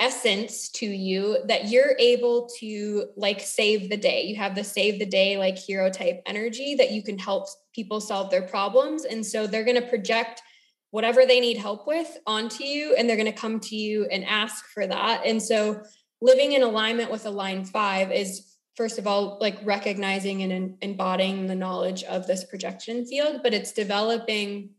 essence 0.01 0.69
to 0.69 0.87
you 0.87 1.39
that 1.47 1.69
you're 1.69 1.97
able 1.99 2.49
to 2.61 3.07
like 3.17 3.41
save 3.41 3.91
the 3.91 3.97
day. 3.97 4.23
You 4.23 4.37
have 4.37 4.55
the 4.55 4.65
save 4.65 4.99
the 4.99 5.07
day, 5.07 5.37
like 5.37 5.59
hero 5.59 5.91
type 5.91 6.23
energy 6.27 6.77
that 6.77 6.93
you 6.93 7.03
can 7.03 7.19
help 7.19 7.49
people 7.75 8.01
solve 8.01 8.31
their 8.31 8.43
problems. 8.43 9.05
And 9.05 9.25
so 9.25 9.47
they're 9.47 9.65
going 9.65 9.81
to 9.81 9.89
project 9.89 10.43
whatever 10.91 11.27
they 11.27 11.41
need 11.41 11.59
help 11.59 11.87
with 11.87 12.17
onto 12.27 12.65
you 12.65 12.95
and 12.95 13.09
they're 13.09 13.17
going 13.17 13.27
to 13.27 13.33
come 13.33 13.61
to 13.61 13.77
you 13.77 14.07
and 14.07 14.25
ask 14.25 14.67
for 14.73 14.87
that. 14.87 15.27
And 15.27 15.43
so 15.43 15.83
living 16.21 16.53
in 16.53 16.63
alignment 16.63 17.11
with 17.11 17.27
a 17.27 17.31
line 17.31 17.65
five 17.65 18.11
is 18.13 18.55
first 18.77 18.99
of 18.99 19.07
all 19.07 19.39
like 19.41 19.59
recognizing 19.65 20.43
and 20.43 20.77
embodying 20.81 21.47
the 21.47 21.55
knowledge 21.55 22.05
of 22.05 22.27
this 22.27 22.45
projection 22.45 23.05
field 23.05 23.41
but 23.43 23.53
it's 23.55 23.73
developing 23.73 24.71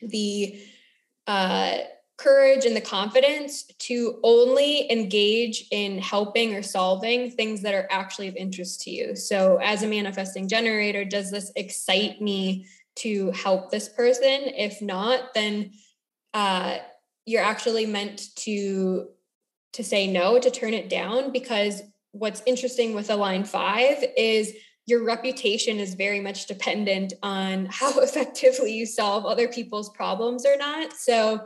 the 0.00 0.60
uh 1.26 1.78
courage 2.16 2.64
and 2.64 2.76
the 2.76 2.80
confidence 2.80 3.64
to 3.78 4.20
only 4.22 4.90
engage 4.90 5.66
in 5.70 5.98
helping 5.98 6.54
or 6.54 6.62
solving 6.62 7.30
things 7.30 7.62
that 7.62 7.74
are 7.74 7.88
actually 7.90 8.28
of 8.28 8.36
interest 8.36 8.82
to 8.82 8.90
you. 8.90 9.16
So, 9.16 9.58
as 9.62 9.82
a 9.82 9.88
manifesting 9.88 10.48
generator, 10.48 11.04
does 11.04 11.30
this 11.30 11.50
excite 11.56 12.20
me 12.20 12.66
to 12.96 13.30
help 13.32 13.70
this 13.70 13.88
person? 13.88 14.42
If 14.56 14.80
not, 14.80 15.34
then 15.34 15.72
uh, 16.32 16.78
you're 17.26 17.42
actually 17.42 17.86
meant 17.86 18.34
to 18.36 19.08
to 19.72 19.82
say 19.82 20.06
no, 20.06 20.38
to 20.38 20.50
turn 20.52 20.72
it 20.72 20.88
down, 20.88 21.32
because 21.32 21.82
what's 22.12 22.44
interesting 22.46 22.94
with 22.94 23.10
a 23.10 23.16
line 23.16 23.42
five 23.44 24.04
is 24.16 24.54
your 24.86 25.04
reputation 25.04 25.78
is 25.78 25.94
very 25.94 26.20
much 26.20 26.46
dependent 26.46 27.12
on 27.24 27.66
how 27.70 27.98
effectively 27.98 28.72
you 28.72 28.86
solve 28.86 29.26
other 29.26 29.48
people's 29.48 29.90
problems 29.90 30.46
or 30.46 30.56
not. 30.56 30.92
So 30.92 31.44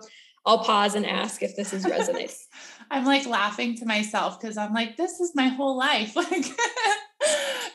I'll 0.48 0.64
pause 0.64 0.94
and 0.94 1.04
ask 1.04 1.42
if 1.42 1.54
this 1.56 1.74
is 1.74 1.84
resonates. 1.84 2.46
I'm 2.90 3.04
like 3.04 3.26
laughing 3.26 3.76
to 3.76 3.84
myself 3.84 4.40
because 4.40 4.56
I'm 4.56 4.72
like, 4.72 4.96
this 4.96 5.20
is 5.20 5.32
my 5.34 5.48
whole 5.48 5.76
life. 5.76 6.16
Like 6.30 6.46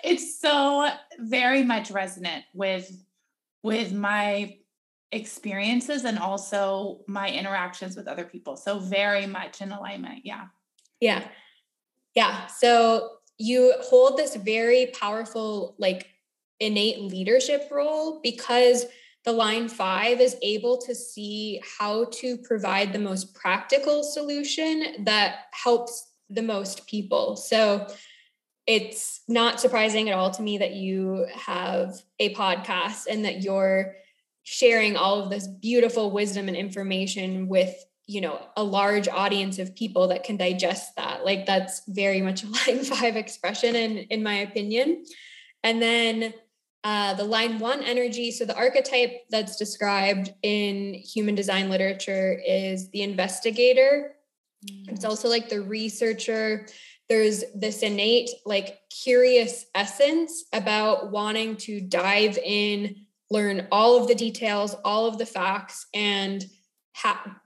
it's 0.04 0.40
so 0.40 0.90
very 1.20 1.64
much 1.64 1.92
resonant 1.92 2.46
with 2.54 2.92
with 3.62 3.94
my 3.94 4.58
experiences 5.12 6.04
and 6.04 6.18
also 6.18 7.02
my 7.08 7.30
interactions 7.30 7.96
with 7.96 8.08
other 8.08 8.26
people. 8.26 8.58
So 8.58 8.80
very 8.80 9.28
much 9.28 9.62
in 9.62 9.72
alignment. 9.72 10.22
Yeah. 10.26 10.48
Yeah. 11.00 11.28
Yeah. 12.16 12.48
So 12.48 13.10
you 13.38 13.74
hold 13.82 14.18
this 14.18 14.36
very 14.36 14.88
powerful, 15.00 15.76
like 15.78 16.08
innate 16.60 17.00
leadership 17.00 17.70
role 17.72 18.20
because 18.22 18.86
the 19.26 19.32
line 19.32 19.70
five 19.70 20.20
is 20.20 20.36
able 20.42 20.78
to 20.80 20.94
see 20.94 21.62
how 21.80 22.06
to 22.06 22.38
provide 22.38 22.92
the 22.92 23.00
most 23.00 23.34
practical 23.34 24.04
solution 24.04 25.06
that 25.06 25.46
helps 25.52 26.12
the 26.30 26.42
most 26.42 26.88
people. 26.88 27.36
So 27.36 27.88
it's 28.66 29.22
not 29.28 29.60
surprising 29.60 30.10
at 30.10 30.16
all 30.18 30.32
to 30.32 30.42
me 30.42 30.58
that 30.58 30.74
you 30.74 31.26
have 31.34 32.02
a 32.20 32.34
podcast 32.34 33.08
and 33.10 33.26
that 33.26 33.42
you're 33.42 33.96
sharing 34.44 34.96
all 34.96 35.22
of 35.22 35.30
this 35.30 35.48
beautiful 35.48 36.12
wisdom 36.12 36.48
and 36.48 36.58
information 36.58 37.48
with 37.48 37.74
you 38.06 38.20
know 38.20 38.46
a 38.58 38.64
large 38.64 39.08
audience 39.08 39.60
of 39.60 39.76
people 39.76 40.10
that 40.10 40.26
can 40.26 40.36
digest 40.36 40.96
that 40.98 41.24
like 41.24 41.46
that's 41.46 41.82
very 41.88 42.22
much 42.22 42.44
a 42.44 42.48
line 42.68 42.84
five 42.84 43.16
expression 43.16 43.76
in 43.76 43.98
in 43.98 44.22
my 44.22 44.36
opinion 44.36 45.06
and 45.64 45.82
then 45.82 46.34
uh, 46.84 47.14
the 47.14 47.24
line 47.24 47.60
one 47.60 47.82
energy 47.82 48.30
so 48.32 48.46
the 48.46 48.58
archetype 48.58 49.22
that's 49.30 49.56
described 49.56 50.34
in 50.42 50.94
human 50.94 51.36
design 51.36 51.70
literature 51.70 52.42
is 52.46 52.90
the 52.90 53.02
investigator. 53.02 54.16
Mm. 54.70 54.94
it's 54.94 55.06
also 55.06 55.30
like 55.30 55.50
the 55.50 55.62
researcher. 55.62 56.68
There's 57.10 57.44
this 57.54 57.84
innate 57.84 58.30
like 58.46 58.80
curious 59.04 59.66
essence 59.76 60.46
about 60.54 61.12
wanting 61.12 61.58
to 61.58 61.82
dive 61.82 62.38
in 62.38 62.96
learn 63.30 63.68
all 63.72 64.00
of 64.00 64.08
the 64.08 64.16
details 64.16 64.76
all 64.86 65.06
of 65.06 65.18
the 65.18 65.26
facts 65.26 65.88
and 65.94 66.46
ha- 66.96 67.38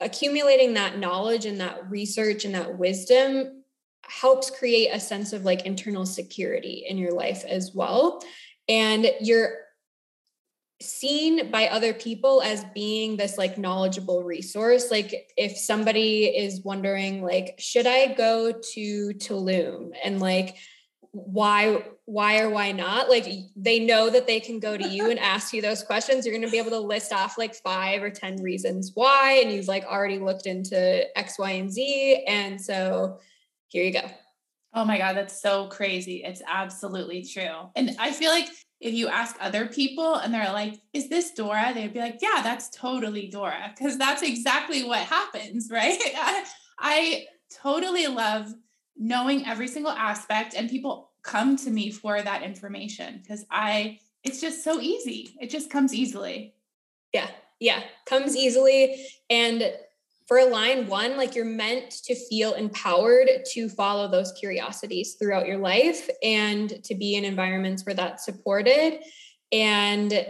accumulating 0.00 0.74
that 0.74 0.98
knowledge 0.98 1.46
and 1.46 1.60
that 1.60 1.88
research 1.90 2.44
and 2.44 2.54
that 2.54 2.78
wisdom 2.78 3.62
helps 4.02 4.50
create 4.50 4.88
a 4.92 5.00
sense 5.00 5.32
of 5.32 5.44
like 5.44 5.64
internal 5.66 6.06
security 6.06 6.84
in 6.88 6.98
your 6.98 7.12
life 7.12 7.44
as 7.44 7.72
well 7.74 8.22
and 8.68 9.10
you're 9.20 9.66
seen 10.82 11.50
by 11.50 11.68
other 11.68 11.94
people 11.94 12.42
as 12.42 12.64
being 12.74 13.16
this 13.16 13.38
like 13.38 13.56
knowledgeable 13.56 14.22
resource. 14.22 14.90
Like 14.90 15.30
if 15.36 15.56
somebody 15.56 16.24
is 16.24 16.62
wondering 16.64 17.22
like 17.22 17.54
should 17.58 17.86
i 17.86 18.12
go 18.12 18.52
to 18.52 19.08
tulum? 19.14 19.92
And 20.04 20.20
like 20.20 20.56
why 21.12 21.82
why 22.04 22.40
or 22.40 22.50
why 22.50 22.72
not? 22.72 23.08
Like 23.08 23.26
they 23.56 23.78
know 23.78 24.10
that 24.10 24.26
they 24.26 24.38
can 24.38 24.60
go 24.60 24.76
to 24.76 24.86
you 24.86 25.10
and 25.10 25.18
ask 25.34 25.54
you 25.54 25.62
those 25.62 25.82
questions. 25.82 26.26
You're 26.26 26.34
going 26.34 26.44
to 26.44 26.50
be 26.50 26.58
able 26.58 26.70
to 26.70 26.80
list 26.80 27.12
off 27.12 27.38
like 27.38 27.54
five 27.54 28.02
or 28.02 28.10
ten 28.10 28.42
reasons 28.42 28.92
why 28.94 29.40
and 29.42 29.50
you've 29.50 29.68
like 29.68 29.84
already 29.84 30.18
looked 30.18 30.46
into 30.46 31.18
x 31.18 31.38
y 31.38 31.52
and 31.52 31.72
z. 31.72 32.22
And 32.28 32.60
so 32.60 33.20
here 33.68 33.84
you 33.84 33.92
go 33.94 34.10
oh 34.76 34.84
my 34.84 34.98
god 34.98 35.16
that's 35.16 35.40
so 35.40 35.66
crazy 35.66 36.22
it's 36.24 36.42
absolutely 36.46 37.24
true 37.24 37.70
and 37.74 37.96
i 37.98 38.12
feel 38.12 38.30
like 38.30 38.48
if 38.80 38.92
you 38.92 39.08
ask 39.08 39.34
other 39.40 39.66
people 39.66 40.14
and 40.16 40.32
they're 40.32 40.52
like 40.52 40.78
is 40.92 41.08
this 41.08 41.32
dora 41.32 41.72
they'd 41.74 41.94
be 41.94 41.98
like 41.98 42.18
yeah 42.20 42.42
that's 42.42 42.68
totally 42.70 43.26
dora 43.26 43.72
because 43.74 43.98
that's 43.98 44.22
exactly 44.22 44.84
what 44.84 45.00
happens 45.00 45.68
right 45.72 45.98
I, 46.14 46.44
I 46.78 47.24
totally 47.62 48.06
love 48.06 48.52
knowing 48.96 49.46
every 49.46 49.68
single 49.68 49.92
aspect 49.92 50.54
and 50.54 50.70
people 50.70 51.10
come 51.22 51.56
to 51.56 51.70
me 51.70 51.90
for 51.90 52.22
that 52.22 52.42
information 52.42 53.20
because 53.22 53.44
I 53.50 53.98
it's 54.22 54.40
just 54.40 54.64
so 54.64 54.80
easy. 54.80 55.30
It 55.40 55.50
just 55.50 55.70
comes 55.70 55.94
easily. 55.94 56.54
Yeah. 57.12 57.28
Yeah. 57.60 57.82
Comes 58.06 58.36
easily. 58.36 59.06
And 59.30 59.72
for 60.26 60.38
a 60.38 60.44
line 60.44 60.88
one, 60.88 61.16
like 61.16 61.34
you're 61.34 61.44
meant 61.44 61.90
to 62.04 62.14
feel 62.14 62.54
empowered 62.54 63.28
to 63.52 63.68
follow 63.68 64.08
those 64.08 64.32
curiosities 64.32 65.14
throughout 65.14 65.46
your 65.46 65.58
life 65.58 66.08
and 66.22 66.82
to 66.84 66.94
be 66.94 67.14
in 67.14 67.24
environments 67.24 67.86
where 67.86 67.94
that's 67.94 68.24
supported. 68.24 69.00
And 69.52 70.26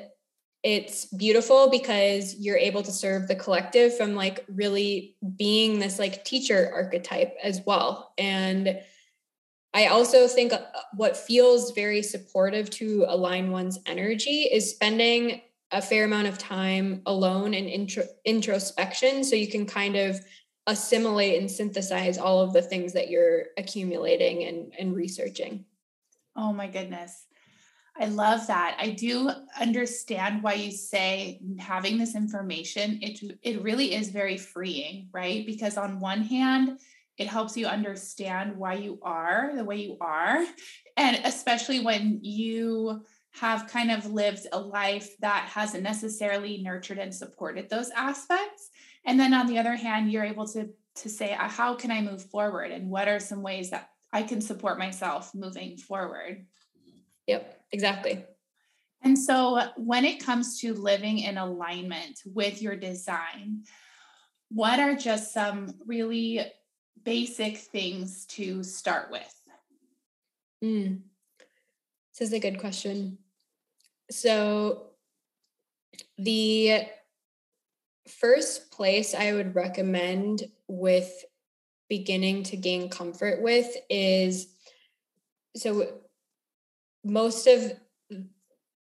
it's 0.66 1.04
beautiful 1.06 1.70
because 1.70 2.34
you're 2.40 2.56
able 2.56 2.82
to 2.82 2.90
serve 2.90 3.28
the 3.28 3.36
collective 3.36 3.96
from 3.96 4.16
like 4.16 4.44
really 4.48 5.14
being 5.36 5.78
this 5.78 5.98
like 5.98 6.24
teacher 6.24 6.70
archetype 6.74 7.36
as 7.40 7.62
well 7.64 8.12
and 8.18 8.80
i 9.74 9.86
also 9.86 10.26
think 10.26 10.52
uh, 10.52 10.58
what 10.94 11.16
feels 11.16 11.70
very 11.70 12.02
supportive 12.02 12.68
to 12.68 13.04
a 13.06 13.16
line 13.16 13.52
one's 13.52 13.78
energy 13.86 14.48
is 14.50 14.68
spending 14.68 15.40
a 15.76 15.82
fair 15.82 16.04
amount 16.04 16.26
of 16.26 16.38
time 16.38 17.02
alone 17.04 17.52
in 17.52 17.68
intro, 17.68 18.02
introspection 18.24 19.22
so 19.22 19.36
you 19.36 19.48
can 19.48 19.66
kind 19.66 19.94
of 19.94 20.18
assimilate 20.66 21.38
and 21.38 21.50
synthesize 21.50 22.18
all 22.18 22.40
of 22.40 22.52
the 22.52 22.62
things 22.62 22.94
that 22.94 23.10
you're 23.10 23.44
accumulating 23.58 24.44
and, 24.44 24.72
and 24.78 24.96
researching 24.96 25.64
oh 26.34 26.52
my 26.52 26.66
goodness 26.66 27.26
I 27.98 28.06
love 28.06 28.46
that. 28.48 28.76
I 28.78 28.90
do 28.90 29.30
understand 29.58 30.42
why 30.42 30.54
you 30.54 30.70
say 30.70 31.40
having 31.58 31.96
this 31.96 32.14
information, 32.14 32.98
it, 33.00 33.38
it 33.42 33.62
really 33.62 33.94
is 33.94 34.10
very 34.10 34.36
freeing, 34.36 35.08
right? 35.12 35.46
Because 35.46 35.78
on 35.78 35.98
one 35.98 36.20
hand, 36.20 36.78
it 37.16 37.26
helps 37.26 37.56
you 37.56 37.66
understand 37.66 38.56
why 38.56 38.74
you 38.74 38.98
are 39.02 39.52
the 39.54 39.64
way 39.64 39.76
you 39.76 39.96
are. 40.00 40.44
And 40.98 41.20
especially 41.24 41.80
when 41.80 42.20
you 42.22 43.02
have 43.38 43.68
kind 43.68 43.90
of 43.90 44.10
lived 44.10 44.46
a 44.52 44.58
life 44.58 45.16
that 45.20 45.48
hasn't 45.52 45.82
necessarily 45.82 46.62
nurtured 46.62 46.98
and 46.98 47.14
supported 47.14 47.68
those 47.68 47.90
aspects. 47.90 48.70
And 49.04 49.20
then 49.20 49.34
on 49.34 49.46
the 49.46 49.58
other 49.58 49.76
hand, 49.76 50.10
you're 50.10 50.24
able 50.24 50.46
to 50.48 50.70
to 50.96 51.08
say, 51.10 51.36
how 51.38 51.74
can 51.74 51.90
I 51.90 52.00
move 52.00 52.22
forward? 52.22 52.70
And 52.70 52.88
what 52.88 53.06
are 53.06 53.20
some 53.20 53.42
ways 53.42 53.68
that 53.68 53.90
I 54.14 54.22
can 54.22 54.40
support 54.40 54.78
myself 54.78 55.34
moving 55.34 55.76
forward? 55.76 56.46
Yep, 57.26 57.60
exactly. 57.70 58.24
And 59.02 59.18
so 59.18 59.60
when 59.76 60.06
it 60.06 60.24
comes 60.24 60.58
to 60.60 60.72
living 60.72 61.18
in 61.18 61.36
alignment 61.36 62.20
with 62.24 62.62
your 62.62 62.76
design, 62.76 63.64
what 64.48 64.80
are 64.80 64.94
just 64.94 65.34
some 65.34 65.74
really 65.86 66.40
basic 67.04 67.58
things 67.58 68.24
to 68.26 68.62
start 68.62 69.10
with? 69.10 69.34
Mm. 70.64 71.00
This 72.18 72.28
is 72.28 72.32
a 72.32 72.40
good 72.40 72.58
question. 72.58 73.18
So, 74.10 74.90
the 76.18 76.86
first 78.08 78.70
place 78.70 79.14
I 79.14 79.32
would 79.32 79.54
recommend 79.54 80.44
with 80.68 81.24
beginning 81.88 82.44
to 82.44 82.56
gain 82.56 82.88
comfort 82.88 83.42
with 83.42 83.68
is 83.88 84.48
so 85.56 86.00
most 87.04 87.46
of 87.46 87.72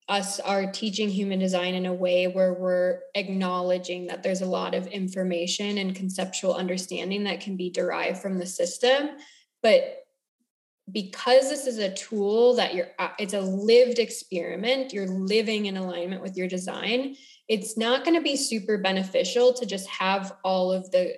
us 0.09 0.41
are 0.41 0.71
teaching 0.73 1.09
human 1.09 1.39
design 1.39 1.75
in 1.75 1.87
a 1.87 1.95
way 1.95 2.27
where 2.27 2.53
we're 2.53 3.01
acknowledging 3.15 4.09
that 4.09 4.23
there's 4.23 4.41
a 4.41 4.47
lot 4.47 4.75
of 4.75 4.87
information 4.89 5.79
and 5.79 5.95
conceptual 5.95 6.55
understanding 6.55 7.25
that 7.25 7.41
can 7.41 7.57
be 7.57 7.71
derived 7.71 8.19
from 8.19 8.39
the 8.39 8.47
system 8.47 9.11
but 9.63 10.00
because 10.93 11.49
this 11.49 11.67
is 11.67 11.79
a 11.79 11.95
tool 11.95 12.55
that 12.55 12.75
you're 12.75 12.89
uh, 12.99 13.11
it's 13.19 13.35
a 13.35 13.41
lived 13.41 13.99
experiment 13.99 14.93
you're 14.93 15.07
living 15.07 15.67
in 15.67 15.77
alignment 15.77 16.23
with 16.23 16.37
your 16.37 16.49
design 16.49 17.17
it's 17.49 17.77
not 17.77 18.05
going 18.05 18.17
to 18.17 18.23
be 18.23 18.37
super 18.37 18.79
beneficial 18.79 19.53
to 19.53 19.67
just 19.67 19.89
have 19.89 20.37
all 20.45 20.73
of 20.73 20.91
the 20.91 21.15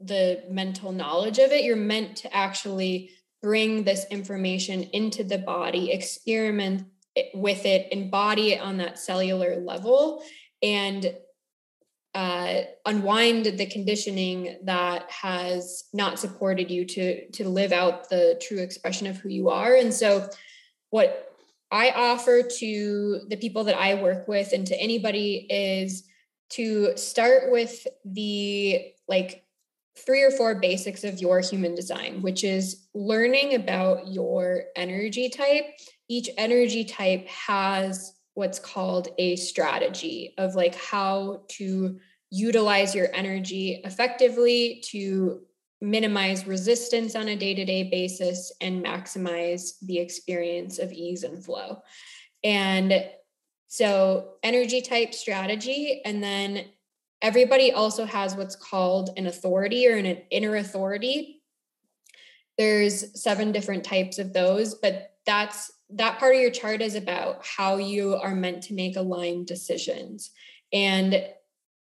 the 0.00 0.42
mental 0.50 0.92
knowledge 0.92 1.38
of 1.38 1.50
it. 1.52 1.64
You're 1.64 1.76
meant 1.76 2.16
to 2.18 2.36
actually 2.36 3.10
bring 3.42 3.84
this 3.84 4.06
information 4.10 4.84
into 4.92 5.24
the 5.24 5.38
body, 5.38 5.92
experiment 5.92 6.86
with 7.34 7.64
it, 7.64 7.92
embody 7.92 8.52
it 8.52 8.60
on 8.60 8.78
that 8.78 8.98
cellular 8.98 9.56
level, 9.56 10.22
and 10.62 11.14
uh, 12.14 12.62
unwind 12.86 13.46
the 13.46 13.66
conditioning 13.66 14.56
that 14.62 15.10
has 15.10 15.84
not 15.92 16.18
supported 16.18 16.70
you 16.70 16.84
to 16.84 17.28
to 17.32 17.48
live 17.48 17.72
out 17.72 18.08
the 18.08 18.40
true 18.40 18.58
expression 18.58 19.06
of 19.06 19.16
who 19.16 19.28
you 19.28 19.50
are. 19.50 19.74
And 19.74 19.92
so, 19.92 20.28
what 20.90 21.32
I 21.72 21.90
offer 21.90 22.42
to 22.42 23.20
the 23.28 23.36
people 23.36 23.64
that 23.64 23.76
I 23.76 24.00
work 24.00 24.28
with 24.28 24.52
and 24.52 24.66
to 24.68 24.80
anybody 24.80 25.46
is 25.50 26.04
to 26.50 26.96
start 26.96 27.50
with 27.50 27.84
the 28.04 28.92
like 29.08 29.44
three 29.96 30.22
or 30.22 30.30
four 30.30 30.54
basics 30.56 31.02
of 31.04 31.20
your 31.20 31.40
human 31.40 31.74
design, 31.74 32.22
which 32.22 32.44
is 32.44 32.86
learning 32.94 33.54
about 33.54 34.08
your 34.08 34.64
energy 34.76 35.28
type. 35.28 35.64
Each 36.08 36.28
energy 36.36 36.84
type 36.84 37.26
has 37.26 38.12
what's 38.34 38.58
called 38.58 39.08
a 39.18 39.36
strategy 39.36 40.34
of 40.38 40.54
like 40.54 40.74
how 40.74 41.42
to 41.48 41.98
utilize 42.30 42.94
your 42.94 43.08
energy 43.14 43.80
effectively 43.84 44.82
to 44.86 45.40
minimize 45.80 46.46
resistance 46.46 47.14
on 47.14 47.28
a 47.28 47.36
day-to-day 47.36 47.84
basis 47.90 48.52
and 48.60 48.84
maximize 48.84 49.78
the 49.82 49.98
experience 49.98 50.78
of 50.78 50.92
ease 50.92 51.22
and 51.22 51.44
flow. 51.44 51.80
And 52.42 53.04
so 53.68 54.34
energy 54.42 54.80
type 54.80 55.14
strategy 55.14 56.00
and 56.04 56.22
then 56.22 56.66
Everybody 57.24 57.72
also 57.72 58.04
has 58.04 58.36
what's 58.36 58.54
called 58.54 59.08
an 59.16 59.26
authority 59.26 59.88
or 59.88 59.96
an 59.96 60.04
inner 60.30 60.56
authority. 60.56 61.40
There's 62.58 63.18
seven 63.18 63.50
different 63.50 63.82
types 63.82 64.18
of 64.18 64.34
those, 64.34 64.74
but 64.74 65.12
that's 65.24 65.72
that 65.94 66.18
part 66.18 66.34
of 66.34 66.40
your 66.40 66.50
chart 66.50 66.82
is 66.82 66.94
about 66.94 67.44
how 67.44 67.76
you 67.76 68.14
are 68.14 68.34
meant 68.34 68.64
to 68.64 68.74
make 68.74 68.96
aligned 68.96 69.46
decisions. 69.46 70.30
And 70.72 71.24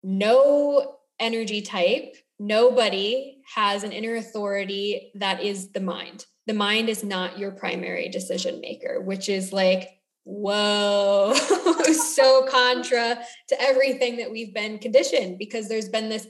no 0.04 0.96
energy 1.20 1.62
type, 1.62 2.16
nobody 2.40 3.42
has 3.56 3.84
an 3.84 3.92
inner 3.92 4.16
authority 4.16 5.12
that 5.16 5.44
is 5.44 5.72
the 5.72 5.82
mind. 5.82 6.26
The 6.48 6.54
mind 6.54 6.90
is 6.90 7.04
not 7.04 7.38
your 7.38 7.52
primary 7.52 8.10
decision 8.10 8.62
maker, 8.62 9.02
which 9.02 9.30
is 9.30 9.54
like 9.54 9.90
whoa, 10.30 11.34
so 12.16 12.46
contra 12.48 13.18
to 13.48 13.62
everything 13.62 14.18
that 14.18 14.32
we've 14.32 14.54
been 14.54 14.78
conditioned 14.78 15.40
because 15.40 15.68
there's 15.68 15.90
been 15.90 16.10
this 16.10 16.28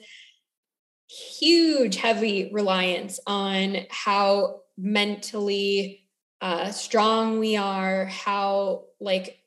huge 1.40 1.98
heavy 1.98 2.50
reliance 2.54 3.20
on 3.28 3.78
how 3.90 4.62
mentally 4.78 6.08
uh, 6.42 6.72
strong 6.72 7.40
we 7.40 7.58
are 7.58 8.06
how 8.06 8.86
like 9.00 9.40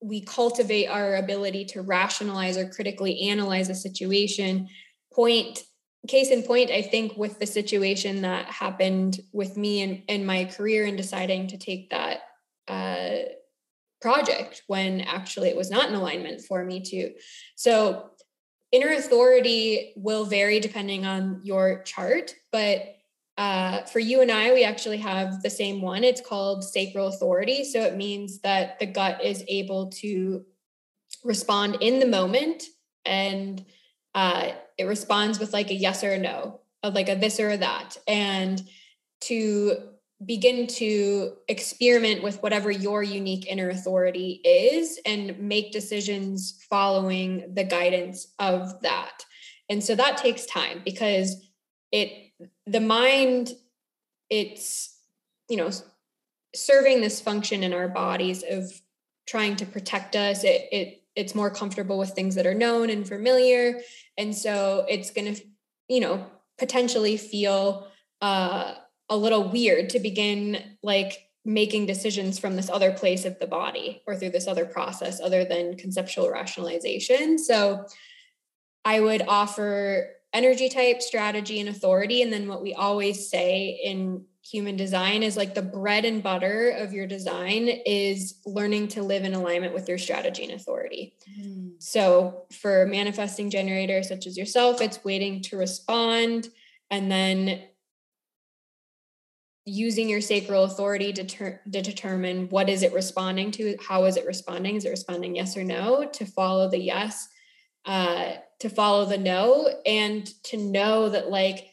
we 0.00 0.20
cultivate 0.20 0.86
our 0.86 1.16
ability 1.16 1.64
to 1.64 1.82
rationalize 1.82 2.56
or 2.56 2.68
critically 2.68 3.28
analyze 3.28 3.68
a 3.68 3.74
situation 3.74 4.68
point 5.12 5.64
case 6.08 6.30
in 6.30 6.42
point 6.42 6.70
i 6.70 6.82
think 6.82 7.16
with 7.16 7.38
the 7.38 7.46
situation 7.46 8.22
that 8.22 8.46
happened 8.46 9.20
with 9.32 9.56
me 9.56 9.82
and 9.82 10.02
in, 10.08 10.20
in 10.20 10.26
my 10.26 10.44
career 10.44 10.84
in 10.84 10.96
deciding 10.96 11.46
to 11.46 11.56
take 11.56 11.90
that 11.90 12.20
uh, 12.68 13.30
project 14.00 14.62
when 14.66 15.00
actually 15.00 15.48
it 15.48 15.56
was 15.56 15.70
not 15.70 15.88
in 15.88 15.94
alignment 15.94 16.42
for 16.42 16.62
me 16.62 16.78
to. 16.80 17.10
so 17.56 18.10
inner 18.74 18.92
authority 18.92 19.92
will 19.96 20.24
vary 20.24 20.58
depending 20.58 21.06
on 21.06 21.40
your 21.44 21.82
chart, 21.84 22.34
but 22.50 22.96
uh, 23.36 23.82
for 23.82 23.98
you 23.98 24.20
and 24.20 24.30
I, 24.30 24.52
we 24.52 24.64
actually 24.64 24.98
have 24.98 25.42
the 25.42 25.50
same 25.50 25.82
one. 25.82 26.04
It's 26.04 26.20
called 26.20 26.62
sacral 26.62 27.08
authority. 27.08 27.64
So 27.64 27.80
it 27.80 27.96
means 27.96 28.40
that 28.40 28.78
the 28.78 28.86
gut 28.86 29.24
is 29.24 29.44
able 29.48 29.88
to 30.02 30.44
respond 31.24 31.78
in 31.80 31.98
the 31.98 32.06
moment 32.06 32.64
and 33.04 33.64
uh, 34.14 34.52
it 34.78 34.84
responds 34.84 35.38
with 35.38 35.52
like 35.52 35.70
a 35.70 35.74
yes 35.74 36.04
or 36.04 36.12
a 36.12 36.18
no, 36.18 36.60
of 36.82 36.94
like 36.94 37.08
a 37.08 37.16
this 37.16 37.40
or 37.40 37.50
a 37.50 37.56
that. 37.56 37.96
And 38.06 38.62
to 39.22 39.76
begin 40.24 40.66
to 40.66 41.32
experiment 41.48 42.22
with 42.22 42.40
whatever 42.42 42.70
your 42.70 43.02
unique 43.02 43.46
inner 43.46 43.68
authority 43.68 44.40
is 44.44 45.00
and 45.04 45.38
make 45.40 45.72
decisions 45.72 46.64
following 46.70 47.52
the 47.54 47.64
guidance 47.64 48.28
of 48.38 48.80
that. 48.82 49.24
And 49.68 49.82
so 49.82 49.94
that 49.96 50.18
takes 50.18 50.46
time 50.46 50.82
because 50.84 51.44
it 51.90 52.23
the 52.66 52.80
mind 52.80 53.52
it's 54.30 54.98
you 55.48 55.56
know 55.56 55.70
serving 56.54 57.00
this 57.00 57.20
function 57.20 57.62
in 57.62 57.72
our 57.72 57.88
bodies 57.88 58.44
of 58.48 58.72
trying 59.26 59.56
to 59.56 59.66
protect 59.66 60.16
us 60.16 60.44
it, 60.44 60.68
it 60.72 61.02
it's 61.14 61.34
more 61.34 61.50
comfortable 61.50 61.98
with 61.98 62.10
things 62.10 62.34
that 62.34 62.46
are 62.46 62.54
known 62.54 62.90
and 62.90 63.06
familiar 63.06 63.80
and 64.16 64.34
so 64.34 64.84
it's 64.88 65.10
going 65.10 65.34
to 65.34 65.42
you 65.88 66.00
know 66.00 66.24
potentially 66.58 67.16
feel 67.16 67.88
uh 68.20 68.74
a 69.10 69.16
little 69.16 69.50
weird 69.50 69.90
to 69.90 69.98
begin 69.98 70.76
like 70.82 71.28
making 71.44 71.86
decisions 71.86 72.38
from 72.38 72.56
this 72.56 72.70
other 72.70 72.90
place 72.92 73.24
of 73.24 73.38
the 73.38 73.46
body 73.46 74.02
or 74.06 74.16
through 74.16 74.30
this 74.30 74.46
other 74.46 74.64
process 74.64 75.20
other 75.20 75.44
than 75.44 75.76
conceptual 75.76 76.30
rationalization. 76.30 77.38
So 77.38 77.84
I 78.84 79.00
would 79.00 79.22
offer 79.28 80.10
energy 80.34 80.68
type, 80.68 81.00
strategy, 81.00 81.60
and 81.60 81.68
authority. 81.68 82.20
And 82.20 82.32
then 82.32 82.48
what 82.48 82.60
we 82.60 82.74
always 82.74 83.30
say 83.30 83.80
in 83.82 84.24
human 84.44 84.76
design 84.76 85.22
is 85.22 85.38
like 85.38 85.54
the 85.54 85.62
bread 85.62 86.04
and 86.04 86.22
butter 86.22 86.70
of 86.70 86.92
your 86.92 87.06
design 87.06 87.68
is 87.86 88.40
learning 88.44 88.88
to 88.88 89.02
live 89.02 89.24
in 89.24 89.32
alignment 89.32 89.72
with 89.72 89.88
your 89.88 89.96
strategy 89.96 90.44
and 90.44 90.52
authority. 90.52 91.14
Mm. 91.40 91.72
So 91.78 92.42
for 92.52 92.84
manifesting 92.86 93.48
generators 93.48 94.08
such 94.08 94.26
as 94.26 94.36
yourself, 94.36 94.82
it's 94.82 95.02
waiting 95.02 95.40
to 95.42 95.56
respond 95.56 96.50
and 96.90 97.10
then 97.10 97.62
using 99.64 100.10
your 100.10 100.20
sacral 100.20 100.64
authority 100.64 101.12
to, 101.14 101.24
ter- 101.24 101.60
to 101.72 101.80
determine 101.80 102.48
what 102.50 102.68
is 102.68 102.82
it 102.82 102.92
responding 102.92 103.50
to 103.50 103.76
how 103.88 104.04
is 104.04 104.18
it 104.18 104.26
responding 104.26 104.76
is 104.76 104.84
it 104.84 104.90
responding 104.90 105.34
yes 105.34 105.56
or 105.56 105.64
no 105.64 106.04
to 106.04 106.26
follow 106.26 106.68
the 106.68 106.78
yes 106.78 107.28
uh, 107.86 108.32
to 108.64 108.70
follow 108.70 109.04
the 109.04 109.18
no 109.18 109.68
and 109.84 110.26
to 110.42 110.56
know 110.56 111.10
that 111.10 111.28
like 111.28 111.68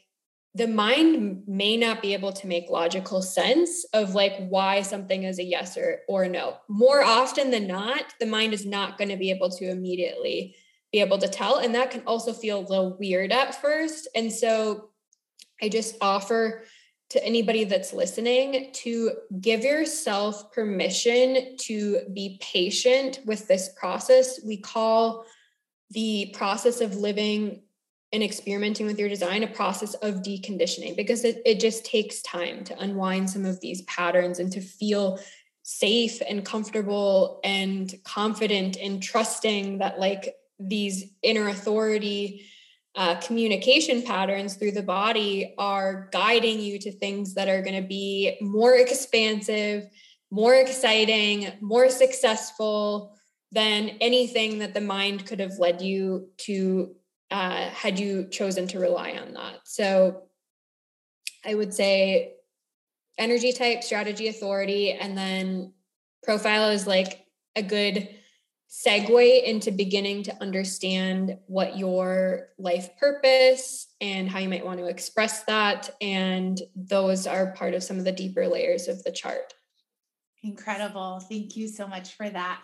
the 0.55 0.67
mind 0.67 1.41
may 1.47 1.77
not 1.77 2.01
be 2.01 2.11
able 2.11 2.33
to 2.33 2.47
make 2.47 2.69
logical 2.69 3.21
sense 3.21 3.85
of 3.93 4.13
like 4.13 4.33
why 4.49 4.81
something 4.81 5.23
is 5.23 5.39
a 5.39 5.43
yes 5.43 5.77
or 5.77 5.99
or 6.09 6.27
no 6.27 6.57
more 6.67 7.01
often 7.01 7.49
than 7.49 7.65
not 7.65 8.13
the 8.19 8.25
mind 8.25 8.53
is 8.53 8.65
not 8.65 8.97
going 8.97 9.09
to 9.09 9.15
be 9.15 9.31
able 9.31 9.49
to 9.49 9.69
immediately 9.69 10.53
be 10.91 10.99
able 10.99 11.17
to 11.17 11.29
tell 11.29 11.59
and 11.59 11.73
that 11.73 11.91
can 11.91 12.03
also 12.05 12.33
feel 12.33 12.59
a 12.59 12.67
little 12.67 12.97
weird 12.99 13.31
at 13.31 13.55
first 13.61 14.09
and 14.13 14.29
so 14.29 14.89
i 15.61 15.69
just 15.69 15.95
offer 16.01 16.65
to 17.09 17.25
anybody 17.25 17.63
that's 17.63 17.93
listening 17.93 18.69
to 18.73 19.11
give 19.39 19.63
yourself 19.63 20.51
permission 20.51 21.55
to 21.57 22.01
be 22.13 22.39
patient 22.41 23.19
with 23.25 23.49
this 23.49 23.69
process. 23.77 24.39
We 24.45 24.55
call 24.55 25.25
the 25.91 26.31
process 26.33 26.81
of 26.81 26.95
living 26.95 27.61
and 28.13 28.23
experimenting 28.23 28.85
with 28.85 28.99
your 28.99 29.09
design 29.09 29.43
a 29.43 29.47
process 29.47 29.93
of 29.95 30.15
deconditioning 30.15 30.97
because 30.97 31.23
it, 31.23 31.41
it 31.45 31.59
just 31.59 31.85
takes 31.85 32.21
time 32.21 32.63
to 32.65 32.77
unwind 32.79 33.29
some 33.29 33.45
of 33.45 33.59
these 33.61 33.81
patterns 33.83 34.39
and 34.39 34.51
to 34.51 34.61
feel 34.61 35.19
safe 35.63 36.21
and 36.27 36.45
comfortable 36.45 37.39
and 37.43 37.93
confident 38.03 38.77
and 38.77 39.01
trusting 39.01 39.77
that 39.77 39.99
like 39.99 40.35
these 40.59 41.13
inner 41.23 41.47
authority 41.47 42.45
uh, 42.95 43.15
communication 43.21 44.01
patterns 44.01 44.55
through 44.55 44.71
the 44.71 44.83
body 44.83 45.53
are 45.57 46.09
guiding 46.11 46.59
you 46.59 46.77
to 46.77 46.91
things 46.91 47.35
that 47.35 47.47
are 47.47 47.61
going 47.61 47.81
to 47.81 47.87
be 47.87 48.37
more 48.41 48.75
expansive, 48.75 49.85
more 50.29 50.55
exciting, 50.55 51.53
more 51.61 51.89
successful 51.89 53.17
than 53.51 53.89
anything 54.01 54.59
that 54.59 54.73
the 54.73 54.81
mind 54.81 55.25
could 55.25 55.39
have 55.39 55.59
led 55.59 55.81
you 55.81 56.29
to 56.37 56.95
uh, 57.31 57.69
had 57.69 57.97
you 57.97 58.27
chosen 58.29 58.67
to 58.67 58.79
rely 58.79 59.11
on 59.11 59.33
that. 59.33 59.59
So 59.63 60.23
I 61.45 61.55
would 61.55 61.73
say 61.73 62.33
energy 63.17 63.53
type, 63.53 63.83
strategy, 63.83 64.27
authority, 64.27 64.91
and 64.91 65.17
then 65.17 65.73
profile 66.23 66.69
is 66.69 66.85
like 66.85 67.25
a 67.55 67.63
good 67.63 68.09
segue 68.69 69.43
into 69.43 69.69
beginning 69.69 70.23
to 70.23 70.41
understand 70.41 71.37
what 71.47 71.77
your 71.77 72.47
life 72.57 72.97
purpose 72.97 73.87
and 73.99 74.29
how 74.29 74.39
you 74.39 74.47
might 74.47 74.65
want 74.65 74.79
to 74.79 74.87
express 74.87 75.43
that. 75.43 75.89
And 75.99 76.61
those 76.75 77.27
are 77.27 77.51
part 77.51 77.73
of 77.73 77.83
some 77.83 77.97
of 77.97 78.05
the 78.05 78.13
deeper 78.13 78.47
layers 78.47 78.87
of 78.87 79.03
the 79.03 79.11
chart. 79.11 79.53
Incredible. 80.43 81.19
Thank 81.19 81.57
you 81.57 81.67
so 81.67 81.85
much 81.85 82.13
for 82.13 82.29
that. 82.29 82.61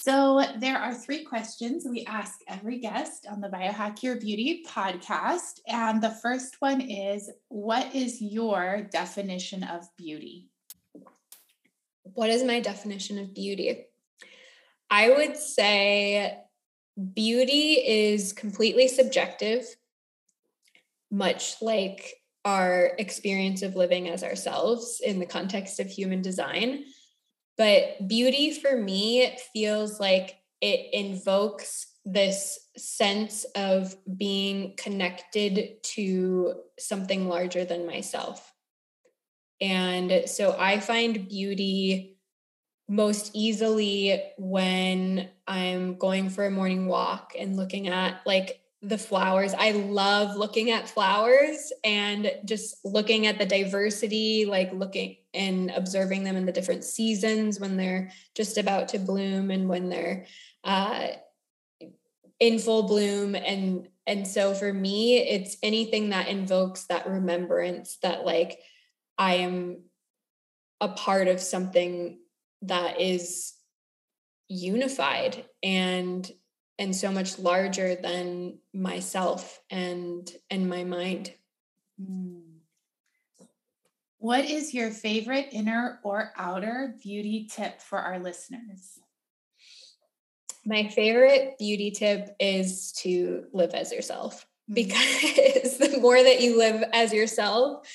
So, 0.00 0.44
there 0.58 0.78
are 0.78 0.94
three 0.94 1.24
questions 1.24 1.84
we 1.84 2.04
ask 2.04 2.38
every 2.46 2.78
guest 2.78 3.26
on 3.28 3.40
the 3.40 3.48
Biohack 3.48 4.00
Your 4.04 4.14
Beauty 4.14 4.64
podcast. 4.64 5.58
And 5.66 6.00
the 6.00 6.10
first 6.22 6.56
one 6.60 6.80
is 6.80 7.28
What 7.48 7.92
is 7.96 8.22
your 8.22 8.82
definition 8.92 9.64
of 9.64 9.84
beauty? 9.96 10.50
What 12.04 12.30
is 12.30 12.44
my 12.44 12.60
definition 12.60 13.18
of 13.18 13.34
beauty? 13.34 13.86
I 14.88 15.10
would 15.10 15.36
say 15.36 16.38
beauty 17.12 17.72
is 17.72 18.32
completely 18.32 18.86
subjective, 18.86 19.64
much 21.10 21.60
like 21.60 22.14
our 22.44 22.92
experience 22.98 23.62
of 23.62 23.74
living 23.74 24.08
as 24.08 24.22
ourselves 24.22 25.00
in 25.04 25.18
the 25.18 25.26
context 25.26 25.80
of 25.80 25.88
human 25.88 26.22
design. 26.22 26.84
But 27.58 28.06
beauty 28.06 28.52
for 28.52 28.76
me 28.76 29.36
feels 29.52 29.98
like 30.00 30.36
it 30.60 30.94
invokes 30.94 31.86
this 32.04 32.58
sense 32.76 33.44
of 33.54 33.94
being 34.16 34.74
connected 34.76 35.82
to 35.82 36.54
something 36.78 37.28
larger 37.28 37.64
than 37.64 37.86
myself. 37.86 38.54
And 39.60 40.22
so 40.26 40.56
I 40.58 40.78
find 40.78 41.28
beauty 41.28 42.16
most 42.88 43.32
easily 43.34 44.22
when 44.38 45.28
I'm 45.46 45.96
going 45.96 46.30
for 46.30 46.46
a 46.46 46.50
morning 46.50 46.86
walk 46.86 47.34
and 47.38 47.56
looking 47.56 47.88
at 47.88 48.20
like 48.24 48.60
the 48.80 48.98
flowers. 48.98 49.54
I 49.58 49.72
love 49.72 50.36
looking 50.36 50.70
at 50.70 50.88
flowers 50.88 51.72
and 51.82 52.30
just 52.44 52.76
looking 52.84 53.26
at 53.26 53.38
the 53.38 53.46
diversity, 53.46 54.46
like 54.46 54.72
looking 54.72 55.16
and 55.34 55.70
observing 55.70 56.22
them 56.22 56.36
in 56.36 56.46
the 56.46 56.52
different 56.52 56.84
seasons 56.84 57.58
when 57.58 57.76
they're 57.76 58.12
just 58.36 58.56
about 58.56 58.88
to 58.88 58.98
bloom 58.98 59.50
and 59.50 59.68
when 59.68 59.88
they're 59.88 60.26
uh, 60.62 61.08
in 62.38 62.58
full 62.58 62.84
bloom. 62.84 63.34
And 63.34 63.88
and 64.06 64.26
so 64.26 64.54
for 64.54 64.72
me, 64.72 65.18
it's 65.18 65.56
anything 65.62 66.10
that 66.10 66.28
invokes 66.28 66.84
that 66.84 67.08
remembrance 67.08 67.98
that 68.02 68.24
like 68.24 68.60
I 69.18 69.34
am 69.36 69.82
a 70.80 70.88
part 70.88 71.26
of 71.26 71.40
something 71.40 72.20
that 72.62 73.00
is 73.00 73.54
unified 74.48 75.44
and 75.62 76.30
and 76.78 76.94
so 76.94 77.10
much 77.10 77.38
larger 77.38 77.94
than 77.94 78.58
myself 78.72 79.60
and 79.70 80.30
and 80.50 80.68
my 80.68 80.84
mind 80.84 81.32
hmm. 82.02 82.40
what 84.18 84.44
is 84.44 84.74
your 84.74 84.90
favorite 84.90 85.48
inner 85.52 85.98
or 86.02 86.32
outer 86.36 86.94
beauty 87.02 87.48
tip 87.50 87.80
for 87.80 87.98
our 87.98 88.18
listeners 88.18 88.98
my 90.68 90.86
favorite 90.88 91.56
beauty 91.58 91.90
tip 91.90 92.36
is 92.38 92.92
to 92.92 93.46
live 93.54 93.72
as 93.72 93.90
yourself 93.90 94.46
mm. 94.70 94.74
because 94.74 95.78
the 95.78 95.98
more 95.98 96.22
that 96.22 96.42
you 96.42 96.58
live 96.58 96.84
as 96.92 97.12
yourself, 97.12 97.88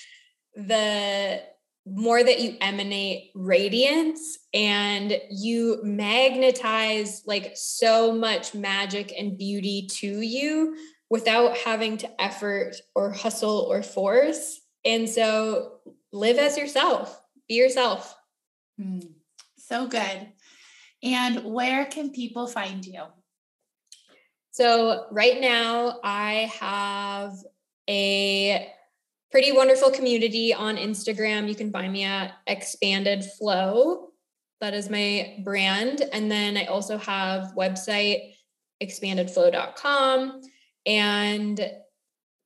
the 0.55 1.41
more 1.85 2.23
that 2.23 2.39
you 2.39 2.55
emanate 2.61 3.31
radiance 3.35 4.39
and 4.53 5.19
you 5.29 5.81
magnetize 5.83 7.23
like 7.25 7.51
so 7.55 8.13
much 8.13 8.53
magic 8.53 9.13
and 9.17 9.37
beauty 9.37 9.87
to 9.91 10.21
you 10.21 10.77
without 11.09 11.57
having 11.57 11.97
to 11.97 12.21
effort 12.21 12.75
or 12.95 13.11
hustle 13.11 13.67
or 13.69 13.83
force. 13.83 14.61
And 14.85 15.09
so 15.09 15.79
live 16.11 16.37
as 16.37 16.57
yourself, 16.57 17.21
be 17.49 17.55
yourself. 17.55 18.15
Mm, 18.79 19.11
so 19.57 19.87
good. 19.87 20.31
And 21.03 21.43
where 21.43 21.85
can 21.85 22.11
people 22.11 22.47
find 22.47 22.85
you? 22.85 23.03
So, 24.51 25.07
right 25.11 25.41
now, 25.41 25.99
I 26.03 26.51
have 26.59 27.33
a 27.89 28.71
pretty 29.33 29.51
wonderful 29.51 29.89
community 29.89 30.53
on 30.53 30.77
Instagram. 30.77 31.49
You 31.49 31.55
can 31.55 31.71
find 31.71 31.91
me 31.91 32.03
at 32.03 32.33
Expanded 32.45 33.25
Flow. 33.25 34.09
That 34.61 34.75
is 34.75 34.91
my 34.91 35.39
brand. 35.43 36.03
And 36.13 36.29
then 36.29 36.55
I 36.55 36.65
also 36.65 36.99
have 36.99 37.55
website 37.57 38.35
expandedflow.com 38.83 40.39
and 40.85 41.71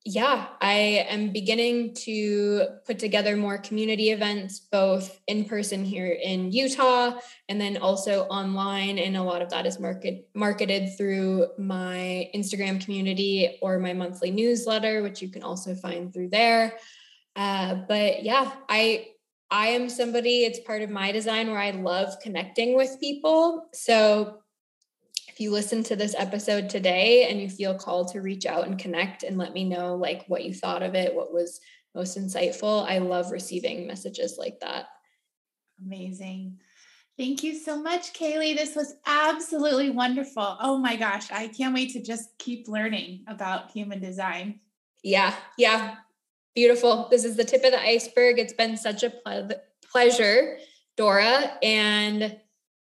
yeah, 0.10 0.48
I 0.62 1.06
am 1.10 1.34
beginning 1.34 1.94
to 2.06 2.66
put 2.86 2.98
together 2.98 3.36
more 3.36 3.58
community 3.58 4.12
events, 4.12 4.58
both 4.58 5.20
in 5.28 5.44
person 5.44 5.84
here 5.84 6.08
in 6.08 6.54
Utah 6.54 7.20
and 7.50 7.60
then 7.60 7.76
also 7.76 8.22
online. 8.28 9.00
And 9.00 9.18
a 9.18 9.24
lot 9.24 9.42
of 9.42 9.50
that 9.50 9.66
is 9.66 9.82
market, 9.82 10.30
marketed 10.34 10.98
through 10.98 11.48
my 11.58 12.30
Instagram 12.34 12.80
community 12.80 13.58
or 13.62 13.80
my 13.80 13.92
monthly 13.92 14.32
newsletter, 14.32 15.04
which 15.04 15.22
you 15.22 15.28
can 15.28 15.44
also 15.44 15.76
find 15.76 16.14
through 16.14 16.30
there. 16.30 16.78
Uh, 17.36 17.76
but 17.90 18.24
yeah, 18.24 18.50
I 18.70 19.08
I 19.52 19.68
am 19.68 19.90
somebody, 19.90 20.44
it's 20.44 20.60
part 20.60 20.84
of 20.84 20.90
my 20.90 21.12
design 21.12 21.48
where 21.48 21.60
I 21.60 21.72
love 21.72 22.16
connecting 22.22 22.76
with 22.76 23.00
people. 23.00 23.68
So 23.74 24.40
if 25.38 25.42
you 25.42 25.52
listen 25.52 25.84
to 25.84 25.96
this 25.96 26.16
episode 26.18 26.68
today 26.68 27.28
and 27.30 27.40
you 27.40 27.48
feel 27.48 27.78
called 27.78 28.12
to 28.12 28.22
reach 28.22 28.48
out 28.48 28.66
and 28.66 28.80
connect 28.80 29.22
and 29.22 29.38
let 29.38 29.54
me 29.54 29.64
know 29.64 29.96
like 29.96 30.26
what 30.26 30.44
you 30.44 30.52
thought 30.52 30.82
of 30.82 30.96
it, 30.96 31.14
what 31.14 31.32
was 31.32 31.60
most 31.94 32.18
insightful, 32.18 32.90
I 32.90 32.98
love 32.98 33.32
receiving 33.32 33.86
messages 33.86 34.38
like 34.40 34.60
that. 34.62 34.88
Amazing. 35.86 36.60
Thank 37.20 37.44
you 37.44 37.54
so 37.54 37.80
much, 37.80 38.14
Kaylee. 38.14 38.56
This 38.56 38.76
was 38.76 38.96
absolutely 39.06 39.92
wonderful. 39.92 40.58
Oh 40.60 40.80
my 40.80 40.96
gosh, 40.96 41.32
I 41.32 41.50
can't 41.50 41.76
wait 41.76 41.94
to 41.94 42.02
just 42.02 42.30
keep 42.40 42.68
learning 42.68 43.24
about 43.28 43.70
human 43.70 44.00
design. 44.00 44.62
Yeah, 45.04 45.36
yeah. 45.56 45.98
Beautiful. 46.56 47.10
This 47.12 47.24
is 47.24 47.38
the 47.38 47.44
tip 47.44 47.64
of 47.64 47.74
the 47.74 47.80
iceberg. 47.80 48.40
It's 48.40 48.54
been 48.54 48.76
such 48.76 49.04
a 49.04 49.12
ple- 49.12 49.52
pleasure, 49.92 50.58
Dora. 50.96 51.60
And 51.62 52.40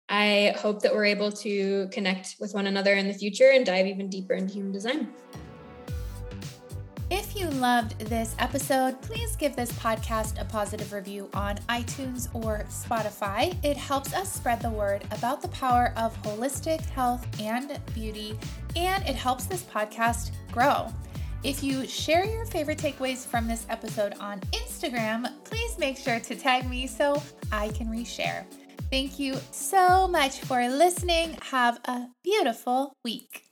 I 0.08 0.54
hope 0.58 0.80
that 0.82 0.94
we're 0.94 1.04
able 1.04 1.30
to 1.32 1.88
connect 1.88 2.36
with 2.40 2.54
one 2.54 2.66
another 2.66 2.94
in 2.94 3.08
the 3.08 3.14
future 3.14 3.50
and 3.52 3.66
dive 3.66 3.86
even 3.86 4.08
deeper 4.08 4.34
into 4.34 4.54
human 4.54 4.72
design. 4.72 5.08
If 7.10 7.34
you 7.34 7.48
loved 7.48 7.98
this 8.00 8.34
episode, 8.38 9.00
please 9.00 9.34
give 9.36 9.56
this 9.56 9.72
podcast 9.72 10.38
a 10.40 10.44
positive 10.44 10.92
review 10.92 11.30
on 11.32 11.56
iTunes 11.70 12.28
or 12.34 12.66
Spotify. 12.68 13.56
It 13.64 13.78
helps 13.78 14.12
us 14.12 14.30
spread 14.30 14.60
the 14.60 14.68
word 14.70 15.04
about 15.10 15.40
the 15.40 15.48
power 15.48 15.94
of 15.96 16.20
holistic 16.22 16.80
health 16.90 17.26
and 17.40 17.80
beauty, 17.94 18.38
and 18.76 19.02
it 19.08 19.14
helps 19.14 19.46
this 19.46 19.62
podcast 19.62 20.32
grow. 20.52 20.92
If 21.44 21.62
you 21.62 21.86
share 21.86 22.26
your 22.26 22.44
favorite 22.44 22.78
takeaways 22.78 23.26
from 23.26 23.46
this 23.46 23.64
episode 23.70 24.14
on 24.20 24.40
Instagram, 24.52 25.32
please 25.44 25.78
make 25.78 25.96
sure 25.96 26.20
to 26.20 26.34
tag 26.34 26.68
me 26.68 26.86
so 26.86 27.22
I 27.50 27.68
can 27.68 27.86
reshare. 27.86 28.44
Thank 28.90 29.18
you 29.18 29.36
so 29.50 30.08
much 30.08 30.40
for 30.40 30.66
listening. 30.68 31.36
Have 31.42 31.78
a 31.84 32.08
beautiful 32.24 32.94
week. 33.04 33.47